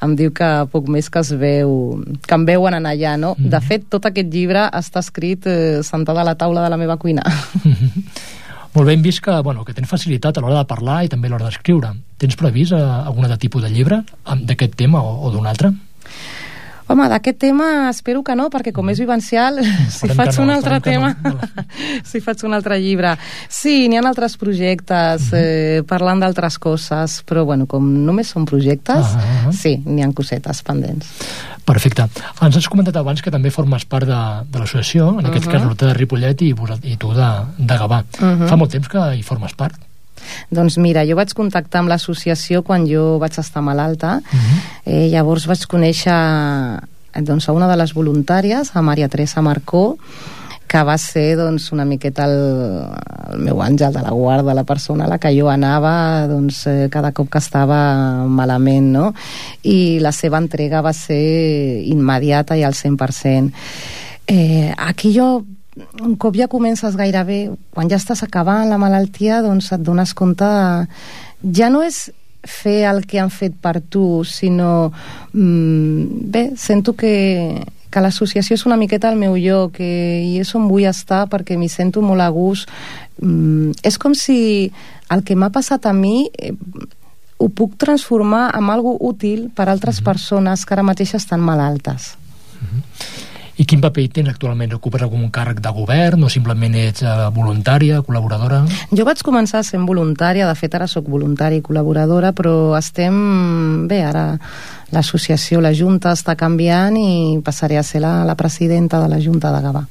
em 0.00 0.16
diu 0.16 0.32
que 0.32 0.50
poc 0.72 0.88
més 0.88 1.12
que 1.12 1.20
es 1.20 1.34
veu 1.36 2.00
que 2.24 2.38
em 2.38 2.48
veuen 2.48 2.80
en 2.80 2.88
allà, 2.88 3.18
no? 3.20 3.34
De 3.36 3.60
fet, 3.60 3.90
tot 3.92 4.08
aquest 4.08 4.32
llibre 4.32 4.70
està 4.72 5.04
escrit 5.04 5.44
eh, 5.50 5.80
sentada 5.84 6.24
a 6.24 6.30
la 6.32 6.38
taula 6.40 6.64
de 6.64 6.72
la 6.72 6.80
meva 6.80 6.96
cuina. 6.96 7.28
Molt 8.74 8.90
hem 8.92 9.02
vist 9.02 9.22
que, 9.24 9.34
bueno, 9.42 9.64
que 9.66 9.74
tens 9.74 9.90
facilitat 9.90 10.36
a 10.38 10.44
l'hora 10.44 10.60
de 10.60 10.68
parlar 10.70 11.00
i 11.04 11.10
també 11.10 11.26
a 11.26 11.32
l'hora 11.32 11.48
d'escriure. 11.48 11.90
Tens 12.22 12.38
previst 12.38 12.76
eh, 12.76 12.78
algun 12.78 13.26
altre 13.26 13.40
tipus 13.42 13.64
de 13.64 13.72
llibre 13.72 14.04
d'aquest 14.46 14.76
tema 14.78 15.02
o, 15.02 15.16
o 15.26 15.32
d'un 15.34 15.48
altre? 15.50 15.72
Home, 16.90 17.04
d'aquest 17.06 17.38
tema 17.38 17.66
espero 17.86 18.24
que 18.26 18.34
no, 18.34 18.48
perquè 18.50 18.72
com 18.74 18.88
és 18.90 18.98
vivencial, 18.98 19.60
si 19.62 19.92
Esperem 19.92 20.16
faig 20.18 20.32
no, 20.34 20.42
un 20.42 20.50
altre 20.56 20.80
tema, 20.82 21.12
no. 21.22 21.36
si 22.10 22.18
faig 22.22 22.42
un 22.48 22.56
altre 22.56 22.80
llibre. 22.82 23.12
Sí, 23.46 23.86
n'hi 23.86 24.00
ha 24.00 24.02
altres 24.10 24.34
projectes, 24.40 25.28
eh, 25.38 25.84
parlant 25.86 26.24
d'altres 26.24 26.58
coses, 26.58 27.20
però 27.26 27.44
bueno, 27.46 27.68
com 27.70 27.86
només 28.06 28.34
són 28.34 28.46
projectes, 28.48 29.14
Ah, 29.14 29.39
ah. 29.50 29.56
sí, 29.56 29.76
n'hi 29.84 30.02
ha 30.06 30.08
cosetes 30.14 30.62
pendents. 30.66 31.10
Perfecte. 31.66 32.06
Ens 32.42 32.56
has 32.56 32.66
comentat 32.70 32.96
abans 32.96 33.20
que 33.22 33.30
també 33.30 33.50
formes 33.54 33.84
part 33.84 34.06
de, 34.08 34.20
de 34.50 34.58
l'associació, 34.62 35.18
en 35.20 35.26
aquest 35.26 35.46
Mhm. 35.46 35.52
cas 35.52 35.62
l'Horta 35.62 35.86
de 35.90 35.94
Ripollet 35.94 36.42
i, 36.42 36.54
i 36.82 36.96
tu 36.96 37.12
de, 37.14 37.28
de 37.58 37.76
Gavà. 37.78 38.02
Mhm. 38.20 38.48
Fa 38.48 38.56
molt 38.56 38.72
temps 38.72 38.88
que 38.88 39.04
hi 39.18 39.22
formes 39.22 39.52
part? 39.54 39.76
Doncs 40.50 40.76
mira, 40.78 41.04
jo 41.08 41.16
vaig 41.16 41.32
contactar 41.32 41.80
amb 41.80 41.88
l'associació 41.88 42.62
quan 42.62 42.84
jo 42.86 43.18
vaig 43.18 43.38
estar 43.40 43.62
malalta, 43.62 44.20
eh, 44.84 45.08
llavors 45.08 45.46
vaig 45.46 45.62
conèixer 45.66 46.12
doncs, 47.22 47.48
a 47.48 47.52
una 47.52 47.66
de 47.68 47.76
les 47.76 47.94
voluntàries, 47.94 48.70
a 48.74 48.82
Maria 48.82 49.08
Teresa 49.08 49.40
Marcó, 49.42 49.96
que 50.70 50.82
va 50.86 50.94
ser 51.02 51.34
doncs, 51.34 51.72
una 51.74 51.84
miqueta 51.84 52.28
el, 52.30 52.36
el 53.34 53.40
meu 53.42 53.58
àngel 53.64 53.94
de 53.96 54.02
la 54.04 54.12
guarda, 54.14 54.54
la 54.54 54.64
persona 54.64 55.06
a 55.06 55.10
la 55.10 55.18
que 55.18 55.32
jo 55.34 55.48
anava 55.50 56.28
doncs, 56.30 56.62
eh, 56.70 56.88
cada 56.92 57.10
cop 57.10 57.30
que 57.32 57.42
estava 57.42 57.80
malament, 58.30 58.92
no? 58.94 59.08
I 59.66 59.98
la 59.98 60.12
seva 60.14 60.38
entrega 60.38 60.84
va 60.86 60.92
ser 60.94 61.82
immediata 61.90 62.54
i 62.54 62.62
al 62.62 62.78
100%. 62.78 63.50
Eh, 64.30 64.70
aquí 64.76 65.10
jo 65.16 65.42
un 66.02 66.14
cop 66.20 66.36
ja 66.38 66.46
comences 66.50 66.94
gairebé, 66.98 67.40
quan 67.74 67.90
ja 67.90 67.98
estàs 67.98 68.22
acabant 68.22 68.68
la 68.70 68.78
malaltia, 68.78 69.40
doncs 69.42 69.72
et 69.74 69.82
dones 69.82 70.14
compte 70.14 70.46
ja 71.42 71.70
no 71.72 71.82
és 71.82 72.10
fer 72.46 72.84
el 72.88 73.04
que 73.06 73.20
han 73.20 73.30
fet 73.30 73.56
per 73.60 73.80
tu, 73.82 74.22
sinó 74.24 74.92
mm, 75.32 76.30
bé, 76.30 76.44
sento 76.56 76.94
que, 76.94 77.12
que 77.90 78.02
l'associació 78.02 78.56
és 78.56 78.66
una 78.66 78.78
miqueta 78.80 79.10
el 79.10 79.18
meu 79.18 79.36
lloc 79.36 79.80
eh, 79.82 80.22
i 80.24 80.38
és 80.40 80.54
on 80.54 80.68
vull 80.70 80.86
estar 80.88 81.24
perquè 81.30 81.58
m'hi 81.58 81.68
sento 81.68 82.02
molt 82.02 82.22
a 82.22 82.30
gust. 82.34 82.70
Mm, 83.22 83.76
és 83.82 83.98
com 83.98 84.14
si 84.14 84.70
el 85.10 85.24
que 85.26 85.36
m'ha 85.36 85.50
passat 85.50 85.86
a 85.86 85.92
mi 85.92 86.30
eh, 86.38 86.54
ho 87.40 87.48
puc 87.48 87.76
transformar 87.80 88.50
en 88.56 88.70
algo 88.70 88.96
útil 89.00 89.48
per 89.56 89.68
a 89.68 89.72
altres 89.72 90.02
persones 90.04 90.64
que 90.64 90.76
ara 90.76 90.84
mateix 90.86 91.14
estan 91.16 91.40
malaltes 91.40 92.14
I 93.60 93.66
quin 93.68 93.82
paper 93.82 94.00
hi 94.00 94.08
tens 94.08 94.30
actualment? 94.30 94.72
Ocupes 94.78 95.02
algun 95.04 95.26
càrrec 95.34 95.58
de 95.60 95.70
govern 95.76 96.24
o 96.24 96.30
simplement 96.32 96.72
ets 96.80 97.02
eh, 97.04 97.10
voluntària, 97.36 97.98
col·laboradora? 98.06 98.62
Jo 98.96 99.04
vaig 99.04 99.20
començar 99.26 99.60
sent 99.68 99.84
voluntària, 99.88 100.46
de 100.48 100.56
fet 100.56 100.78
ara 100.78 100.86
sóc 100.88 101.10
voluntària 101.12 101.60
i 101.60 101.64
col·laboradora, 101.66 102.32
però 102.32 102.72
estem... 102.78 103.20
Bé, 103.90 104.00
ara 104.06 104.24
l'associació, 104.94 105.60
la 105.60 105.74
Junta 105.76 106.14
està 106.16 106.38
canviant 106.40 106.96
i 106.96 107.38
passaré 107.44 107.76
a 107.76 107.84
ser 107.84 108.00
la, 108.00 108.22
la 108.24 108.36
presidenta 108.38 109.02
de 109.02 109.12
la 109.12 109.20
Junta 109.20 109.52
de 109.52 109.60
Gavà. 109.66 109.84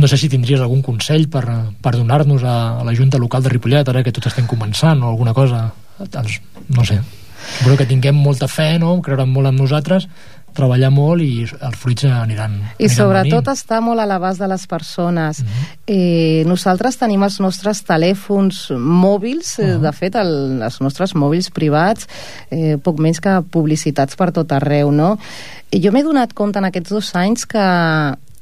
No 0.00 0.08
sé 0.08 0.16
si 0.16 0.32
tindries 0.32 0.62
algun 0.64 0.80
consell 0.80 1.28
per, 1.28 1.44
per 1.84 1.92
donar-nos 1.98 2.46
a, 2.48 2.56
a 2.80 2.86
la 2.86 2.96
Junta 2.96 3.20
Local 3.20 3.44
de 3.44 3.52
Ripollet, 3.52 3.92
ara 3.92 4.02
que 4.02 4.14
tots 4.14 4.32
estem 4.32 4.48
començant, 4.48 5.04
o 5.04 5.12
alguna 5.12 5.36
cosa, 5.36 5.66
doncs, 6.00 6.40
no 6.72 6.88
sé. 6.88 7.02
Suposo 7.42 7.76
que 7.76 7.90
tinguem 7.90 8.16
molta 8.16 8.48
fe, 8.48 8.78
no? 8.78 9.00
creurem 9.02 9.30
molt 9.34 9.50
en 9.50 9.58
nosaltres, 9.58 10.08
treballar 10.54 10.90
molt 10.90 11.22
i 11.22 11.46
els 11.48 11.76
fruits 11.78 12.04
aniran, 12.04 12.52
I 12.78 12.86
aniran 12.86 12.96
sobretot 12.96 13.44
venint. 13.44 13.56
està 13.56 13.80
molt 13.80 14.00
a 14.00 14.06
l'abast 14.06 14.40
de 14.40 14.48
les 14.48 14.66
persones. 14.66 15.40
Mhm. 15.42 15.46
Mm 15.46 15.52
-hmm. 15.52 15.78
eh, 15.86 16.44
nosaltres 16.46 16.96
tenim 16.96 17.22
els 17.22 17.40
nostres 17.40 17.84
telèfons 17.84 18.70
mòbils, 18.76 19.58
eh, 19.58 19.74
Ah. 19.74 19.78
de 19.78 19.92
fet 19.92 20.14
el, 20.14 20.62
els 20.62 20.80
nostres 20.80 21.14
mòbils 21.14 21.50
privats, 21.50 22.06
eh, 22.50 22.76
poc 22.82 22.98
menys 22.98 23.20
que 23.20 23.42
publicitats 23.50 24.16
per 24.16 24.30
tot 24.32 24.52
arreu, 24.52 24.90
no? 24.92 25.18
I 25.70 25.80
jo 25.80 25.90
m'he 25.90 26.02
donat 26.02 26.34
compte 26.34 26.58
en 26.58 26.64
aquests 26.66 26.90
dos 26.90 27.14
anys 27.14 27.46
que 27.46 27.58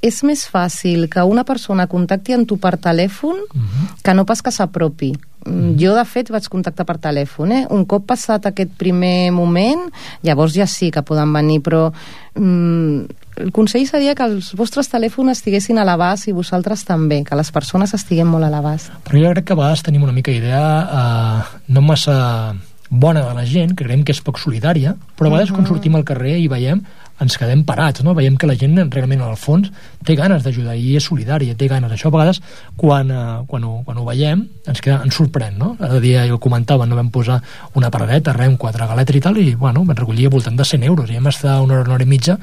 és 0.00 0.22
més 0.24 0.46
fàcil 0.48 1.08
que 1.12 1.22
una 1.28 1.44
persona 1.44 1.86
contacti 1.86 2.32
amb 2.32 2.46
tu 2.48 2.56
per 2.58 2.78
telèfon 2.78 3.36
Mhm. 3.52 3.88
que 4.02 4.14
no 4.14 4.24
pas 4.24 4.40
que 4.42 4.50
s'apropi. 4.50 5.12
Mm, 5.46 5.76
Jo, 5.80 5.94
de 5.94 6.04
fet, 6.04 6.28
vaig 6.30 6.46
contactar 6.48 6.84
per 6.84 6.98
telèfon. 6.98 7.52
Eh? 7.52 7.66
Un 7.70 7.86
cop 7.86 8.04
passat 8.06 8.44
aquest 8.46 8.70
primer 8.76 9.30
moment, 9.32 9.90
llavors 10.22 10.52
ja 10.54 10.66
sí 10.66 10.90
que 10.90 11.02
poden 11.02 11.32
venir, 11.32 11.62
però 11.62 11.92
mm, 12.34 13.00
el 13.36 13.52
consell 13.52 13.86
seria 13.86 14.14
que 14.14 14.22
els 14.22 14.52
vostres 14.54 14.88
telèfons 14.90 15.30
estiguessin 15.32 15.78
a 15.78 15.84
l'abast 15.84 16.28
i 16.28 16.32
vosaltres 16.32 16.84
també, 16.84 17.24
que 17.24 17.36
les 17.36 17.50
persones 17.50 17.94
estiguem 17.94 18.28
molt 18.28 18.44
a 18.44 18.50
l'abast. 18.50 18.90
Però 19.04 19.18
jo 19.18 19.32
crec 19.32 19.44
que 19.46 19.52
a 19.54 19.56
vegades 19.56 19.82
tenim 19.82 20.02
una 20.02 20.12
mica 20.12 20.30
idea 20.30 20.64
eh, 20.92 21.58
no 21.68 21.80
massa 21.80 22.54
bona 22.90 23.22
de 23.28 23.34
la 23.34 23.46
gent, 23.46 23.76
que 23.76 23.84
creiem 23.84 24.04
que 24.04 24.12
és 24.12 24.20
poc 24.20 24.38
solidària, 24.38 24.96
però 25.16 25.28
a 25.28 25.30
vegades 25.30 25.52
quan 25.52 25.66
sortim 25.66 25.94
al 25.96 26.04
carrer 26.04 26.38
i 26.40 26.48
veiem 26.48 26.82
ens 27.20 27.36
quedem 27.38 27.64
parats, 27.68 28.04
no? 28.06 28.14
Veiem 28.16 28.36
que 28.40 28.48
la 28.48 28.56
gent 28.58 28.78
realment 28.90 29.22
al 29.24 29.36
fons 29.40 29.70
té 30.06 30.16
ganes 30.16 30.44
d'ajudar 30.44 30.76
i 30.76 30.96
és 30.96 31.04
solidària, 31.04 31.56
té 31.56 31.68
ganes. 31.68 31.92
Això 31.92 32.08
a 32.08 32.14
vegades 32.14 32.40
quan, 32.76 33.10
eh, 33.10 33.44
quan, 33.46 33.64
ho, 33.64 33.82
quan 33.84 33.98
ho 34.00 34.06
veiem 34.08 34.46
ens, 34.66 34.80
queda, 34.80 35.00
ens 35.04 35.16
sorprèn, 35.16 35.58
no? 35.58 35.74
L'altre 35.80 36.00
dia 36.00 36.26
jo 36.28 36.38
comentava, 36.42 36.86
no 36.86 36.96
vam 36.98 37.10
posar 37.12 37.40
una 37.78 37.90
paradeta, 37.90 38.34
res, 38.36 38.56
quatre 38.60 38.86
galetes 38.88 39.16
i 39.16 39.22
tal, 39.22 39.38
i 39.38 39.54
bueno, 39.54 39.84
vam 39.84 39.96
recollir 39.96 40.26
al 40.28 40.34
voltant 40.34 40.56
de 40.56 40.64
100 40.64 40.86
euros, 40.88 41.10
i 41.10 41.18
vam 41.18 41.28
estar 41.30 41.60
una 41.60 41.78
hora, 41.78 41.88
una 41.88 41.98
hora 41.98 42.06
i 42.06 42.10
mitja, 42.10 42.36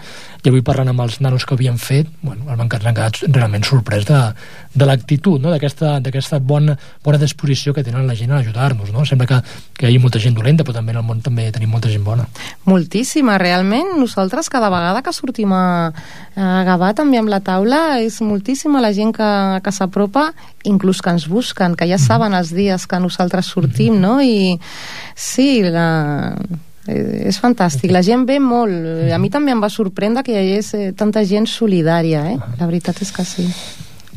i 0.44 0.50
avui 0.50 0.63
parlant 0.66 0.94
amb 0.94 1.04
els 1.04 1.20
nanos 1.22 1.46
que 1.46 1.58
havien 1.58 1.78
fet, 1.82 2.08
bueno, 2.22 2.48
ens 2.52 2.62
han 2.62 2.70
quedat, 2.72 3.22
realment 3.28 3.66
sorprès 3.68 4.06
de, 4.08 4.22
de 4.78 4.86
l'actitud, 4.88 5.42
no? 5.42 5.52
d'aquesta 5.54 6.40
bona, 6.40 6.78
bona 7.04 7.20
disposició 7.22 7.74
que 7.74 7.84
tenen 7.84 8.08
la 8.08 8.16
gent 8.16 8.32
a 8.32 8.42
ajudar-nos. 8.44 8.92
No? 8.94 9.06
Sembla 9.06 9.28
que, 9.30 9.40
que 9.82 9.92
hi 9.92 9.98
ha 9.98 10.04
molta 10.04 10.22
gent 10.24 10.38
dolenta, 10.38 10.66
però 10.68 10.78
també 10.78 10.94
en 10.94 11.02
el 11.02 11.08
món 11.08 11.24
també 11.26 11.50
tenim 11.54 11.74
molta 11.74 11.92
gent 11.92 12.06
bona. 12.06 12.28
Moltíssima, 12.70 13.38
realment. 13.42 13.96
Nosaltres 13.98 14.52
cada 14.54 14.67
vegada 14.74 15.02
que 15.06 15.14
sortim 15.16 15.54
a, 15.56 15.90
a 16.36 16.48
Gavà 16.68 16.94
també 16.98 17.20
amb 17.22 17.32
la 17.32 17.42
taula 17.46 18.00
és 18.04 18.20
moltíssima 18.22 18.82
la 18.84 18.94
gent 18.96 19.14
que, 19.16 19.32
que 19.64 19.74
s'apropa, 19.74 20.30
inclús 20.68 21.02
que 21.02 21.14
ens 21.16 21.28
busquen, 21.32 21.76
que 21.80 21.88
ja 21.90 22.00
saben 22.02 22.38
els 22.38 22.54
dies 22.56 22.88
que 22.88 23.02
nosaltres 23.02 23.50
sortim, 23.54 24.00
no? 24.02 24.18
I 24.22 24.58
sí, 25.16 25.64
la, 25.64 26.36
eh, 26.88 27.28
és 27.32 27.42
fantàstic. 27.42 27.92
La 27.94 28.04
gent 28.06 28.28
ve 28.28 28.40
molt. 28.44 29.12
A 29.14 29.20
mi 29.22 29.32
també 29.34 29.56
em 29.56 29.64
va 29.64 29.72
sorprendre 29.74 30.24
que 30.24 30.36
hi 30.36 30.40
hagués 30.44 30.74
eh, 30.78 30.88
tanta 30.98 31.26
gent 31.26 31.50
solidària, 31.52 32.26
eh? 32.32 32.40
La 32.60 32.70
veritat 32.70 33.04
és 33.06 33.14
que 33.14 33.28
sí. 33.28 33.50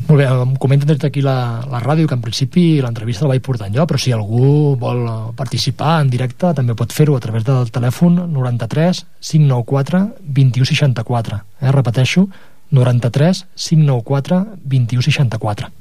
Molt 0.07 0.17
bé, 0.17 0.25
em 0.27 0.53
comenten 0.59 0.89
des 0.89 0.99
d'aquí 0.99 1.21
la, 1.23 1.61
la 1.69 1.79
ràdio 1.83 2.07
que 2.09 2.15
en 2.17 2.23
principi 2.23 2.63
l'entrevista 2.83 3.25
la 3.25 3.33
vaig 3.33 3.43
portar 3.45 3.69
jo, 3.73 3.85
però 3.87 3.99
si 4.01 4.13
algú 4.15 4.75
vol 4.79 5.01
eh, 5.05 5.17
participar 5.37 5.99
en 6.01 6.09
directe 6.11 6.53
també 6.57 6.75
pot 6.77 6.91
fer-ho 6.95 7.15
a 7.15 7.23
través 7.23 7.45
del 7.47 7.69
telèfon 7.71 8.17
93 8.33 9.03
594 9.31 10.01
2164. 10.25 11.41
Eh? 11.61 11.71
Repeteixo, 11.77 12.25
93 12.71 13.45
594 13.55 14.41
2164. 14.63 15.71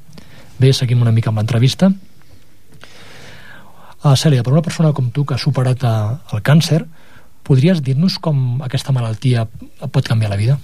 Bé, 0.61 0.73
seguim 0.77 1.01
una 1.01 1.15
mica 1.17 1.31
amb 1.33 1.41
l'entrevista. 1.41 1.91
Uh, 4.01 4.17
Cèlia, 4.17 4.43
per 4.45 4.53
una 4.53 4.65
persona 4.65 4.95
com 4.97 5.11
tu 5.13 5.27
que 5.29 5.37
ha 5.37 5.41
superat 5.41 5.83
uh, 5.85 6.19
el 6.33 6.43
càncer, 6.45 6.83
podries 7.45 7.81
dir-nos 7.85 8.19
com 8.21 8.61
aquesta 8.65 8.93
malaltia 8.97 9.47
pot 9.93 10.07
canviar 10.07 10.31
la 10.33 10.39
vida? 10.41 10.61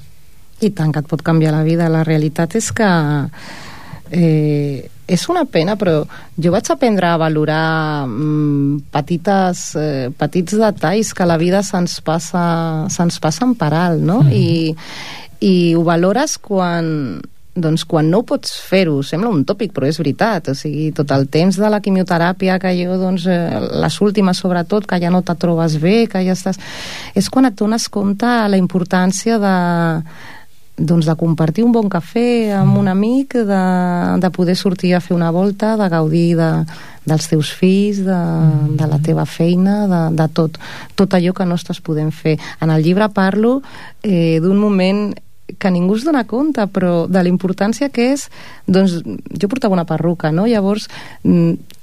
I 0.65 0.71
tant 0.73 0.93
que 0.93 1.03
et 1.05 1.09
pot 1.09 1.23
canviar 1.23 1.53
la 1.53 1.65
vida. 1.67 1.91
La 1.93 2.05
realitat 2.07 2.57
és 2.57 2.71
que 2.73 2.89
eh, 4.11 4.89
és 5.07 5.29
una 5.31 5.45
pena, 5.47 5.77
però 5.79 6.01
jo 6.35 6.53
vaig 6.55 6.71
aprendre 6.73 7.07
a 7.09 7.21
valorar 7.21 8.07
mm, 8.09 8.89
petites, 8.95 9.69
eh, 9.79 10.09
petits 10.19 10.59
detalls 10.59 11.13
que 11.15 11.29
la 11.29 11.39
vida 11.39 11.63
se'ns 11.63 12.01
passa, 12.07 12.89
se'ns 12.91 13.21
passen 13.23 13.55
per 13.55 13.73
alt, 13.75 14.03
no? 14.03 14.23
Mhm. 14.25 14.33
I, 14.35 14.77
I 15.47 15.55
ho 15.77 15.85
valores 15.85 16.39
quan, 16.43 17.21
doncs 17.55 17.85
quan 17.87 18.09
no 18.11 18.23
pots 18.27 18.57
fer-ho, 18.67 19.03
sembla 19.05 19.31
un 19.31 19.45
tòpic, 19.47 19.73
però 19.77 19.87
és 19.87 19.99
veritat, 20.01 20.51
o 20.51 20.55
sigui, 20.59 20.91
tot 20.97 21.13
el 21.15 21.29
temps 21.29 21.59
de 21.61 21.71
la 21.71 21.81
quimioteràpia 21.85 22.59
que 22.59 22.73
jo, 22.81 22.97
doncs, 22.99 23.29
eh, 23.31 23.61
les 23.85 24.01
últimes 24.01 24.43
sobretot, 24.43 24.89
que 24.89 24.99
ja 24.99 25.13
no 25.13 25.23
te 25.23 25.37
trobes 25.39 25.79
bé, 25.81 26.07
que 26.11 26.25
ja 26.27 26.35
estàs... 26.35 26.59
És 27.15 27.31
quan 27.31 27.47
et 27.47 27.55
dones 27.55 27.87
compte 27.89 28.27
la 28.27 28.59
importància 28.59 29.39
de, 29.39 29.55
doncs 30.77 31.07
de 31.09 31.15
compartir 31.17 31.65
un 31.65 31.73
bon 31.73 31.89
cafè 31.89 32.53
amb 32.57 32.77
un 32.77 32.89
amic, 32.89 33.35
de, 33.49 33.63
de 34.21 34.31
poder 34.31 34.57
sortir 34.57 34.95
a 34.95 35.01
fer 35.01 35.17
una 35.17 35.31
volta, 35.33 35.75
de 35.81 35.89
gaudir 35.89 36.37
de, 36.37 36.51
dels 37.09 37.29
teus 37.31 37.53
fills, 37.57 38.03
de, 38.05 38.19
de 38.77 38.89
la 38.91 38.99
teva 39.03 39.25
feina, 39.25 39.87
de, 39.89 40.03
de 40.17 40.27
tot, 40.37 40.59
tot 40.95 41.17
allò 41.17 41.33
que 41.33 41.47
no 41.49 41.57
estàs 41.57 41.81
podent 41.81 42.13
fer. 42.13 42.37
En 42.61 42.73
el 42.75 42.85
llibre 42.85 43.09
parlo 43.09 43.63
eh, 44.03 44.39
d'un 44.45 44.59
moment 44.61 45.09
que 45.59 45.71
ningú 45.71 45.95
es 45.97 46.05
dona 46.05 46.27
compte, 46.27 46.67
però 46.75 47.07
de 47.07 47.23
la 47.23 47.31
importància 47.31 47.89
que 47.89 48.11
és, 48.13 48.27
doncs, 48.67 48.99
jo 49.07 49.49
portava 49.49 49.79
una 49.79 49.87
perruca, 49.89 50.33
no? 50.35 50.45
Llavors, 50.51 50.91
mm, 51.23 51.77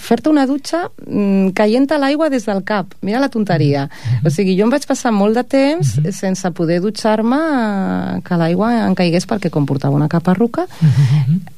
fer-te 0.00 0.30
una 0.30 0.46
dutxa 0.48 0.86
mm, 0.88 1.52
caient 1.56 1.90
l'aigua 2.00 2.30
des 2.32 2.46
del 2.48 2.62
cap. 2.64 2.94
Mira 3.04 3.20
la 3.20 3.28
tonteria. 3.28 3.86
O 4.24 4.30
sigui, 4.32 4.56
jo 4.56 4.64
em 4.64 4.72
vaig 4.72 4.86
passar 4.88 5.12
molt 5.12 5.36
de 5.36 5.44
temps 5.44 5.96
sense 6.16 6.50
poder 6.56 6.80
dutxar-me 6.84 7.36
eh, 7.36 8.22
que 8.24 8.40
l'aigua 8.40 8.72
em 8.86 8.96
caigués 8.96 9.28
perquè 9.28 9.52
com 9.52 9.66
portava 9.68 9.96
una 9.96 10.08
caparruca. 10.08 10.66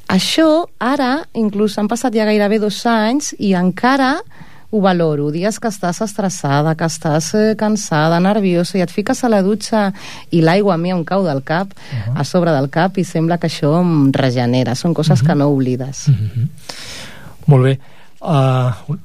Això, 0.09 0.67
ara, 0.81 1.23
inclús 1.35 1.79
han 1.79 1.89
passat 1.89 2.15
ja 2.17 2.27
gairebé 2.27 2.59
dos 2.59 2.81
anys 2.87 3.35
i 3.39 3.55
encara 3.55 4.17
ho 4.71 4.83
valoro. 4.85 5.31
Dies 5.33 5.57
que 5.61 5.71
estàs 5.71 6.03
estressada, 6.05 6.75
que 6.77 6.85
estàs 6.85 7.31
eh, 7.39 7.55
cansada, 7.57 8.19
nerviosa, 8.21 8.77
i 8.77 8.85
et 8.85 8.93
fiques 8.93 9.23
a 9.25 9.31
la 9.33 9.41
dutxa 9.45 9.89
i 10.35 10.43
l'aigua 10.45 10.75
a 10.75 10.81
mi 10.81 10.93
em 10.93 11.05
cau 11.09 11.25
del 11.25 11.41
cap, 11.47 11.73
a 12.15 12.25
sobre 12.25 12.53
del 12.53 12.69
cap, 12.69 12.99
i 12.99 13.05
sembla 13.05 13.39
que 13.39 13.49
això 13.49 13.79
em 13.81 14.11
regenera. 14.13 14.75
Són 14.77 14.93
coses 14.95 15.23
que 15.25 15.39
no 15.39 15.49
oblides. 15.55 16.09
Mhm. 16.13 16.51
Molt 17.49 17.65
bé. 17.65 17.75
Uh, 18.21 18.97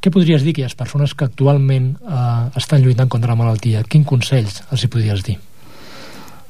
què 0.00 0.10
podries 0.12 0.42
dir 0.44 0.52
a 0.52 0.56
aquelles 0.56 0.76
persones 0.78 1.12
que 1.14 1.26
actualment 1.26 1.92
uh, 2.00 2.48
estan 2.56 2.82
lluitant 2.84 3.08
contra 3.12 3.32
la 3.34 3.38
malaltia? 3.40 3.82
Quin 3.84 4.04
consells 4.08 4.62
els 4.70 4.84
hi 4.84 4.88
podries 4.92 5.24
dir? 5.26 5.36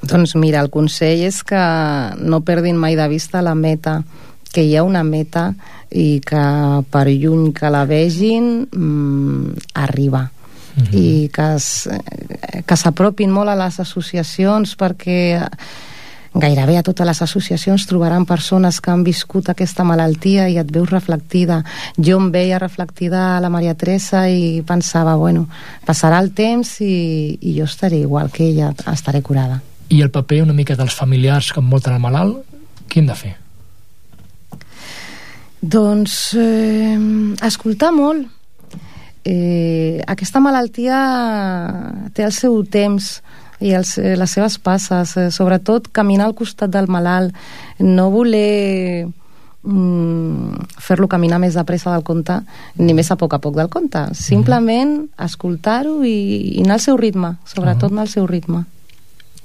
Doncs 0.01 0.35
mira, 0.41 0.63
el 0.65 0.71
consell 0.73 1.27
és 1.27 1.43
que 1.45 1.61
no 2.25 2.41
perdin 2.47 2.79
mai 2.81 2.95
de 2.97 3.07
vista 3.13 3.43
la 3.45 3.55
meta, 3.55 3.99
que 4.51 4.63
hi 4.67 4.73
ha 4.77 4.83
una 4.83 5.03
meta 5.07 5.51
i 5.95 6.21
que 6.27 6.41
per 6.91 7.05
lluny 7.11 7.51
que 7.55 7.71
la 7.71 7.85
vegin 7.87 8.67
mm, 8.71 9.73
arriba 9.75 10.31
Mhm. 10.71 10.95
i 10.95 11.29
que 11.35 11.47
es- 11.57 11.89
que 12.65 12.77
s'apropin 12.79 13.31
molt 13.35 13.51
a 13.51 13.57
les 13.59 13.81
associacions 13.83 14.77
perquè 14.79 15.43
gairebé 16.35 16.79
a 16.79 16.83
totes 16.87 17.07
les 17.07 17.23
associacions 17.23 17.87
trobaran 17.91 18.27
persones 18.27 18.81
que 18.81 18.91
han 18.93 19.03
viscut 19.05 19.51
aquesta 19.51 19.85
malaltia 19.85 20.49
i 20.49 20.59
et 20.61 20.71
veus 20.71 20.91
reflectida. 20.91 21.63
Jo 21.99 22.21
em 22.21 22.31
veia 22.31 22.61
reflectida 22.63 23.37
a 23.37 23.41
la 23.43 23.51
Maria 23.51 23.75
Teresa 23.75 24.29
i 24.31 24.63
pensava, 24.67 25.17
bueno, 25.17 25.49
passarà 25.87 26.21
el 26.23 26.33
temps 26.33 26.79
i, 26.81 27.39
i 27.41 27.57
jo 27.59 27.67
estaré 27.67 27.99
igual 28.05 28.31
que 28.31 28.47
ella, 28.47 28.73
estaré 28.93 29.23
curada. 29.23 29.61
I 29.91 30.03
el 30.03 30.11
paper 30.11 30.45
una 30.45 30.55
mica 30.55 30.77
dels 30.79 30.95
familiars 30.95 31.53
que 31.53 31.61
envolten 31.61 31.97
el 31.97 32.03
malalt, 32.03 32.45
què 32.89 33.03
hem 33.03 33.11
de 33.11 33.19
fer? 33.19 33.35
Doncs 35.61 36.37
eh, 36.39 36.97
escoltar 37.45 37.91
molt. 37.93 38.29
Eh, 39.27 40.01
aquesta 40.09 40.41
malaltia 40.41 40.97
té 42.17 42.25
el 42.25 42.33
seu 42.33 42.63
temps 42.65 43.19
i 43.61 43.75
els, 43.77 43.97
eh, 43.99 44.17
les 44.17 44.31
seves 44.31 44.59
passes, 44.59 45.17
eh, 45.17 45.31
sobretot 45.31 45.89
caminar 45.93 46.31
al 46.31 46.37
costat 46.37 46.71
del 46.73 46.89
malalt, 46.89 47.37
no 47.79 48.11
voler 48.11 49.07
mm, 49.63 50.69
fer-lo 50.81 51.09
caminar 51.09 51.41
més 51.41 51.57
de 51.57 51.65
pressa 51.69 51.93
del 51.93 52.05
compte 52.07 52.41
ni 52.81 52.95
més 52.97 53.11
a 53.11 53.19
poc 53.21 53.35
a 53.37 53.41
poc 53.43 53.57
del 53.57 53.69
compte 53.73 54.07
simplement 54.17 54.97
escoltar-ho 55.21 56.01
i, 56.05 56.57
i 56.57 56.65
anar 56.65 56.79
al 56.79 56.87
seu 56.87 56.97
ritme 57.01 57.37
sobretot 57.45 57.93
anar 57.93 58.09
al 58.09 58.13
seu 58.13 58.27
ritme 58.27 58.65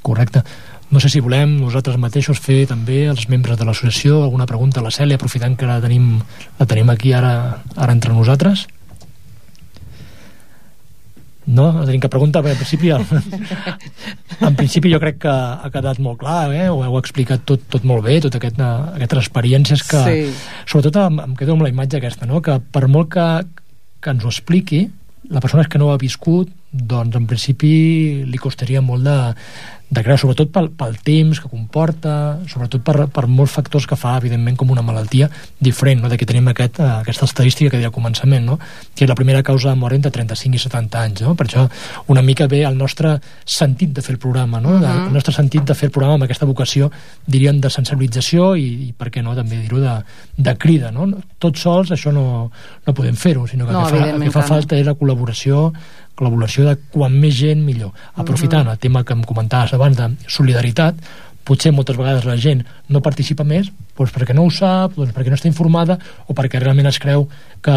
Correcte. 0.06 0.44
no 0.92 1.02
sé 1.02 1.10
si 1.10 1.20
volem 1.20 1.58
nosaltres 1.60 1.98
mateixos 1.98 2.40
fer 2.40 2.64
també 2.70 3.06
els 3.10 3.28
membres 3.28 3.58
de 3.58 3.66
l'associació 3.66 4.24
alguna 4.24 4.46
pregunta 4.46 4.80
a 4.80 4.86
la 4.86 4.94
Cèlia, 4.94 5.18
aprofitant 5.18 5.58
que 5.58 5.68
la 5.68 5.82
tenim, 5.82 6.22
la 6.60 6.68
tenim 6.70 6.92
aquí 6.94 7.12
ara, 7.12 7.64
ara 7.76 7.92
entre 7.92 8.14
nosaltres. 8.14 8.68
No? 11.46 11.68
La 11.78 11.86
tenim 11.86 12.02
que 12.02 12.10
preguntar, 12.10 12.42
perquè 12.42 12.56
en 12.56 12.62
principi, 12.64 12.90
en 14.48 14.56
principi 14.58 14.92
jo 14.94 15.00
crec 15.02 15.20
que 15.26 15.32
ha 15.32 15.70
quedat 15.74 16.00
molt 16.02 16.20
clar, 16.24 16.50
eh? 16.56 16.68
ho 16.74 16.82
heu 16.86 16.98
explicat 17.00 17.46
tot, 17.46 17.68
tot 17.72 17.86
molt 17.86 18.06
bé, 18.08 18.18
totes 18.24 18.40
aquest, 18.42 18.60
aquestes 18.60 19.22
experiències 19.28 19.84
que, 19.86 20.02
Sí. 20.06 20.52
sobretot 20.66 20.98
em, 21.06 21.20
em 21.28 21.36
quedo 21.38 21.54
amb 21.54 21.66
la 21.68 21.72
imatge 21.74 22.00
aquesta, 22.02 22.26
no? 22.26 22.42
que 22.42 22.58
per 22.60 22.88
molt 22.88 23.12
que, 23.14 23.28
que 24.02 24.16
ens 24.16 24.26
ho 24.26 24.32
expliqui, 24.34 24.88
la 25.30 25.42
persona 25.42 25.66
que 25.66 25.78
no 25.82 25.88
ho 25.90 25.94
ha 25.96 26.02
viscut, 26.02 26.50
doncs 26.76 27.16
en 27.16 27.26
principi 27.30 28.26
li 28.28 28.38
costaria 28.42 28.82
molt 28.82 29.06
de, 29.08 29.18
de 29.90 30.02
creure, 30.02 30.18
sobretot 30.18 30.50
pel, 30.50 30.72
pel 30.74 30.96
temps 31.06 31.40
que 31.42 31.50
comporta, 31.50 32.40
sobretot 32.50 32.82
per, 32.86 33.06
per 33.14 33.26
molts 33.30 33.54
factors 33.54 33.86
que 33.86 33.98
fa, 34.00 34.16
evidentment, 34.18 34.58
com 34.58 34.72
una 34.74 34.82
malaltia 34.86 35.30
diferent, 35.62 36.02
no? 36.02 36.10
de 36.10 36.18
que 36.18 36.26
tenim 36.26 36.48
aquest, 36.50 36.80
eh, 36.82 36.88
aquesta 37.04 37.28
estadística 37.30 37.70
que 37.70 37.78
deia 37.78 37.92
al 37.92 37.96
començament, 37.96 38.48
no? 38.48 38.58
que 38.96 39.06
és 39.06 39.12
la 39.12 39.18
primera 39.18 39.44
causa 39.46 39.70
de 39.70 39.80
mort 39.80 39.94
entre 39.96 40.12
35 40.16 40.58
i 40.58 40.64
70 40.64 41.04
anys. 41.04 41.22
No? 41.26 41.36
Per 41.38 41.46
això 41.48 41.68
una 42.12 42.24
mica 42.26 42.48
ve 42.52 42.64
el 42.66 42.78
nostre 42.78 43.16
sentit 43.46 43.94
de 43.94 44.02
fer 44.06 44.16
el 44.16 44.22
programa, 44.22 44.62
no? 44.64 44.80
de, 44.82 44.90
el 44.90 45.14
nostre 45.14 45.36
sentit 45.36 45.68
de 45.70 45.78
fer 45.78 45.92
el 45.92 45.94
programa 45.96 46.18
amb 46.18 46.28
aquesta 46.28 46.50
vocació, 46.50 46.90
diríem, 47.30 47.62
de 47.62 47.70
sensibilització 47.70 48.56
i, 48.58 48.68
i 48.90 48.94
per 48.98 49.12
què 49.14 49.22
no, 49.26 49.36
també 49.38 49.62
dir-ho, 49.62 49.84
de, 49.84 50.00
de 50.50 50.56
crida. 50.58 50.90
No? 50.96 51.08
Tots 51.38 51.62
sols 51.68 51.94
això 51.94 52.14
no, 52.16 52.26
no 52.88 52.98
podem 52.98 53.16
fer-ho, 53.20 53.46
sinó 53.48 53.70
que 53.70 53.76
No, 53.76 53.86
el, 53.86 53.94
que 53.94 54.00
fa, 54.02 54.10
el 54.16 54.24
que 54.24 54.34
fa 54.34 54.42
no. 54.42 54.50
falta 54.56 54.80
és 54.80 54.88
la 54.88 54.98
col·laboració 54.98 55.70
col·laboració 56.16 56.66
de 56.70 56.76
quan 56.94 57.16
més 57.20 57.36
gent 57.38 57.62
millor. 57.66 57.94
Aprofitant 58.16 58.70
el 58.72 58.82
tema 58.82 59.04
que 59.04 59.16
em 59.16 59.24
comentaves 59.28 59.76
abans 59.76 59.98
de 60.00 60.12
solidaritat, 60.32 61.00
potser 61.46 61.72
moltes 61.76 61.98
vegades 61.98 62.26
la 62.26 62.36
gent 62.42 62.64
no 62.90 63.04
participa 63.06 63.46
més 63.46 63.70
doncs 63.96 64.12
perquè 64.16 64.34
no 64.36 64.48
ho 64.48 64.52
sap, 64.52 64.96
doncs 64.98 65.14
perquè 65.16 65.32
no 65.32 65.38
està 65.38 65.48
informada 65.48 65.98
o 66.28 66.36
perquè 66.36 66.60
realment 66.60 66.90
es 66.90 66.98
creu 67.00 67.28
que 67.64 67.76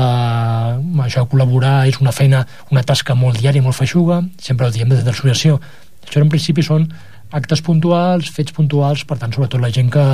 això 1.04 1.26
col·laborar 1.30 1.84
és 1.90 2.00
una 2.02 2.14
feina, 2.16 2.42
una 2.72 2.82
tasca 2.82 3.14
molt 3.14 3.38
diària, 3.38 3.62
molt 3.62 3.76
feixuga, 3.76 4.22
sempre 4.42 4.66
ho 4.66 4.74
diem 4.74 4.88
des 4.90 5.04
de 5.04 5.12
l'associació. 5.12 5.60
Això 6.06 6.24
en 6.24 6.32
principi 6.32 6.64
són 6.64 6.88
actes 7.30 7.62
puntuals, 7.62 8.32
fets 8.32 8.56
puntuals, 8.56 9.04
per 9.04 9.18
tant, 9.20 9.34
sobretot 9.36 9.60
la 9.62 9.70
gent 9.70 9.92
que, 9.92 10.06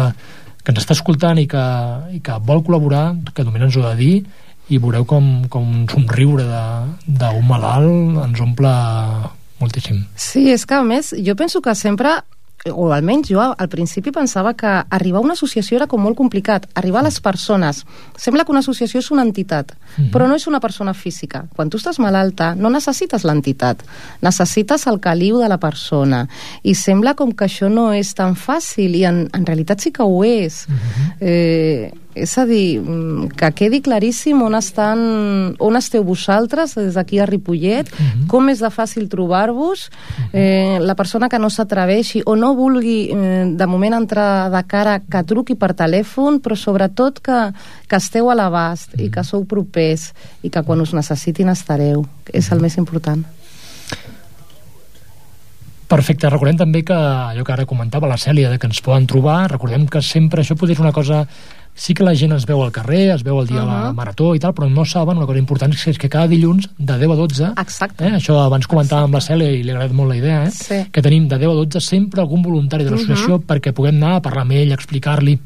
que 0.60 0.74
ens 0.74 0.82
està 0.82 0.96
escoltant 0.98 1.38
i 1.40 1.46
que, 1.48 1.64
i 2.18 2.20
que 2.24 2.40
vol 2.44 2.64
col·laborar, 2.66 3.06
que 3.32 3.46
només 3.46 3.64
ens 3.68 3.78
ho 3.78 3.86
ha 3.86 3.94
de 3.94 4.02
dir 4.02 4.16
i 4.70 4.78
veureu 4.78 5.04
com, 5.04 5.44
com 5.48 5.62
un 5.68 5.88
somriure 5.88 6.44
de- 6.44 7.18
d'un 7.18 7.46
malalt 7.46 8.24
ens 8.24 8.40
omple 8.40 8.70
moltíssim. 9.60 10.04
Sí, 10.16 10.50
és 10.50 10.64
que 10.66 10.74
a 10.74 10.82
més, 10.82 11.14
jo 11.24 11.34
penso 11.36 11.60
que 11.60 11.74
sempre 11.74 12.20
o 12.72 12.86
almenys 12.96 13.28
jo 13.28 13.42
al 13.42 13.68
principi 13.68 14.08
pensava 14.10 14.54
que 14.56 14.64
arribar 14.66 15.18
a 15.18 15.20
una 15.26 15.34
associació 15.34 15.76
era 15.76 15.86
com 15.86 16.00
molt 16.00 16.16
complicat. 16.16 16.64
Arribar 16.74 17.02
a 17.02 17.04
les 17.04 17.20
persones. 17.20 17.82
Sembla 18.16 18.46
que 18.46 18.52
una 18.52 18.60
associació 18.60 19.00
és 19.00 19.10
una 19.10 19.20
entitat, 19.20 19.74
Mhm. 19.98 20.08
però 20.10 20.26
no 20.26 20.34
és 20.34 20.46
una 20.46 20.60
persona 20.60 20.94
física. 20.94 21.44
Quan 21.54 21.68
tu 21.68 21.76
estàs 21.76 21.98
malalta, 21.98 22.54
no 22.54 22.70
necessites 22.70 23.22
l'entitat. 23.24 23.82
Necessites 24.22 24.86
el 24.86 24.98
caliu 24.98 25.38
de 25.40 25.48
la 25.50 25.58
persona. 25.58 26.26
I 26.62 26.74
sembla 26.74 27.12
com 27.14 27.32
que 27.32 27.44
això 27.44 27.68
no 27.70 27.92
és 27.92 28.14
tan 28.14 28.34
fàcil, 28.34 28.96
i 28.96 29.04
en, 29.04 29.28
en 29.34 29.44
realitat 29.44 29.80
sí 29.80 29.92
que 29.92 30.02
ho 30.02 30.24
és. 30.24 30.66
eh, 31.20 31.92
és 32.14 32.38
a 32.38 32.44
dir, 32.46 32.80
mm, 32.80 33.28
que 33.36 33.50
quedi 33.52 33.80
claríssim 33.82 34.40
on 34.42 34.54
estan 34.54 35.56
on 35.58 35.76
esteu 35.76 36.04
vosaltres 36.04 36.74
des 36.74 36.94
d'aquí 36.94 37.18
a 37.18 37.26
Ripollet, 37.26 37.90
com 38.28 38.48
és 38.48 38.60
de 38.62 38.70
fàcil 38.70 39.08
trobar-vos, 39.08 39.90
eh, 40.32 40.78
la 40.80 40.94
persona 40.94 41.28
que 41.28 41.38
no 41.38 41.50
s'atreveixi 41.50 42.22
o 42.24 42.36
no 42.36 42.54
vulgui 42.54 43.10
eh, 43.10 43.50
de 43.50 43.66
moment 43.66 43.94
entrar 43.94 44.50
de 44.50 44.62
cara 44.66 45.00
que 45.00 45.22
truqui 45.24 45.54
per 45.54 45.74
telèfon, 45.74 46.40
però 46.40 46.56
sobretot 46.56 47.20
que, 47.20 47.52
que 47.88 47.96
esteu 47.96 48.30
a 48.30 48.34
l'abast 48.34 48.94
i 48.98 49.10
que 49.10 49.24
sou 49.24 49.44
propers 49.44 50.12
i 50.42 50.50
que 50.50 50.62
quan 50.62 50.80
us 50.80 50.94
necessitin 50.94 51.48
estareu, 51.48 52.06
és 52.32 52.52
el 52.52 52.60
més 52.60 52.78
important. 52.78 53.24
Perfecte, 55.84 56.30
recordem 56.32 56.56
també 56.56 56.80
que 56.82 56.96
allò 56.96 57.44
que 57.44 57.52
ara 57.52 57.66
comentava 57.68 58.08
la 58.08 58.16
Cèlia, 58.16 58.48
de 58.48 58.58
que 58.58 58.66
ens 58.66 58.80
poden 58.80 59.04
trobar, 59.06 59.50
recordem 59.52 59.84
que 59.86 60.00
sempre 60.02 60.40
això 60.40 60.56
podria 60.56 60.78
ser 60.78 60.82
una 60.86 60.96
cosa 60.96 61.26
sí 61.74 61.92
que 61.92 62.04
la 62.04 62.14
gent 62.14 62.32
es 62.32 62.46
veu 62.46 62.62
al 62.62 62.70
carrer, 62.72 63.10
es 63.14 63.22
veu 63.24 63.40
el 63.40 63.46
dia 63.48 63.60
de 63.60 63.66
la 63.66 63.88
Mhm. 63.90 63.96
marató 63.96 64.34
i 64.34 64.38
tal, 64.38 64.54
però 64.54 64.70
no 64.70 64.84
saben 64.84 65.16
una 65.16 65.26
cosa 65.26 65.38
important 65.38 65.74
és 65.74 65.98
que 65.98 66.08
cada 66.08 66.28
dilluns 66.28 66.68
de 66.78 66.98
10 66.98 67.10
a 67.10 67.16
12 67.16 67.52
Exacte. 67.60 68.06
eh, 68.06 68.12
això 68.12 68.38
abans 68.44 68.66
comentàvem 68.68 69.04
amb 69.04 69.14
la 69.14 69.20
Cèlia 69.20 69.50
i 69.50 69.62
li 69.62 69.70
ha 69.70 69.74
agradat 69.74 69.92
molt 69.94 70.08
la 70.10 70.16
idea 70.16 70.44
eh, 70.44 70.50
Sí. 70.50 70.86
que 70.92 71.02
tenim 71.02 71.26
de 71.28 71.36
10 71.38 71.50
a 71.50 71.54
12 71.54 71.80
sempre 71.80 72.20
algun 72.20 72.42
voluntari 72.42 72.84
de 72.84 72.90
l'associació 72.90 73.40
perquè 73.40 73.72
puguem 73.72 73.96
anar 73.96 74.16
a 74.16 74.22
parlar 74.22 74.42
amb 74.42 74.52
ell, 74.52 74.72
explicar-li 74.72 75.38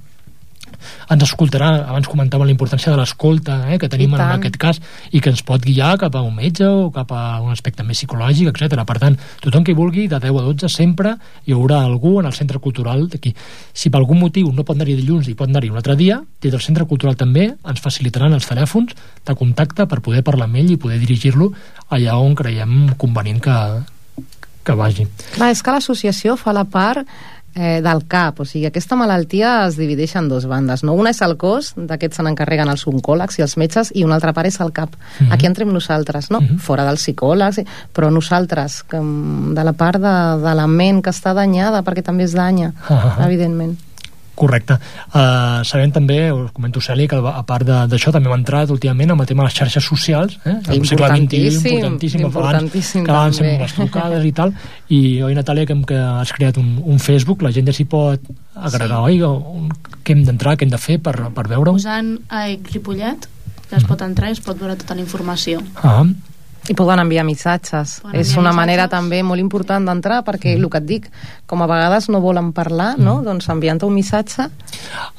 ens 1.11 1.25
escoltarà, 1.27 1.71
abans 1.89 2.09
comentàvem 2.11 2.49
la 2.49 2.55
importància 2.55 2.93
de 2.93 2.99
l'escolta 3.01 3.61
eh, 3.69 3.79
que 3.79 3.91
tenim 3.91 4.15
en 4.17 4.25
aquest 4.25 4.59
cas 4.61 4.81
i 5.13 5.23
que 5.25 5.33
ens 5.33 5.43
pot 5.47 5.63
guiar 5.65 5.97
cap 6.01 6.15
a 6.17 6.23
un 6.25 6.35
metge 6.37 6.67
o 6.69 6.89
cap 6.95 7.13
a 7.13 7.41
un 7.45 7.53
aspecte 7.55 7.85
més 7.87 7.99
psicològic, 7.99 8.51
etc. 8.53 8.85
Per 8.89 8.99
tant, 9.03 9.19
tothom 9.45 9.67
que 9.67 9.77
vulgui, 9.77 10.09
de 10.09 10.21
10 10.23 10.41
a 10.43 10.47
12 10.49 10.73
sempre 10.73 11.15
hi 11.47 11.57
haurà 11.57 11.83
algú 11.85 12.19
en 12.21 12.31
el 12.31 12.37
centre 12.37 12.61
cultural 12.63 13.07
d'aquí. 13.09 13.35
Si 13.73 13.91
per 13.91 14.03
algun 14.03 14.21
motiu 14.23 14.53
no 14.53 14.65
pot 14.65 14.77
anar-hi 14.77 14.99
dilluns 15.01 15.29
i 15.29 15.37
pot 15.39 15.51
anar-hi 15.51 15.73
un 15.73 15.81
altre 15.81 15.97
dia, 15.99 16.21
des 16.43 16.55
del 16.55 16.63
centre 16.65 16.87
cultural 16.87 17.17
també 17.19 17.51
ens 17.53 17.85
facilitaran 17.85 18.35
els 18.37 18.49
telèfons 18.49 18.95
de 19.27 19.37
contacte 19.39 19.87
per 19.87 20.03
poder 20.05 20.25
parlar 20.27 20.49
amb 20.49 20.61
ell 20.61 20.73
i 20.75 20.81
poder 20.81 20.99
dirigir-lo 21.03 21.53
allà 21.95 22.19
on 22.21 22.37
creiem 22.39 22.95
convenient 23.01 23.41
que, 23.43 23.57
que 24.65 24.77
vagi. 24.77 25.09
Clar, 25.35 25.51
és 25.55 25.63
que 25.65 25.75
l'associació 25.75 26.37
fa 26.41 26.55
la 26.57 26.67
part 26.69 27.09
eh, 27.55 27.81
del 27.83 28.05
CAP, 28.07 28.41
o 28.41 28.45
sigui, 28.45 28.67
aquesta 28.69 28.97
malaltia 28.97 29.67
es 29.67 29.77
divideix 29.79 30.15
en 30.17 30.29
dues 30.29 30.47
bandes, 30.47 30.85
no? 30.85 30.95
Una 30.95 31.11
és 31.11 31.21
el 31.23 31.37
cos, 31.41 31.73
d'aquest 31.77 32.15
se 32.19 32.23
n'encarreguen 32.23 32.69
els 32.71 32.87
oncòlegs 32.87 33.39
i 33.39 33.43
els 33.47 33.57
metges, 33.61 33.93
i 33.95 34.05
una 34.05 34.19
altra 34.19 34.33
part 34.33 34.47
és 34.49 34.61
el 34.61 34.73
CAP. 34.73 34.95
Mhm. 35.21 35.33
Aquí 35.33 35.47
entrem 35.47 35.73
nosaltres, 35.73 36.31
no? 36.31 36.41
Mhm. 36.41 36.59
Fora 36.59 36.85
dels 36.85 37.03
psicòlegs, 37.03 37.65
però 37.95 38.11
nosaltres, 38.13 38.83
que, 38.85 39.01
mm, 39.01 39.55
de 39.55 39.65
la 39.65 39.73
part 39.73 40.01
de, 40.01 40.43
de 40.47 40.55
la 40.55 40.67
ment 40.67 41.03
que 41.03 41.11
està 41.11 41.35
danyada, 41.35 41.83
perquè 41.83 42.03
també 42.03 42.25
es 42.25 42.33
danya, 42.33 42.73
Ah, 42.89 43.17
ah. 43.19 43.27
evidentment. 43.27 43.77
Correcte. 44.39 44.77
Uh, 45.11 45.65
sabem 45.67 45.91
també, 45.91 46.19
us 46.31 46.53
comento, 46.55 46.79
Cèlia, 46.85 47.09
que 47.11 47.17
a 47.19 47.43
part 47.43 47.67
de- 47.67 47.81
d'això 47.91 48.13
també 48.15 48.31
hem 48.31 48.37
entrat 48.39 48.71
últimament 48.71 49.11
amb 49.11 49.25
el 49.25 49.27
tema 49.27 49.43
de 49.43 49.49
les 49.49 49.57
xarxes 49.59 49.83
socials, 49.85 50.37
eh? 50.45 50.55
Al 50.55 50.85
segle 50.87 51.09
XXI, 51.09 51.49
Importantíssim, 51.59 52.21
importantíssim, 52.29 53.05
que 53.05 53.11
abans 53.11 53.37
també. 53.41 53.53
amb 53.57 53.65
les 53.67 53.75
trucades 53.75 54.25
i 54.25 54.33
tal, 54.33 54.53
i 54.95 55.01
oi, 55.27 55.35
Natàlia, 55.35 55.67
que, 55.67 55.75
hem, 55.75 55.83
que 55.85 55.99
has 55.99 56.33
creat 56.33 56.57
un, 56.63 56.69
un 56.85 56.99
Facebook, 57.03 57.43
la 57.43 57.51
gent 57.51 57.67
ja 57.67 57.75
s'hi 57.75 57.85
pot 57.91 58.21
agregar, 58.55 59.01
oi? 59.09 59.19
On, 59.27 59.69
què 60.05 60.15
hem 60.15 60.23
d'entrar, 60.25 60.55
què 60.57 60.63
hem 60.69 60.71
de 60.71 60.79
fer 60.79 61.01
per, 61.03 61.17
per 61.35 61.49
veure-ho? 61.51 61.75
Posant 61.81 62.15
a 62.31 62.47
Ripollet, 62.73 63.27
ja 63.71 63.77
es 63.83 63.85
pot 63.91 64.01
entrar 64.07 64.31
i 64.31 64.39
es 64.39 64.41
pot 64.41 64.57
veure 64.61 64.77
tota 64.79 64.95
la 64.95 65.03
informació. 65.03 65.61
Ah, 65.83 66.05
I 66.69 66.75
poden 66.77 67.01
enviar 67.01 67.25
missatges. 67.25 68.01
Poden 68.03 68.21
és 68.21 68.29
enviar 68.29 68.41
una 68.43 68.51
missatges. 68.51 68.57
manera 68.57 68.89
també 68.89 69.23
molt 69.23 69.41
important 69.41 69.87
d'entrar, 69.89 70.23
perquè 70.25 70.55
el 70.57 70.69
que 70.69 70.79
et 70.79 70.85
dic, 70.87 71.07
com 71.47 71.63
a 71.63 71.67
vegades 71.67 72.09
no 72.13 72.21
volen 72.21 72.53
parlar, 72.53 72.99
no? 72.99 73.23
doncs 73.25 73.49
enviant 73.49 73.81
un 73.87 73.95
missatge 73.95 74.43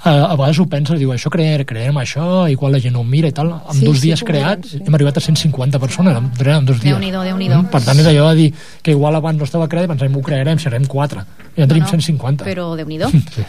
a, 0.04 0.12
a 0.12 0.36
vegades 0.36 0.60
ho 0.60 0.66
penses, 0.70 1.00
diu, 1.00 1.10
això 1.14 1.30
creem, 1.34 1.64
creem 1.66 1.98
això, 1.98 2.46
igual 2.52 2.72
la 2.74 2.80
gent 2.80 2.96
ho 2.96 3.04
mira 3.04 3.28
i 3.28 3.32
tal. 3.36 3.50
En 3.52 3.76
Sí, 3.80 3.86
dos 3.86 3.98
sí 4.00 4.08
dies 4.08 4.24
creat 4.24 4.66
sí. 4.66 4.82
hem 4.86 4.96
arribat 4.96 5.18
a 5.18 5.22
150 5.22 5.80
persones, 5.80 6.16
en, 6.18 6.30
en 6.48 6.66
dos 6.66 6.80
dies. 6.80 6.94
Déu-n'hi-do, 6.94 7.24
Déu-n'hi-do. 7.24 7.62
Mm, 7.64 7.70
Per 7.74 7.82
tant, 7.84 8.00
és 8.00 8.08
allò 8.08 8.30
de 8.30 8.36
dir 8.36 8.54
que 8.84 8.92
igual 8.92 9.16
abans 9.16 9.38
no 9.38 9.44
estava 9.50 9.68
creat 9.68 9.86
i 9.86 9.92
pensem, 9.94 10.16
ho 10.16 10.22
crearem, 10.22 10.60
serem 10.60 10.86
4. 10.86 11.26
I 11.56 11.62
ja 11.62 11.66
en 11.66 11.70
tenim 11.74 11.86
150. 11.90 12.46
Però 12.46 12.76
Déu-n'hi-do. 12.78 13.10
Sí. 13.30 13.44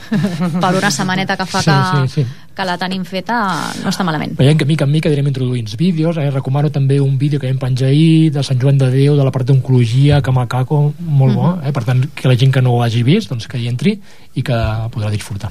per 0.60 0.74
una 0.76 0.90
setmaneta 0.90 1.36
que 1.36 1.46
fa 1.46 1.60
Sí, 1.62 1.70
que, 1.70 2.08
sí, 2.08 2.22
sí. 2.22 2.26
Que 2.60 2.66
la 2.68 2.76
tenim 2.76 3.04
feta, 3.08 3.36
no 3.80 3.88
està 3.88 4.04
malament. 4.04 4.34
Veiem 4.36 4.58
que 4.60 4.66
mica 4.68 4.84
en 4.84 4.92
mica 4.92 5.08
anirem 5.08 5.30
introduint 5.30 5.70
vídeos, 5.80 6.18
eh? 6.20 6.28
recomano 6.30 6.68
també 6.70 6.98
un 7.00 7.16
vídeo 7.18 7.40
que 7.40 7.48
vam 7.48 7.58
penjar 7.62 7.88
ahir 7.88 8.30
de 8.34 8.42
Sant 8.44 8.60
Joan 8.60 8.76
de 8.76 8.90
Déu, 8.92 9.16
de 9.16 9.24
la 9.24 9.32
part 9.32 9.48
d'oncologia, 9.48 10.20
que 10.20 10.32
macaco, 10.36 10.92
molt 11.00 11.34
bo, 11.34 11.46
Mhm. 11.56 11.66
eh? 11.68 11.72
per 11.72 11.84
tant, 11.84 12.04
que 12.14 12.28
la 12.28 12.36
gent 12.36 12.52
que 12.52 12.60
no 12.62 12.74
ho 12.74 12.82
hagi 12.82 13.02
vist, 13.02 13.30
doncs 13.30 13.48
que 13.48 13.56
hi 13.58 13.68
entri 13.68 13.98
i 14.34 14.42
que 14.42 14.52
podrà 14.92 15.10
disfrutar. 15.10 15.50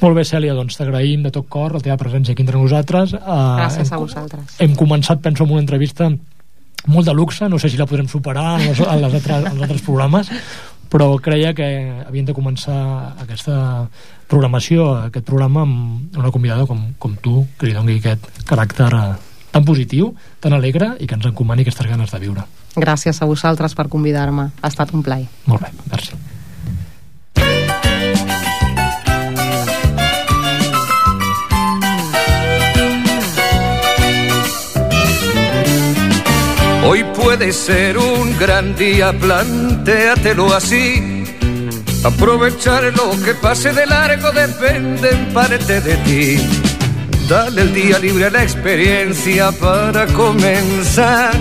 Molt 0.00 0.14
bé, 0.16 0.24
Cèlia, 0.24 0.54
doncs 0.54 0.76
t'agraïm 0.76 1.22
de 1.22 1.30
tot 1.32 1.46
cor 1.48 1.72
la 1.74 1.80
teva 1.80 1.96
presència 1.96 2.32
aquí 2.32 2.42
entre 2.42 2.58
nosaltres. 2.58 3.12
Uh, 3.14 3.56
Gràcies 3.60 3.88
hem, 3.88 3.94
a 3.94 4.00
vosaltres. 4.00 4.56
Hem 4.58 4.74
començat, 4.76 5.20
penso, 5.20 5.44
amb 5.44 5.52
una 5.52 5.60
entrevista 5.60 6.10
molt 6.86 7.06
de 7.06 7.14
luxe, 7.14 7.48
no 7.48 7.58
sé 7.58 7.68
si 7.68 7.76
la 7.76 7.86
podrem 7.86 8.06
superar 8.08 8.60
en 8.60 8.68
els, 8.68 8.80
en 8.80 9.00
les 9.02 9.14
altres, 9.14 9.44
en 9.44 9.52
els 9.52 9.62
altres 9.62 9.82
programes, 9.82 10.28
però 10.90 11.08
creia 11.22 11.54
que 11.56 11.66
havíem 12.06 12.26
de 12.28 12.34
començar 12.36 12.78
aquesta 13.22 13.56
programació, 14.30 14.90
aquest 15.06 15.26
programa 15.26 15.64
amb 15.66 16.18
una 16.18 16.32
convidada 16.34 16.66
com, 16.66 16.82
com 16.98 17.16
tu, 17.22 17.44
que 17.58 17.68
li 17.68 17.76
doni 17.76 17.98
aquest 18.00 18.44
caràcter 18.48 18.92
eh, 18.92 19.08
tan 19.54 19.64
positiu, 19.64 20.12
tan 20.40 20.56
alegre 20.56 20.94
i 21.00 21.08
que 21.08 21.18
ens 21.18 21.28
encomani 21.30 21.66
aquestes 21.66 21.88
ganes 21.88 22.12
de 22.12 22.22
viure. 22.22 22.46
Gràcies 22.76 23.22
a 23.22 23.28
vosaltres 23.28 23.74
per 23.74 23.88
convidar-me. 23.92 24.50
Ha 24.60 24.72
estat 24.72 24.92
un 24.92 25.04
plaer. 25.06 25.28
Molt 25.48 25.64
bé, 25.64 25.72
merci. 25.90 26.35
Hoy 36.88 37.02
puede 37.02 37.52
ser 37.52 37.98
un 37.98 38.38
gran 38.38 38.76
día, 38.76 39.12
plantéatelo 39.12 40.54
así. 40.54 41.24
Aprovechar 42.04 42.84
lo 42.96 43.10
que 43.24 43.34
pase 43.34 43.72
de 43.72 43.86
largo 43.86 44.30
depende 44.30 45.10
en 45.10 45.34
parte 45.34 45.80
de 45.80 45.96
ti. 45.96 46.38
Dale 47.28 47.62
el 47.62 47.74
día 47.74 47.98
libre 47.98 48.26
a 48.26 48.30
la 48.30 48.44
experiencia 48.44 49.50
para 49.50 50.06
comenzar 50.06 51.32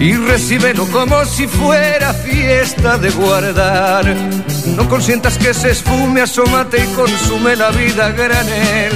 y 0.00 0.14
recíbelo 0.14 0.86
como 0.86 1.24
si 1.24 1.46
fuera 1.46 2.12
fiesta 2.12 2.98
de 2.98 3.10
guardar. 3.10 4.12
No 4.74 4.88
consientas 4.88 5.38
que 5.38 5.54
se 5.54 5.70
esfume, 5.70 6.22
asómate 6.22 6.82
y 6.82 6.94
consume 6.94 7.54
la 7.54 7.70
vida 7.70 8.10
granel. 8.10 8.92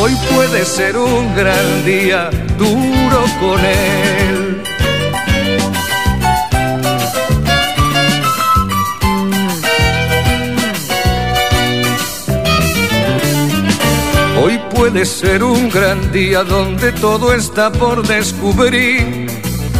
Hoy 0.00 0.16
puede 0.32 0.64
ser 0.64 0.96
un 0.96 1.34
gran 1.34 1.84
día, 1.84 2.30
duro 2.56 3.24
con 3.40 3.64
él. 3.64 4.39
Puede 14.92 15.06
ser 15.06 15.44
un 15.44 15.68
gran 15.68 16.10
día 16.10 16.42
donde 16.42 16.90
todo 16.90 17.32
está 17.32 17.70
por 17.70 18.04
descubrir. 18.06 19.28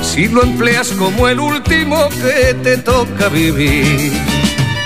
Si 0.03 0.29
lo 0.29 0.42
empleas 0.44 0.92
como 0.92 1.27
el 1.27 1.40
último 1.40 2.09
que 2.11 2.55
te 2.55 2.77
toca 2.79 3.29
vivir. 3.29 4.12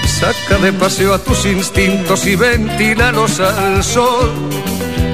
Saca 0.06 0.62
de 0.62 0.72
paseo 0.72 1.12
a 1.12 1.18
tus 1.18 1.44
instintos 1.44 2.26
y 2.26 2.36
ventílalos 2.36 3.38
al 3.40 3.84
sol. 3.84 4.32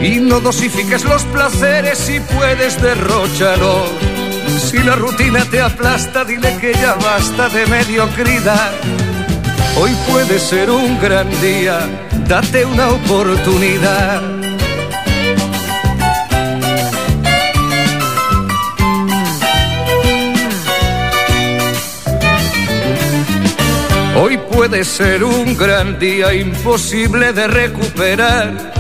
Y 0.01 0.21
no 0.21 0.39
dosifiques 0.39 1.05
los 1.05 1.25
placeres 1.25 1.99
si 1.99 2.21
puedes 2.21 2.81
derrocharlos. 2.81 3.91
Si 4.61 4.79
la 4.79 4.95
rutina 4.95 5.45
te 5.45 5.61
aplasta, 5.61 6.25
dile 6.25 6.57
que 6.61 6.73
ya 6.73 6.95
basta 6.95 7.49
de 7.49 7.67
mediocridad. 7.67 8.71
Hoy 9.77 9.91
puede 10.09 10.39
ser 10.39 10.71
un 10.71 11.01
gran 11.01 11.29
día, 11.41 11.81
date 12.29 12.65
una 12.65 12.91
oportunidad. 12.91 14.40
Puede 24.71 24.85
ser 24.85 25.25
un 25.25 25.57
gran 25.57 25.99
día 25.99 26.33
imposible 26.33 27.33
de 27.33 27.49
recuperar. 27.49 28.73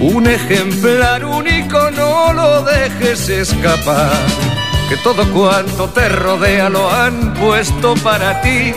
Un 0.00 0.26
ejemplar 0.26 1.22
único, 1.22 1.90
no 1.90 2.32
lo 2.32 2.62
dejes 2.62 3.28
escapar. 3.28 4.16
Que 4.88 4.96
todo 5.04 5.30
cuanto 5.34 5.90
te 5.90 6.08
rodea 6.08 6.70
lo 6.70 6.90
han 6.90 7.34
puesto 7.34 7.94
para 7.96 8.40
ti. 8.40 8.72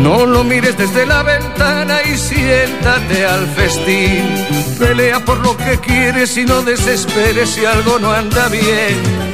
No 0.00 0.26
lo 0.26 0.44
mires 0.44 0.76
desde 0.76 1.06
la 1.06 1.22
ventana 1.22 1.96
y 2.02 2.18
siéntate 2.18 3.24
al 3.24 3.46
festín. 3.46 4.46
Pelea 4.78 5.24
por 5.24 5.38
lo 5.38 5.56
que 5.56 5.78
quieres 5.78 6.36
y 6.36 6.44
no 6.44 6.60
desesperes 6.60 7.48
si 7.48 7.64
algo 7.64 7.98
no 7.98 8.12
anda 8.12 8.48
bien. 8.48 9.25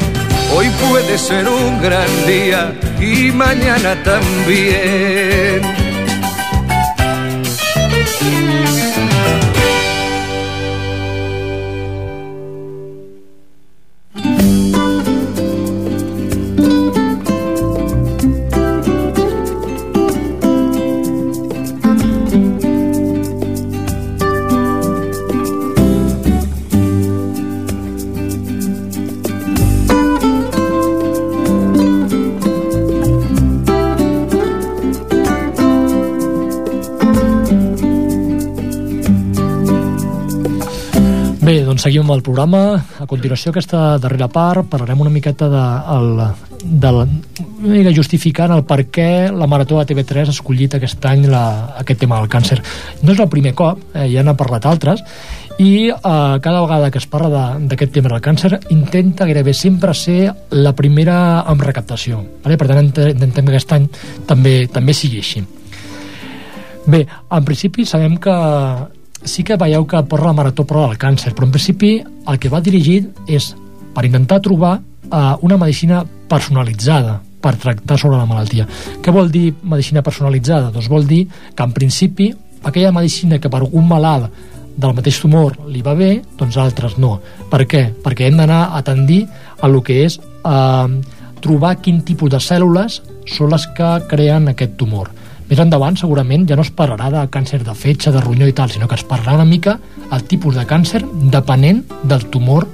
Hoy 0.54 0.68
puede 0.90 1.16
ser 1.16 1.48
un 1.48 1.80
gran 1.80 2.26
día 2.26 2.72
y 3.00 3.32
mañana 3.32 4.02
también. 4.02 5.81
Seguim 41.82 42.04
amb 42.04 42.12
el 42.14 42.20
programa. 42.22 42.58
A 43.02 43.08
continuació, 43.10 43.50
aquesta 43.50 43.96
darrera 43.98 44.28
part, 44.30 44.68
parlarem 44.70 45.00
una 45.02 45.10
miqueta 45.10 45.48
de, 45.50 45.62
el, 45.96 46.20
de 46.62 46.92
la, 46.94 47.06
una 47.42 47.72
mica 47.72 47.94
justificant 47.96 48.54
el 48.54 48.62
per 48.68 48.84
què 48.94 49.06
la 49.34 49.48
Marató 49.50 49.80
de 49.80 49.88
TV3 49.88 50.30
ha 50.30 50.34
escollit 50.36 50.76
aquest 50.78 51.02
any 51.10 51.26
la, 51.32 51.42
aquest 51.82 52.04
tema 52.04 52.20
del 52.20 52.30
càncer. 52.30 52.60
No 53.02 53.16
és 53.16 53.24
el 53.24 53.30
primer 53.32 53.54
cop, 53.58 53.82
eh, 53.96 54.06
ja 54.14 54.22
n'ha 54.22 54.36
parlat 54.38 54.70
altres, 54.70 55.02
i 55.58 55.90
eh, 55.90 55.98
cada 56.04 56.62
vegada 56.62 56.92
que 56.94 57.02
es 57.02 57.08
parla 57.10 57.58
d'aquest 57.58 57.96
tema 57.98 58.14
del 58.14 58.22
càncer 58.22 58.62
intenta 58.70 59.26
gairebé 59.26 59.50
sempre 59.50 59.90
ser 59.98 60.30
la 60.54 60.76
primera 60.78 61.18
amb 61.40 61.66
recaptació. 61.66 62.22
Vale? 62.46 62.62
Per 62.62 62.70
tant, 62.70 62.94
intentem 62.94 63.50
que 63.50 63.56
aquest 63.56 63.78
any 63.80 63.90
també, 64.30 64.56
també 64.70 64.94
sigui 64.94 65.18
així. 65.18 65.42
Bé, 66.86 67.06
en 67.10 67.44
principi 67.46 67.90
sabem 67.90 68.20
que 68.22 68.38
sí 69.24 69.44
que 69.44 69.56
veieu 69.58 69.86
que 69.86 70.02
porta 70.08 70.30
la 70.30 70.36
marató 70.36 70.64
prova 70.68 70.90
del 70.90 71.00
càncer, 71.00 71.34
però 71.34 71.48
en 71.48 71.54
principi 71.54 71.92
el 72.02 72.38
que 72.38 72.50
va 72.52 72.62
dirigit 72.64 73.08
és 73.28 73.52
per 73.94 74.06
intentar 74.08 74.40
trobar 74.42 74.78
eh, 74.78 75.34
una 75.42 75.58
medicina 75.60 76.02
personalitzada 76.28 77.20
per 77.42 77.56
tractar 77.58 77.98
sobre 77.98 78.18
la 78.18 78.26
malaltia. 78.26 78.66
Què 79.02 79.12
vol 79.14 79.30
dir 79.30 79.50
medicina 79.62 80.02
personalitzada? 80.02 80.70
Doncs 80.70 80.88
vol 80.88 81.06
dir 81.06 81.26
que 81.28 81.66
en 81.66 81.72
principi 81.74 82.30
aquella 82.62 82.92
medicina 82.94 83.40
que 83.42 83.50
per 83.50 83.64
un 83.66 83.88
malalt 83.88 84.30
del 84.76 84.94
mateix 84.96 85.18
tumor 85.20 85.58
li 85.68 85.82
va 85.84 85.94
bé, 85.98 86.22
doncs 86.38 86.56
altres 86.56 86.96
no. 87.02 87.18
Per 87.50 87.64
què? 87.68 87.88
Perquè 88.04 88.28
hem 88.28 88.38
d'anar 88.40 88.68
a 88.72 88.82
tendir 88.86 89.26
a 89.60 89.68
lo 89.68 89.82
que 89.84 90.04
és 90.06 90.18
eh, 90.18 90.86
trobar 91.42 91.74
quin 91.82 92.00
tipus 92.06 92.30
de 92.32 92.40
cèl·lules 92.40 93.02
són 93.28 93.52
les 93.52 93.66
que 93.76 93.90
creen 94.08 94.48
aquest 94.52 94.78
tumor. 94.78 95.10
Més 95.52 95.60
endavant, 95.60 95.92
segurament, 96.00 96.46
ja 96.48 96.56
no 96.56 96.64
es 96.64 96.70
parlarà 96.72 97.10
de 97.12 97.22
càncer 97.28 97.58
de 97.60 97.74
fetge, 97.76 98.08
de 98.08 98.22
ronyó 98.24 98.46
i 98.48 98.54
tal, 98.56 98.70
sinó 98.72 98.86
que 98.88 98.96
es 98.96 99.02
parlarà 99.04 99.34
una 99.36 99.44
mica 99.44 99.74
el 100.08 100.22
tipus 100.24 100.56
de 100.56 100.64
càncer 100.64 101.02
depenent 101.28 101.82
del 102.08 102.24
tumor 102.32 102.64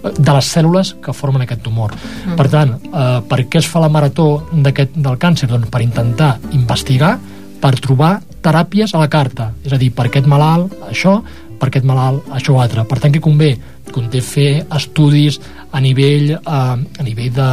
de 0.00 0.32
les 0.32 0.48
cèl·lules 0.48 0.94
que 1.04 1.12
formen 1.12 1.44
aquest 1.44 1.60
tumor. 1.66 1.92
Mm. 1.92 2.38
Per 2.40 2.48
tant, 2.48 2.72
eh, 2.88 3.20
per 3.28 3.38
què 3.52 3.60
es 3.60 3.68
fa 3.68 3.84
la 3.84 3.92
marató 3.92 4.46
del 4.48 5.18
càncer? 5.20 5.50
Doncs 5.50 5.68
per 5.68 5.82
intentar 5.84 6.38
investigar, 6.56 7.18
per 7.60 7.74
trobar 7.84 8.14
teràpies 8.40 8.96
a 8.96 9.04
la 9.04 9.10
carta. 9.12 9.52
És 9.62 9.76
a 9.76 9.78
dir, 9.78 9.92
per 9.92 10.08
aquest 10.08 10.26
malalt, 10.26 10.72
això, 10.88 11.18
per 11.60 11.68
aquest 11.68 11.84
malalt, 11.84 12.32
això 12.32 12.56
o 12.56 12.60
altre. 12.64 12.86
Per 12.88 12.98
tant, 12.98 13.12
que 13.12 13.20
convé? 13.20 13.58
Conté 13.92 14.24
fer 14.24 14.64
estudis 14.72 15.36
a 15.70 15.84
nivell, 15.84 16.30
eh, 16.32 16.40
a 16.48 17.04
nivell 17.04 17.32
de, 17.36 17.50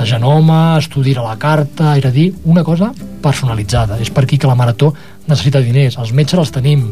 de 0.00 0.06
genoma, 0.08 0.78
estudi 0.80 1.14
a 1.14 1.22
la 1.22 1.36
carta, 1.38 1.94
és 1.98 2.06
a 2.08 2.10
dir, 2.10 2.30
una 2.44 2.64
cosa 2.64 2.90
personalitzada. 3.22 4.00
És 4.00 4.10
per 4.10 4.24
aquí 4.24 4.38
que 4.38 4.48
la 4.48 4.56
marató 4.56 4.94
necessita 5.28 5.60
diners. 5.60 5.98
Els 6.00 6.14
metges 6.16 6.40
els 6.40 6.52
tenim, 6.54 6.88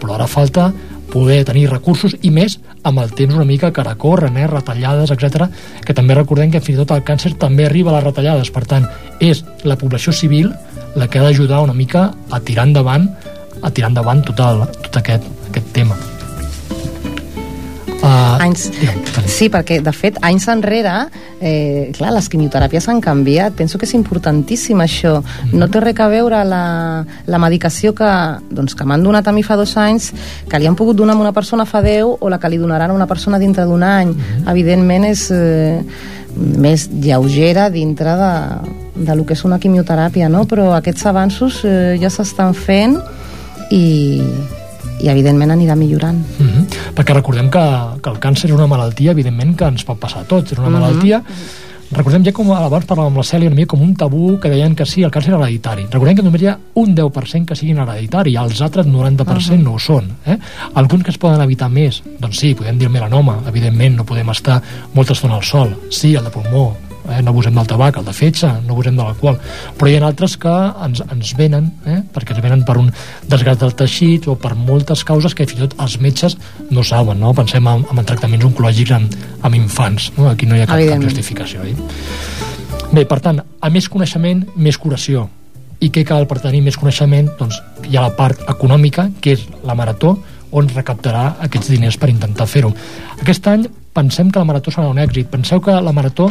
però 0.00 0.14
ara 0.14 0.30
falta 0.30 0.70
poder 1.10 1.42
tenir 1.46 1.68
recursos 1.70 2.14
i 2.22 2.30
més 2.34 2.56
amb 2.82 3.02
el 3.02 3.12
temps 3.14 3.34
una 3.34 3.46
mica 3.46 3.72
que 3.72 3.84
recorren, 3.84 4.38
eh, 4.38 4.46
retallades, 4.46 5.10
etc. 5.10 5.50
que 5.84 5.94
també 5.94 6.14
recordem 6.14 6.50
que 6.50 6.62
fins 6.62 6.78
i 6.78 6.82
tot 6.82 6.96
el 6.96 7.04
càncer 7.04 7.34
també 7.38 7.66
arriba 7.66 7.90
a 7.90 7.98
les 7.98 8.08
retallades. 8.08 8.50
Per 8.50 8.64
tant, 8.66 8.88
és 9.20 9.44
la 9.64 9.76
població 9.76 10.12
civil 10.12 10.52
la 10.94 11.08
que 11.08 11.18
ha 11.18 11.26
d'ajudar 11.26 11.62
una 11.62 11.74
mica 11.74 12.12
a 12.30 12.40
tirar 12.40 12.66
endavant 12.70 13.10
a 13.62 13.70
tirar 13.70 13.88
endavant 13.92 14.24
tot, 14.26 14.40
el, 14.44 14.66
tot 14.84 15.00
aquest, 15.00 15.30
aquest 15.48 15.72
tema. 15.72 15.96
Uh, 18.04 18.36
anys, 18.44 18.66
sí, 19.32 19.46
perquè 19.48 19.78
de 19.80 19.92
fet 19.96 20.18
anys 20.20 20.44
enrere 20.52 20.92
eh, 21.40 21.88
clar, 21.96 22.10
les 22.12 22.26
quimioteràpies 22.28 22.84
han 22.92 22.98
canviat 23.00 23.54
penso 23.56 23.78
que 23.80 23.86
és 23.88 23.94
importantíssim 23.96 24.82
això 24.84 25.22
mm 25.22 25.24
-hmm. 25.24 25.58
no 25.58 25.68
té 25.72 25.80
res 25.80 26.00
a 26.00 26.08
veure 26.08 26.44
la, 26.44 27.04
la 27.24 27.38
medicació 27.38 27.94
que, 27.94 28.10
doncs, 28.50 28.74
que 28.74 28.84
m'han 28.84 29.02
donat 29.02 29.26
a 29.26 29.32
mi 29.32 29.42
fa 29.42 29.56
dos 29.56 29.76
anys 29.78 30.12
que 30.50 30.58
li 30.58 30.66
han 30.66 30.76
pogut 30.76 30.96
donar 30.96 31.14
a 31.16 31.18
una 31.18 31.32
persona 31.32 31.64
fa 31.64 31.80
10 31.80 32.18
o 32.20 32.28
la 32.28 32.38
que 32.38 32.48
li 32.50 32.58
donaran 32.58 32.90
a 32.90 32.94
una 32.94 33.06
persona 33.06 33.38
dintre 33.38 33.64
d'un 33.64 33.82
any 33.82 34.08
mm 34.08 34.14
-hmm. 34.14 34.50
evidentment 34.50 35.04
és 35.04 35.30
eh, 35.30 35.82
més 36.36 36.90
lleugera 36.90 37.70
dintre 37.70 38.16
de, 38.16 38.34
de 39.06 39.16
lo 39.16 39.24
que 39.24 39.32
és 39.32 39.44
una 39.44 39.58
quimioteràpia 39.58 40.28
no? 40.28 40.44
però 40.46 40.74
aquests 40.76 41.06
avanços 41.06 41.64
eh, 41.64 41.96
ja 42.00 42.10
s'estan 42.10 42.54
fent 42.54 42.98
i, 43.70 44.20
i 45.00 45.08
evidentment 45.08 45.50
anirà 45.50 45.76
millorant. 45.76 46.18
Mm 46.38 46.46
-hmm. 46.46 46.64
Perquè 46.94 47.14
recordem 47.14 47.50
que, 47.50 47.64
que 48.02 48.10
el 48.10 48.18
càncer 48.20 48.46
és 48.46 48.52
una 48.52 48.66
malaltia, 48.66 49.10
evidentment, 49.10 49.56
que 49.56 49.64
ens 49.64 49.84
pot 49.84 49.98
passar 49.98 50.20
a 50.20 50.24
tots. 50.24 50.52
És 50.52 50.58
una 50.58 50.68
mm 50.68 50.74
-hmm. 50.74 50.80
malaltia 50.80 51.22
recordem 51.94 52.24
ja 52.24 52.32
com 52.32 52.50
abans 52.50 52.86
parlàvem 52.88 53.12
amb 53.12 53.20
la 53.20 53.24
Cèlia 53.26 53.50
una 53.50 53.58
mica 53.58 53.70
com 53.74 53.82
un 53.82 53.94
tabú 53.94 54.38
que 54.40 54.50
deien 54.50 54.74
que 54.74 54.86
sí, 54.86 55.02
el 55.02 55.12
càncer 55.14 55.34
hereditari 55.34 55.86
recordem 55.90 56.16
que 56.16 56.24
només 56.26 56.42
hi 56.42 56.48
ha 56.50 56.56
un 56.80 56.94
10% 56.96 57.46
que 57.50 57.56
siguin 57.58 57.78
hereditari 57.82 58.36
els 58.40 58.60
altres 58.60 58.86
90% 58.86 59.20
uh 59.20 59.36
-huh. 59.36 59.62
no 59.62 59.74
ho 59.74 59.78
són 59.78 60.10
eh? 60.26 60.38
alguns 60.74 61.04
que 61.04 61.10
es 61.10 61.18
poden 61.18 61.40
evitar 61.40 61.68
més 61.68 62.02
doncs 62.18 62.38
sí, 62.38 62.54
podem 62.54 62.78
dir 62.78 62.86
el 62.86 62.92
melanoma, 62.92 63.42
evidentment 63.46 63.96
no 63.96 64.04
podem 64.04 64.30
estar 64.30 64.62
molta 64.94 65.12
estona 65.12 65.34
al 65.34 65.42
sol 65.42 65.76
sí, 65.90 66.14
el 66.14 66.24
de 66.24 66.30
pulmó, 66.30 66.76
eh? 67.08 67.20
no 67.22 67.32
abusem 67.32 67.54
del 67.54 67.68
tabac, 67.68 67.98
el 68.00 68.06
de 68.06 68.14
fetge, 68.16 68.50
no 68.66 68.74
abusem 68.74 68.96
de 68.96 69.02
l'alcohol, 69.02 69.38
però 69.78 69.90
hi 69.90 69.96
ha 69.98 70.02
altres 70.06 70.36
que 70.40 70.54
ens, 70.86 71.02
ens 71.12 71.34
venen, 71.38 71.70
eh? 71.86 72.00
perquè 72.14 72.34
ens 72.34 72.44
venen 72.44 72.64
per 72.66 72.78
un 72.80 72.90
desgast 73.30 73.62
del 73.64 73.74
teixit 73.78 74.28
o 74.30 74.36
per 74.40 74.54
moltes 74.58 75.04
causes 75.06 75.34
que 75.36 75.46
fins 75.48 75.60
i 75.60 75.66
tot 75.66 75.78
els 75.84 75.98
metges 76.02 76.38
no 76.70 76.84
saben, 76.86 77.20
no? 77.20 77.34
Pensem 77.36 77.66
en, 77.70 77.86
en 77.90 78.08
tractaments 78.08 78.48
oncològics 78.50 78.96
amb, 78.96 79.16
amb 79.42 79.60
infants, 79.60 80.10
no? 80.18 80.28
Aquí 80.32 80.48
no 80.48 80.56
hi 80.58 80.64
ha 80.64 80.68
cap, 80.70 80.82
cap 80.94 81.06
justificació, 81.08 81.64
oi? 81.64 81.76
Bé, 82.94 83.06
per 83.10 83.18
tant, 83.20 83.40
a 83.42 83.70
més 83.74 83.88
coneixement, 83.90 84.44
més 84.54 84.78
curació. 84.78 85.28
I 85.82 85.90
què 85.92 86.04
cal 86.06 86.28
per 86.30 86.38
tenir 86.40 86.62
més 86.62 86.76
coneixement? 86.78 87.32
Doncs 87.40 87.58
hi 87.88 87.96
ha 87.98 88.04
la 88.04 88.14
part 88.16 88.44
econòmica, 88.48 89.08
que 89.20 89.34
és 89.34 89.48
la 89.66 89.74
marató, 89.76 90.14
on 90.54 90.68
recaptarà 90.70 91.32
aquests 91.42 91.72
diners 91.74 91.98
per 91.98 92.12
intentar 92.12 92.46
fer-ho. 92.46 92.70
Aquest 93.18 93.48
any 93.50 93.66
pensem 93.94 94.30
que 94.30 94.38
la 94.42 94.44
marató 94.48 94.72
serà 94.74 94.88
un 94.90 94.98
èxit. 94.98 95.28
Penseu 95.30 95.60
que 95.62 95.74
la 95.80 95.92
marató 95.94 96.28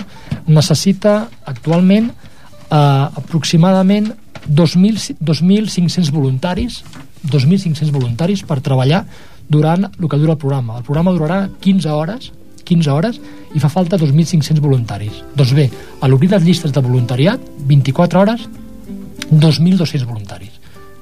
necessita 0.48 1.30
actualment 1.50 2.12
eh, 2.12 2.76
aproximadament 2.76 4.12
2.000 4.44 5.18
2.500 5.24 6.12
voluntaris 6.12 6.82
2.500 7.24 7.92
voluntaris 7.96 8.44
per 8.44 8.60
treballar 8.60 9.06
durant 9.48 9.86
el 9.88 10.10
que 10.10 10.18
dura 10.20 10.34
el 10.34 10.38
programa. 10.42 10.78
El 10.80 10.84
programa 10.84 11.14
durarà 11.16 11.46
15 11.62 11.90
hores 11.90 12.32
15 12.64 12.90
hores 12.92 13.20
i 13.56 13.60
fa 13.60 13.70
falta 13.70 13.98
2.500 14.00 14.60
voluntaris. 14.64 15.18
Doncs 15.36 15.52
bé, 15.56 15.70
a 16.00 16.08
l'obrir 16.08 16.30
les 16.32 16.44
llistes 16.46 16.72
de 16.72 16.80
voluntariat, 16.82 17.40
24 17.68 18.22
hores, 18.22 18.46
2.200 19.30 20.06
voluntaris. 20.08 20.52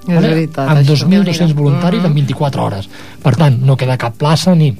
És 0.07 0.22
veritat, 0.26 0.68
amb 0.68 0.80
això. 0.82 1.05
2.200 1.05 1.53
voluntaris 1.53 2.01
Mhm. 2.01 2.07
en 2.07 2.14
24 2.16 2.64
hores. 2.66 2.89
Per 3.22 3.36
tant, 3.36 3.59
no 3.62 3.78
queda 3.78 3.97
cap 3.97 4.18
plaça 4.18 4.55
ni 4.55 4.76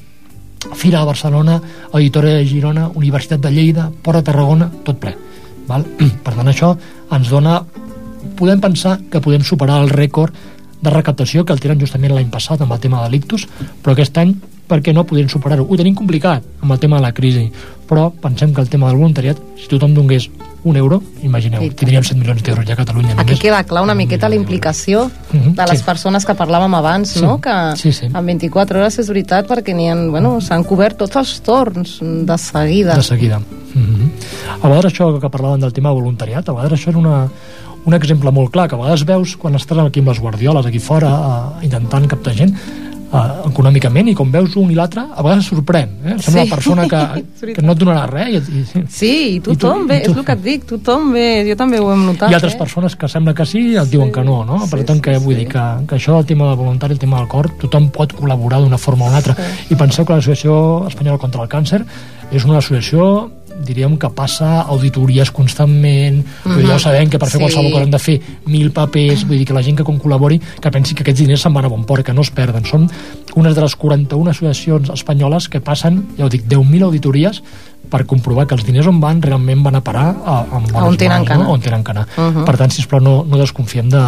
Fira 0.74 1.00
de 1.00 1.06
Barcelona, 1.06 1.60
Auditori 1.92 2.32
de 2.36 2.46
Girona, 2.46 2.88
Universitat 2.94 3.40
de 3.40 3.50
Lleida, 3.50 3.90
Port 4.02 4.20
de 4.20 4.26
Tarragona, 4.30 4.70
tot 4.84 5.00
ple. 5.02 5.14
Val? 5.68 5.86
Per 6.24 6.34
tant, 6.34 6.48
això 6.48 6.74
ens 7.12 7.30
dona... 7.32 7.60
Podem 8.38 8.60
pensar 8.62 9.00
que 9.10 9.20
podem 9.20 9.42
superar 9.42 9.80
el 9.82 9.90
rècord 9.90 10.34
de 10.82 10.90
recaptació 10.90 11.42
que 11.44 11.54
el 11.54 11.60
tenen 11.62 11.80
justament 11.82 12.14
l'any 12.14 12.30
passat 12.30 12.62
amb 12.62 12.74
el 12.74 12.80
tema 12.82 13.02
de 13.02 13.10
l'ictus, 13.10 13.48
però 13.82 13.94
aquest 13.96 14.18
any 14.22 14.36
per 14.70 14.78
què 14.82 14.94
no 14.94 15.04
podem 15.06 15.28
superar-ho? 15.30 15.66
Ho 15.66 15.78
tenim 15.78 15.94
complicat 15.98 16.46
amb 16.62 16.74
el 16.74 16.80
tema 16.82 16.98
de 16.98 17.06
la 17.06 17.12
crisi, 17.14 17.48
però 17.88 18.08
pensem 18.22 18.54
que 18.54 18.62
el 18.62 18.70
tema 18.70 18.88
del 18.88 19.02
voluntariat, 19.02 19.38
si 19.58 19.68
tothom 19.70 19.94
donés 19.94 20.28
un 20.64 20.76
euro, 20.76 21.02
imagineu, 21.22 21.60
tindríem 21.74 22.04
100 22.04 22.18
milions 22.18 22.42
d'euros 22.42 22.64
ja 22.66 22.74
a 22.74 22.76
Catalunya. 22.76 23.14
Aquí 23.18 23.34
queda 23.38 23.64
clar 23.64 23.82
una 23.82 23.94
miqueta 23.94 24.28
la 24.28 24.36
implicació 24.36 25.10
Mhm, 25.32 25.54
de 25.56 25.66
les 25.70 25.78
sí. 25.80 25.84
persones 25.84 26.24
que 26.24 26.34
parlàvem 26.34 26.74
abans, 26.76 27.08
Sí, 27.10 27.20
no? 27.20 27.40
Que 27.40 27.50
sí, 27.76 27.92
sí. 27.92 28.06
en 28.06 28.26
24 28.26 28.78
hores 28.78 28.98
és 28.98 29.08
veritat 29.08 29.48
perquè 29.48 29.74
n'hi 29.74 29.90
bueno, 30.10 30.40
s'han 30.40 30.62
cobert 30.64 30.96
tots 30.98 31.16
els 31.16 31.40
torns 31.42 31.98
de 32.00 32.38
seguida. 32.38 32.94
de 32.94 33.02
seguida. 33.02 33.38
Mm 33.38 33.82
-hmm. 33.82 34.10
A 34.62 34.68
vegades 34.68 34.92
això 34.92 35.18
que 35.20 35.28
parlaven 35.30 35.60
del 35.60 35.72
tema 35.72 35.90
voluntariat, 35.90 36.48
a 36.48 36.52
vegades 36.52 36.78
això 36.78 36.90
és 36.90 36.96
una, 36.96 37.28
un 37.84 37.94
exemple 37.94 38.30
molt 38.30 38.50
clar, 38.52 38.68
que 38.68 38.74
a 38.76 38.78
vegades 38.78 39.04
veus 39.04 39.36
quan 39.36 39.54
estàs 39.54 39.78
aquí 39.86 39.98
amb 40.00 40.08
les 40.08 40.20
guardioles 40.20 40.66
aquí 40.66 40.78
fora 40.78 41.08
eh, 41.60 41.64
intentant 41.64 42.06
captar 42.06 42.34
gent 42.34 42.54
eh, 43.12 43.48
econòmicament 43.50 44.08
i 44.08 44.14
com 44.14 44.30
veus 44.32 44.54
un 44.56 44.70
i 44.70 44.74
l'altre 44.74 45.02
a 45.14 45.22
vegades 45.22 45.46
sorprèn, 45.50 45.90
eh? 46.04 46.14
sembla 46.18 46.42
Sí. 46.42 46.48
una 46.48 46.54
persona 46.56 46.86
que, 46.88 47.24
que 47.54 47.62
no 47.62 47.72
et 47.72 47.78
donarà 47.78 48.06
res 48.08 48.48
i, 48.48 48.62
i, 48.62 48.84
Sí, 48.88 49.12
i 49.36 49.40
tothom, 49.40 49.84
I 49.84 49.86
tu- 49.88 49.92
i 49.94 50.10
és 50.12 50.16
el 50.16 50.24
que 50.24 50.32
et 50.32 50.42
dic, 50.42 50.64
tothom 50.66 51.12
bé, 51.12 51.26
jo 51.48 51.56
també 51.56 51.78
ho 51.80 51.92
hem 51.92 52.06
notat. 52.06 52.30
hi 52.30 52.34
ha 52.34 52.40
altres 52.40 52.54
eh? 52.54 52.58
persones 52.58 52.96
que 52.96 53.08
sembla 53.08 53.34
que 53.34 53.46
sí 53.46 53.60
i 53.72 53.76
et 53.76 53.90
diuen 53.90 54.10
que 54.12 54.24
no, 54.24 54.44
no? 54.44 54.62
Per 54.70 54.80
Sí, 54.80 54.84
tant, 54.86 55.00
que 55.02 55.14
sí, 55.18 55.24
vull 55.24 55.34
sí. 55.34 55.40
dir 55.44 55.48
que, 55.48 55.64
que 55.86 55.96
això 55.96 56.16
del 56.16 56.26
tema 56.26 56.48
del 56.48 56.56
voluntari, 56.56 56.92
el 56.94 56.98
tema 56.98 57.18
del 57.18 57.28
cor, 57.28 57.50
tothom 57.60 57.90
pot 57.90 58.12
col·laborar 58.16 58.60
d'una 58.62 58.78
forma 58.78 59.04
o 59.04 59.08
una 59.08 59.18
altra. 59.18 59.36
I 59.70 59.74
penseu 59.76 60.04
que 60.06 60.14
l'Associació 60.14 60.86
Espanyola 60.88 61.18
contra 61.18 61.42
el 61.42 61.48
Càncer 61.48 61.84
és 62.32 62.44
una 62.48 62.58
associació 62.58 63.30
diríem 63.64 63.96
que 63.98 64.08
passa 64.10 64.62
auditories 64.62 65.30
constantment, 65.30 66.24
vull 66.44 66.56
dir, 66.62 66.66
ja 66.68 66.76
ho 66.76 66.78
sabem 66.78 67.08
que 67.10 67.18
per 67.18 67.28
fer 67.28 67.40
Mhm. 67.40 67.48
Sí. 67.48 67.54
qualsevol 67.54 67.72
cosa 67.72 67.84
hem 67.84 67.90
de 67.90 67.98
fer 67.98 68.20
mil 68.46 68.70
papers, 68.72 69.26
vull 69.26 69.38
dir 69.38 69.46
que 69.46 69.54
la 69.54 69.62
gent 69.62 69.76
que 69.76 69.84
com 69.84 69.98
col·labori 69.98 70.40
que 70.60 70.70
pensi 70.70 70.94
que 70.94 71.02
aquests 71.02 71.20
diners 71.20 71.40
se'n 71.40 71.52
van 71.54 71.64
a 71.64 71.68
bon 71.68 71.84
port, 71.84 72.04
que 72.04 72.12
no 72.12 72.22
es 72.22 72.30
perden. 72.30 72.64
Són 72.64 72.88
unes 73.34 73.54
de 73.54 73.60
les 73.60 73.76
41 73.76 74.30
associacions 74.30 74.90
espanyoles 74.90 75.48
que 75.48 75.60
passen, 75.60 76.08
ja 76.18 76.24
ho 76.26 76.28
dic, 76.28 76.44
10.000 76.48 76.82
auditories 76.82 77.42
per 77.90 78.06
comprovar 78.06 78.46
que 78.46 78.54
els 78.54 78.64
diners 78.64 78.86
on 78.86 79.00
van 79.00 79.20
realment 79.20 79.62
van 79.62 79.74
a 79.76 79.80
parar 79.84 80.16
a, 80.24 80.38
a 80.50 80.84
on 80.86 80.96
tenen 80.96 81.24
mans, 81.26 81.38
no? 81.38 81.50
on 81.52 81.60
tenen 81.60 81.84
que 81.84 81.90
anar. 81.90 82.06
Uh 82.16 82.22
-huh. 82.32 82.44
Per 82.44 82.56
tant, 82.56 82.70
sisplau, 82.70 83.00
no, 83.00 83.24
no 83.28 83.36
desconfiem 83.36 83.88
de, 83.90 83.98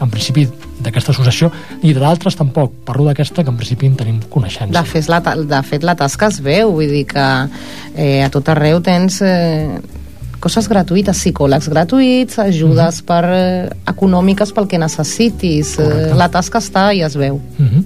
en 0.00 0.10
principi 0.10 0.48
d'aquesta 0.82 1.12
associació 1.14 1.50
ni 1.82 1.92
de 1.92 2.00
d'altres 2.02 2.36
tampoc. 2.38 2.74
Parlo 2.86 3.06
d'aquesta 3.08 3.44
que 3.44 3.50
en 3.50 3.58
principi 3.60 3.86
en 3.86 3.96
tenim 3.96 4.20
coneixença. 4.30 4.74
De 4.74 4.84
fet, 4.88 5.08
la, 5.08 5.20
de 5.20 5.62
fet, 5.68 5.86
la 5.86 5.96
tasca 5.98 6.28
es 6.32 6.40
veu, 6.42 6.72
vull 6.76 6.90
dir 6.90 7.06
que 7.10 7.26
eh, 7.96 8.22
a 8.24 8.30
tot 8.32 8.48
arreu 8.52 8.82
tens 8.84 9.20
eh, 9.22 9.78
coses 10.42 10.66
gratuïtes, 10.68 11.22
psicòlegs 11.22 11.70
gratuïts, 11.70 12.40
ajudes 12.42 13.00
per, 13.06 13.22
eh, 13.30 13.70
econòmiques 13.94 14.52
pel 14.52 14.68
que 14.68 14.80
necessitis. 14.82 15.78
Eh, 15.78 15.86
Correcte. 15.86 16.18
la 16.18 16.28
tasca 16.34 16.58
està 16.58 16.90
i 16.94 17.02
es 17.06 17.16
veu. 17.16 17.40
Uh 17.58 17.64
-huh. 17.64 17.84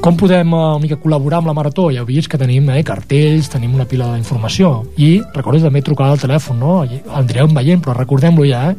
Com 0.00 0.16
podem 0.16 0.46
eh, 0.46 0.54
una 0.54 0.78
mica 0.78 0.96
col·laborar 0.96 1.38
amb 1.40 1.48
la 1.48 1.54
Marató? 1.56 1.90
Ja 1.90 2.00
heu 2.00 2.06
vist 2.06 2.28
que 2.28 2.38
tenim 2.38 2.68
eh, 2.70 2.82
cartells, 2.82 3.48
tenim 3.48 3.74
una 3.74 3.86
pila 3.86 4.12
d'informació 4.14 4.84
i 4.96 5.22
recordeu 5.34 5.62
també 5.62 5.82
trucar 5.82 6.10
al 6.10 6.18
telèfon, 6.18 6.58
no? 6.58 6.84
I 6.84 7.00
El 7.06 7.24
anireu 7.24 7.48
veient, 7.48 7.82
però 7.82 7.96
recordem-lo 7.96 8.44
ja, 8.44 8.70
eh? 8.70 8.76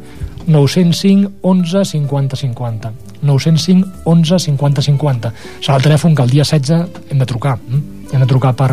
905 0.48 1.32
11 1.42 1.86
50 1.86 2.36
50 2.36 3.07
905 3.22 4.04
11 4.06 4.40
50 4.46 4.82
50 4.82 5.32
serà 5.62 5.78
el 5.78 5.86
telèfon 5.86 6.16
que 6.16 6.24
el 6.24 6.30
dia 6.30 6.44
16 6.44 7.12
hem 7.12 7.20
de 7.20 7.26
trucar 7.26 7.58
hm? 7.58 7.82
hem 8.14 8.22
de 8.24 8.28
trucar 8.30 8.54
per, 8.56 8.70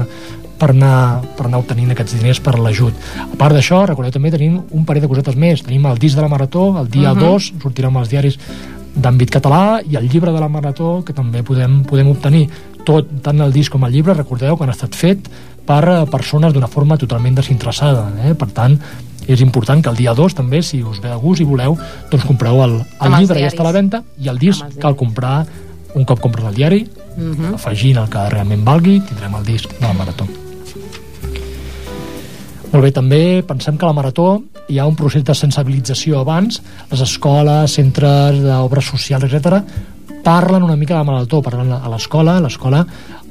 per, 0.59 0.71
anar, 0.71 1.23
per 1.37 1.47
anar 1.47 1.59
obtenint 1.65 1.91
aquests 1.95 2.15
diners 2.19 2.41
per 2.41 2.59
l'ajut 2.59 2.95
a 3.25 3.37
part 3.41 3.57
d'això, 3.57 3.85
recordeu 3.87 4.13
també 4.15 4.31
tenim 4.31 4.61
un 4.71 4.85
parell 4.85 5.03
de 5.07 5.11
cosetes 5.11 5.37
més 5.37 5.63
tenim 5.65 5.87
el 5.91 5.99
disc 5.99 6.17
de 6.17 6.23
la 6.23 6.29
Marató, 6.29 6.71
el 6.81 6.89
dia 6.91 7.15
Mhm. 7.15 7.21
2 7.21 7.53
sortirà 7.63 7.89
amb 7.91 7.99
els 7.99 8.09
diaris 8.11 8.39
d'àmbit 8.95 9.31
català 9.31 9.81
i 9.83 9.97
el 9.97 10.07
llibre 10.09 10.31
de 10.31 10.39
la 10.39 10.49
Marató 10.49 11.03
que 11.05 11.13
també 11.13 11.43
podem, 11.43 11.83
podem 11.83 12.09
obtenir 12.13 12.49
tot, 12.85 13.09
tant 13.23 13.41
el 13.41 13.53
disc 13.53 13.73
com 13.73 13.83
el 13.85 13.93
llibre, 13.93 14.15
recordeu 14.15 14.57
que 14.57 14.63
han 14.65 14.71
estat 14.71 14.95
fet 14.95 15.27
per 15.67 15.83
eh, 15.89 16.07
persones 16.13 16.53
d'una 16.53 16.69
forma 16.69 16.97
totalment 17.01 17.35
desinteressada, 17.35 18.05
eh? 18.23 18.35
per 18.35 18.51
tant 18.53 18.79
és 19.27 19.41
important 19.41 19.83
que 19.83 19.89
el 19.91 19.97
dia 19.97 20.15
2 20.15 20.35
també, 20.35 20.63
si 20.63 20.83
us 20.83 21.01
ve 21.01 21.09
de 21.09 21.17
gust 21.17 21.41
i 21.41 21.45
voleu, 21.49 21.79
doncs 22.11 22.27
compreu 22.29 22.63
el, 22.65 22.81
el 23.01 23.17
llibre 23.19 23.41
ja 23.41 23.49
està 23.49 23.65
a 23.65 23.71
la 23.71 23.73
venda 23.77 24.03
i 24.21 24.29
el 24.29 24.39
disc 24.39 24.65
cal 24.81 24.97
comprar 24.97 25.47
un 25.95 26.05
cop 26.05 26.21
compres 26.21 26.45
el 26.51 26.55
diari 26.55 26.87
Mhm. 27.17 27.55
afegint 27.55 27.99
el 28.01 28.09
que 28.11 28.29
realment 28.31 28.65
valgui 28.67 29.01
tindrem 29.07 29.37
el 29.39 29.45
disc 29.45 29.71
de 29.71 29.87
la 29.87 29.93
Marató. 29.95 30.27
Molt 32.73 32.83
bé, 32.83 32.91
també 32.91 33.45
pensem 33.47 33.77
que 33.79 33.87
a 33.87 33.89
la 33.93 33.95
Marató 33.95 34.43
hi 34.69 34.81
ha 34.81 34.87
un 34.87 34.97
procés 34.97 35.23
de 35.23 35.35
sensibilització 35.35 36.19
abans, 36.25 36.61
les 36.91 37.01
escoles, 37.01 37.71
centres 37.71 38.41
d'obres 38.43 38.89
socials, 38.91 39.29
etc 39.31 39.63
parlen 40.25 40.65
una 40.65 40.77
mica 40.77 40.95
de 40.95 41.01
la 41.03 41.05
Marató, 41.11 41.43
parlen 41.45 41.71
a 41.77 41.89
l'escola, 41.93 42.39
a 42.39 42.45
l'escola 42.45 42.81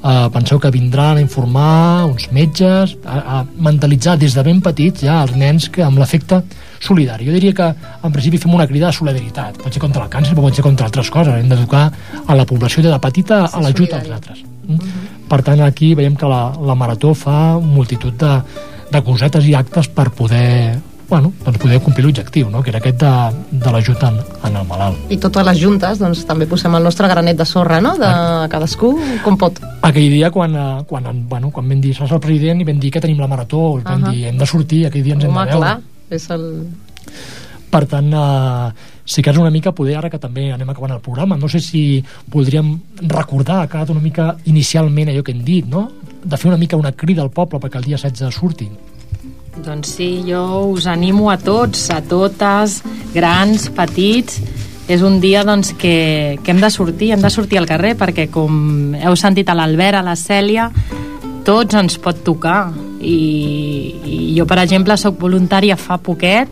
eh, 0.04 0.28
penseu 0.32 0.60
que 0.60 0.70
vindran 0.70 1.18
a 1.18 1.22
informar 1.24 2.04
uns 2.06 2.28
metges, 2.32 2.96
a, 3.04 3.40
a 3.40 3.44
mentalitzar 3.68 4.16
des 4.20 4.36
de 4.36 4.44
ben 4.46 4.60
petits 4.62 5.04
ja 5.08 5.22
els 5.24 5.34
nens 5.36 5.68
que 5.72 5.82
amb 5.84 5.98
l'efecte 5.98 6.42
solidari. 6.84 7.26
Jo 7.26 7.36
diria 7.36 7.56
que 7.56 7.68
en 8.04 8.12
principi 8.12 8.38
fem 8.38 8.54
una 8.54 8.68
crida 8.70 8.90
de 8.92 8.98
solidaritat, 8.98 9.58
pot 9.62 9.72
ser 9.72 9.82
contra 9.82 10.04
el 10.04 10.12
càncer, 10.12 10.36
però 10.36 10.46
pot 10.48 10.60
ser 10.60 10.66
contra 10.66 10.86
altres 10.90 11.10
coses, 11.10 11.34
hem 11.40 11.50
d'educar 11.50 11.86
a 12.26 12.38
la 12.38 12.46
població 12.46 12.84
de 12.84 12.98
petita 13.00 13.44
a 13.48 13.64
l'ajut 13.64 13.96
als 13.96 14.10
altres. 14.18 14.44
Mm? 14.68 15.04
Per 15.28 15.40
tant, 15.42 15.60
aquí 15.64 15.94
veiem 15.98 16.16
que 16.16 16.28
la, 16.28 16.46
la 16.60 16.76
Marató 16.78 17.14
fa 17.16 17.58
multitud 17.60 18.14
de, 18.20 18.34
de 18.92 19.04
cosetes 19.04 19.46
i 19.48 19.56
actes 19.56 19.88
per 19.88 20.10
poder 20.14 20.76
bueno, 21.08 21.32
doncs 21.44 21.58
poder 21.60 21.80
complir 21.84 22.04
l'objectiu, 22.06 22.48
no? 22.50 22.62
que 22.62 22.70
era 22.70 22.78
aquest 22.80 22.98
de, 23.02 23.10
de 23.64 23.70
l'ajut 23.72 24.02
en, 24.08 24.16
en 24.48 24.56
el 24.56 24.66
malalt. 24.66 24.96
I 25.12 25.18
totes 25.20 25.44
les 25.46 25.60
juntes, 25.60 25.98
doncs, 26.00 26.24
també 26.26 26.46
posem 26.50 26.74
el 26.78 26.82
nostre 26.82 27.08
granet 27.08 27.36
de 27.36 27.44
sorra, 27.46 27.80
no?, 27.84 27.92
de 28.00 28.08
cadascú 28.50 28.94
com 29.24 29.36
pot. 29.38 29.60
Aquell 29.84 30.08
dia, 30.10 30.30
quan, 30.34 30.54
eh, 30.56 30.84
quan, 30.88 31.06
en- 31.12 31.26
bueno, 31.28 31.50
quan 31.52 31.68
vam 31.68 31.80
dir, 31.84 31.92
seràs 31.94 32.12
el 32.16 32.20
president, 32.24 32.60
i 32.60 32.64
vam 32.64 32.80
dir 32.80 32.90
que 32.90 33.00
tenim 33.04 33.20
la 33.20 33.28
Marató, 33.28 33.80
vam 33.84 34.04
Ahà. 34.04 34.12
dir, 34.14 34.24
hem 34.32 34.38
de 34.40 34.46
sortir, 34.46 34.86
aquell 34.88 35.04
dia 35.04 35.14
ens 35.18 35.24
hem 35.24 35.30
Home, 35.30 35.44
de 35.44 35.52
veure. 35.52 35.60
clar, 35.60 35.80
és 36.10 36.30
el... 36.30 36.48
Per 37.74 37.82
tant, 37.90 38.06
eh, 38.14 38.72
sí 39.04 39.20
que 39.22 39.32
és 39.34 39.38
una 39.38 39.50
mica 39.50 39.72
poder, 39.74 39.96
ara 39.98 40.08
que 40.10 40.18
també 40.22 40.46
anem 40.54 40.68
acabant 40.70 40.92
el 40.94 41.00
programa, 41.02 41.36
no 41.36 41.48
sé 41.50 41.58
si 41.60 42.02
podríem 42.30 42.68
recordar, 43.10 43.64
ha 43.64 43.68
quedat 43.68 43.90
una 43.90 44.00
mica 44.00 44.36
inicialment 44.46 45.10
allò 45.10 45.24
que 45.26 45.32
hem 45.34 45.42
dit, 45.44 45.66
no? 45.66 45.88
de 46.24 46.36
fer 46.38 46.48
una 46.48 46.56
mica 46.56 46.76
una 46.78 46.92
crida 46.92 47.20
al 47.20 47.30
poble 47.34 47.58
perquè 47.60 47.76
el 47.82 47.84
dia 47.90 47.98
16 48.00 48.32
surti. 48.32 48.68
Doncs 49.62 49.94
sí, 49.96 50.24
jo 50.26 50.42
us 50.72 50.88
animo 50.90 51.30
a 51.30 51.38
tots, 51.38 51.86
a 51.94 52.00
totes, 52.02 52.80
grans, 53.14 53.68
petits, 53.70 54.40
és 54.90 55.02
un 55.06 55.20
dia 55.22 55.44
doncs, 55.46 55.72
que, 55.78 56.38
que 56.42 56.52
hem 56.52 56.60
de 56.60 56.70
sortir, 56.70 57.12
hem 57.14 57.22
de 57.22 57.30
sortir 57.30 57.60
al 57.60 57.68
carrer 57.68 57.94
perquè 57.96 58.26
com 58.32 58.96
heu 58.98 59.16
sentit 59.16 59.48
a 59.48 59.56
l'Albert, 59.56 60.00
a 60.00 60.04
la 60.04 60.16
Cèlia, 60.18 60.68
tots 61.46 61.78
ens 61.78 61.96
pot 62.02 62.20
tocar. 62.26 62.72
I, 63.04 63.16
i 64.08 64.18
jo 64.32 64.46
per 64.48 64.58
exemple 64.62 64.96
sóc 64.96 65.18
voluntària 65.20 65.76
fa 65.76 65.98
poquet 66.00 66.48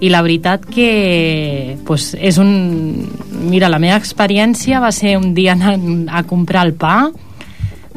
i 0.00 0.08
la 0.10 0.22
veritat 0.24 0.64
que 0.66 1.76
pues, 1.86 2.14
és 2.18 2.38
un... 2.40 3.08
Mira, 3.50 3.70
la 3.72 3.78
meva 3.80 3.98
experiència 4.00 4.80
va 4.82 4.90
ser 4.92 5.16
un 5.20 5.32
dia 5.36 5.54
anant 5.54 6.08
a 6.10 6.24
comprar 6.28 6.66
el 6.66 6.74
pa. 6.74 7.10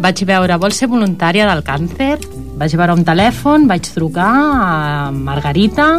Vaig 0.03 0.23
veure, 0.27 0.57
vols 0.61 0.79
ser 0.79 0.89
voluntària 0.91 1.47
del 1.49 1.63
càncer? 1.65 2.17
Vaig 2.57 2.75
veure 2.77 2.93
un 2.95 3.03
telèfon, 3.05 3.67
vaig 3.69 3.87
trucar 3.95 4.33
a 4.33 5.11
Margarita 5.13 5.97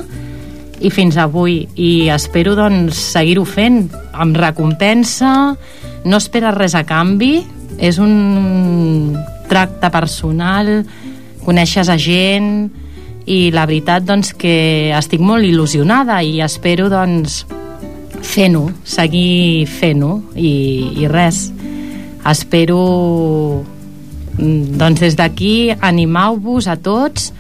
i 0.81 0.91
fins 0.91 1.17
avui. 1.21 1.63
I 1.75 2.11
espero 2.15 2.55
doncs 2.59 2.99
seguir-ho 3.15 3.45
fent 3.49 3.89
amb 4.13 4.37
recompensa. 4.39 5.55
No 6.05 6.21
esperes 6.21 6.57
res 6.57 6.75
a 6.77 6.85
canvi. 6.87 7.39
És 7.79 7.99
un 7.99 9.17
tracte 9.51 9.91
personal. 9.91 10.85
Coneixes 11.45 11.91
a 11.91 11.99
gent. 11.99 12.71
I 13.25 13.51
la 13.55 13.65
veritat 13.67 14.05
doncs 14.05 14.35
que 14.37 14.93
estic 14.95 15.23
molt 15.25 15.47
il·lusionada 15.49 16.21
i 16.23 16.43
espero 16.45 16.91
doncs 16.93 17.45
fent-ho, 18.25 18.69
seguir 18.85 19.65
fent-ho. 19.69 20.19
I, 20.37 20.53
i 21.01 21.09
res. 21.09 21.47
Espero 22.25 23.65
doncs 24.39 25.01
des 25.01 25.17
d'aquí 25.17 25.71
animau-vos 25.81 26.69
a 26.69 26.77
tots 26.77 27.33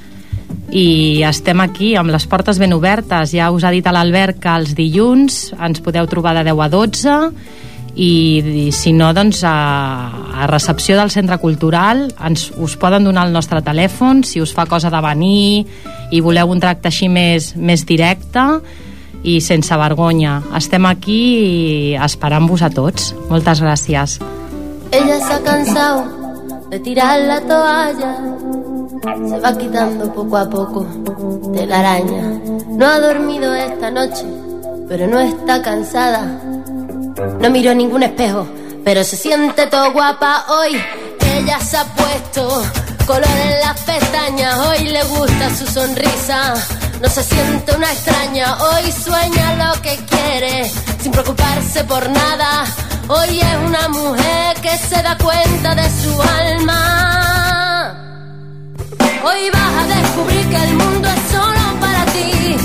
i 0.70 1.22
estem 1.26 1.60
aquí 1.62 1.94
amb 1.98 2.10
les 2.14 2.26
portes 2.26 2.58
ben 2.58 2.72
obertes. 2.74 3.34
Ja 3.34 3.50
us 3.54 3.64
ha 3.64 3.72
dit 3.74 3.86
a 3.86 3.92
l'Albert 3.94 4.40
que 4.42 4.54
els 4.54 4.74
dilluns 4.78 5.52
ens 5.58 5.82
podeu 5.84 6.06
trobar 6.10 6.34
de 6.38 6.44
10 6.50 6.62
a 6.64 6.68
12 6.72 7.18
i, 7.94 8.12
i 8.66 8.72
si 8.74 8.92
no 8.92 9.12
doncs 9.14 9.44
a, 9.46 9.54
a 10.34 10.48
recepció 10.50 10.96
del 10.98 11.12
centre 11.14 11.38
cultural 11.38 12.08
ens, 12.26 12.48
us 12.58 12.74
poden 12.80 13.06
donar 13.06 13.28
el 13.28 13.34
nostre 13.34 13.62
telèfon 13.62 14.24
si 14.26 14.42
us 14.42 14.54
fa 14.54 14.66
cosa 14.66 14.90
de 14.90 15.02
venir 15.04 15.62
i 16.10 16.20
voleu 16.20 16.50
un 16.50 16.62
tracte 16.62 16.90
així 16.90 17.08
més, 17.08 17.54
més 17.54 17.86
directe 17.86 18.42
i 19.24 19.38
sense 19.40 19.72
vergonya. 19.80 20.42
Estem 20.58 20.84
aquí 20.84 21.94
esperant-vos 21.96 22.60
a 22.66 22.68
tots. 22.68 23.14
Moltes 23.30 23.62
gràcies. 23.64 24.18
Ella 24.92 25.16
se 25.22 25.32
ha 25.32 25.40
cansado 25.46 26.23
de 26.70 26.78
tirar 26.80 27.20
la 27.20 27.40
toalla 27.40 28.16
se 29.28 29.38
va 29.38 29.56
quitando 29.56 30.12
poco 30.12 30.36
a 30.36 30.48
poco 30.48 30.86
de 31.52 31.66
la 31.66 31.80
araña. 31.80 32.40
No 32.68 32.86
ha 32.86 32.98
dormido 32.98 33.54
esta 33.54 33.90
noche, 33.90 34.24
pero 34.88 35.06
no 35.06 35.20
está 35.20 35.62
cansada. 35.62 36.22
No 37.40 37.50
miró 37.50 37.74
ningún 37.74 38.02
espejo, 38.02 38.46
pero 38.84 39.04
se 39.04 39.16
siente 39.16 39.66
todo 39.66 39.92
guapa 39.92 40.46
hoy. 40.48 40.80
Ella 41.36 41.58
se 41.60 41.76
ha 41.76 41.84
puesto 41.84 42.62
color 43.06 43.24
en 43.24 43.60
las 43.60 43.80
pestañas, 43.80 44.58
hoy 44.66 44.88
le 44.88 45.02
gusta 45.04 45.54
su 45.54 45.66
sonrisa. 45.66 46.54
No 47.02 47.08
se 47.08 47.22
siente 47.22 47.76
una 47.76 47.92
extraña, 47.92 48.56
hoy 48.56 48.90
sueña 48.90 49.66
lo 49.66 49.82
que 49.82 49.96
quiere, 50.06 50.70
sin 51.00 51.12
preocuparse 51.12 51.84
por 51.84 52.08
nada. 52.08 52.64
Hoy 53.06 53.38
es 53.38 53.56
una 53.66 53.88
mujer 53.88 54.56
que 54.62 54.78
se 54.78 55.02
da 55.02 55.16
cuenta 55.18 55.74
de 55.74 55.90
su 55.90 56.22
alma. 56.22 57.94
Hoy 59.22 59.50
vas 59.52 59.74
a 59.82 59.86
descubrir 59.94 60.48
que 60.48 60.56
el 60.56 60.74
mundo 60.74 61.08
es 61.08 61.20
solo 61.30 61.80
para 61.80 62.06
ti, 62.06 62.56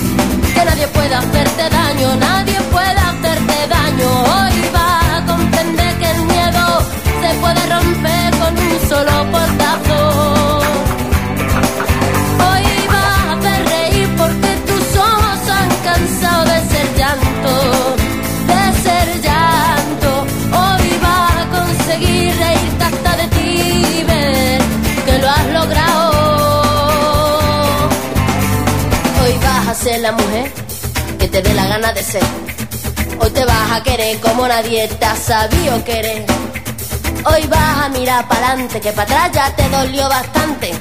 que 0.54 0.66
nadie 0.66 0.88
puede 0.88 1.14
hacerte 1.14 1.70
daño, 1.70 2.16
nadie 2.16 2.62
puede 2.72 3.00
hacerte 3.12 3.68
daño. 3.68 4.10
Hoy 4.24 4.70
vas 4.72 5.22
a 5.22 5.26
comprender 5.26 6.00
que 6.00 6.10
el 6.10 6.22
miedo 6.24 6.86
se 7.22 7.34
puede 7.42 7.66
romper 7.76 8.19
la 29.98 30.12
mujer 30.12 30.52
que 31.18 31.28
te 31.28 31.42
dé 31.42 31.54
la 31.54 31.66
gana 31.66 31.92
de 31.94 32.04
ser. 32.04 32.22
Hoy 33.20 33.32
te 33.32 33.44
vas 33.44 33.72
a 33.72 33.84
querer 33.84 34.20
como 34.20 34.48
nadie 34.48 34.88
te 34.88 35.06
ha 35.06 35.16
sabido 35.16 35.84
querer. 35.84 36.26
Hoy 37.26 37.48
vas 37.48 37.86
a 37.86 37.90
mirar 37.90 38.28
para 38.28 38.50
adelante, 38.50 38.80
que 38.80 38.92
para 38.92 39.26
atrás 39.26 39.32
ya 39.34 39.56
te 39.56 39.68
dolió 39.70 40.08
bastante. 40.08 40.72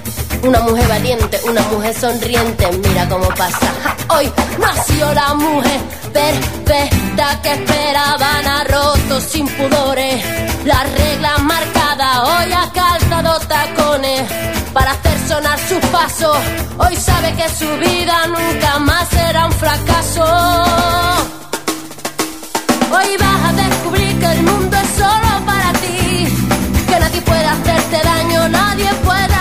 Una 0.43 0.61
mujer 0.61 0.87
valiente, 0.89 1.41
una 1.49 1.63
mujer 1.63 1.95
sonriente, 1.95 2.69
mira 2.87 3.09
cómo 3.09 3.29
pasa. 3.29 3.73
Hoy 4.11 4.31
nació 4.61 5.13
la 5.15 5.35
mujer 5.35 5.81
perfecta 6.13 7.41
que 7.43 7.53
esperaban 7.55 8.47
a 8.47 8.65
rotos 8.65 9.25
sin 9.25 9.49
pudores. 9.49 10.23
Las 10.65 10.93
reglas 10.93 11.41
marcadas, 11.41 12.19
hoy 12.29 12.53
ha 12.53 12.71
calzado 12.73 13.39
tacones 13.41 14.58
para 14.73 14.93
hacer 14.93 15.29
sonar 15.29 15.59
sus 15.59 15.85
pasos. 15.91 16.37
Hoy 16.79 16.97
sabe 16.97 17.33
que 17.35 17.49
su 17.49 17.69
vida 17.79 18.27
nunca 18.27 18.79
más 18.79 19.09
será 19.09 19.47
un 19.47 19.53
fracaso. 19.53 20.25
Hoy 22.91 23.17
vas 23.19 23.41
a 23.49 23.53
descubrir 23.53 24.19
que 24.19 24.27
el 24.27 24.43
mundo 24.43 24.77
es 24.77 24.89
solo 24.97 25.31
para 25.47 25.73
ti, 25.75 26.27
que 26.89 27.01
nadie 27.01 27.21
puede 27.23 27.45
hacerte 27.45 28.01
daño, 28.03 28.49
nadie 28.49 28.91
puede 29.05 29.38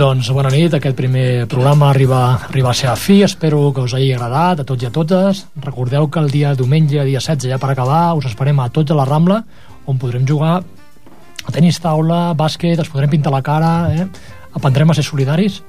doncs, 0.00 0.30
bona 0.32 0.48
nit. 0.48 0.72
Aquest 0.72 0.96
primer 0.96 1.46
programa 1.50 1.90
arriba, 1.90 2.20
arriba 2.48 2.70
a 2.70 2.72
la 2.72 2.78
seva 2.78 2.94
fi. 2.96 3.18
Espero 3.26 3.66
que 3.76 3.82
us 3.84 3.92
hagi 3.94 4.14
agradat 4.14 4.62
a 4.62 4.64
tots 4.64 4.84
i 4.84 4.88
a 4.88 4.92
totes. 4.94 5.42
Recordeu 5.60 6.08
que 6.08 6.22
el 6.22 6.30
dia 6.32 6.54
diumenge, 6.56 7.02
dia 7.04 7.20
16, 7.20 7.50
ja 7.52 7.58
per 7.60 7.72
acabar, 7.74 8.14
us 8.16 8.30
esperem 8.30 8.62
a 8.62 8.70
tots 8.72 8.94
a 8.94 8.96
la 8.96 9.04
Rambla, 9.04 9.42
on 9.84 10.00
podrem 10.00 10.24
jugar 10.26 10.54
a 10.60 11.52
tenis 11.52 11.80
taula, 11.84 12.32
bàsquet, 12.38 12.80
ens 12.80 12.88
podrem 12.88 13.12
pintar 13.12 13.32
la 13.34 13.42
cara, 13.44 13.72
eh? 13.92 14.06
aprendrem 14.56 14.90
a 14.90 14.96
ser 14.96 15.04
solidaris. 15.04 15.60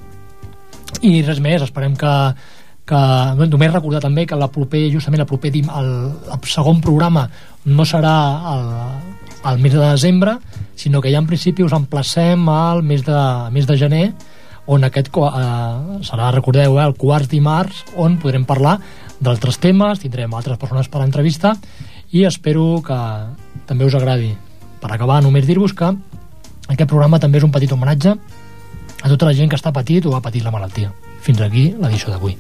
I 1.02 1.22
res 1.28 1.44
més, 1.44 1.66
esperem 1.68 1.98
que, 2.00 2.16
que 2.88 3.02
només 3.42 3.74
recordar 3.74 4.04
també 4.06 4.26
que 4.30 4.40
la 4.40 4.52
proper, 4.52 4.86
justament 4.96 5.26
el 5.26 5.28
proper 5.28 5.52
el, 5.60 5.92
el 6.32 6.48
segon 6.48 6.80
programa 6.84 7.28
no 7.66 7.88
serà 7.88 8.16
el, 8.56 8.68
el 9.52 9.64
mes 9.64 9.76
de 9.76 9.84
desembre 9.84 10.40
sinó 10.82 11.02
que 11.02 11.12
ja 11.14 11.20
en 11.22 11.28
principi 11.30 11.62
us 11.62 11.76
emplacem 11.78 12.48
al 12.50 12.82
mes 12.82 13.06
de, 13.06 13.22
mes 13.54 13.68
de 13.70 13.78
gener, 13.78 14.06
on 14.66 14.84
aquest 14.88 15.12
eh, 15.14 16.00
serà, 16.08 16.32
recordeu, 16.34 16.80
eh, 16.80 16.86
el 16.86 16.96
quart 16.98 17.30
dimarts, 17.30 17.84
on 17.96 18.18
podrem 18.22 18.48
parlar 18.50 18.80
d'altres 19.22 19.60
temes, 19.62 20.02
tindrem 20.02 20.34
altres 20.34 20.58
persones 20.58 20.90
per 20.90 21.02
a 21.02 21.04
l'entrevista 21.04 21.54
i 22.12 22.26
espero 22.26 22.82
que 22.86 22.98
també 23.70 23.86
us 23.86 23.96
agradi. 23.96 24.34
Per 24.82 24.90
acabar, 24.90 25.22
només 25.22 25.46
dir-vos 25.46 25.78
que 25.78 25.94
aquest 26.68 26.90
programa 26.90 27.22
també 27.22 27.38
és 27.38 27.46
un 27.46 27.54
petit 27.54 27.72
homenatge 27.72 28.18
a 29.02 29.08
tota 29.08 29.30
la 29.30 29.38
gent 29.38 29.54
que 29.54 29.60
està 29.60 29.74
patit 29.74 30.06
o 30.06 30.18
ha 30.18 30.26
patit 30.26 30.44
la 30.44 30.54
malaltia. 30.54 30.92
Fins 31.22 31.42
aquí 31.46 31.70
l'edició 31.78 32.16
d'avui. 32.16 32.38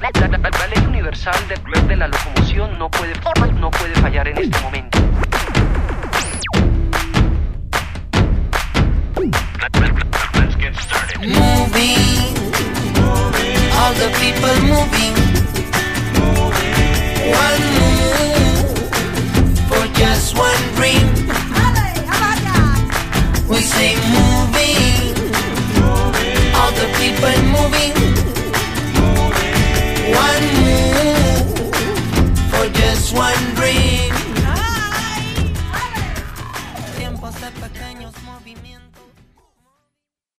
La, 0.00 0.66
ley 0.68 0.86
universal 0.86 1.34
de, 1.48 1.80
de, 1.82 1.96
la 1.96 2.08
locomoción 2.08 2.78
no 2.78 2.90
puede, 2.90 3.14
no 3.54 3.70
puede 3.70 3.94
fallar 3.94 4.28
en 4.28 4.38
este 4.38 4.60
momento. 4.60 4.98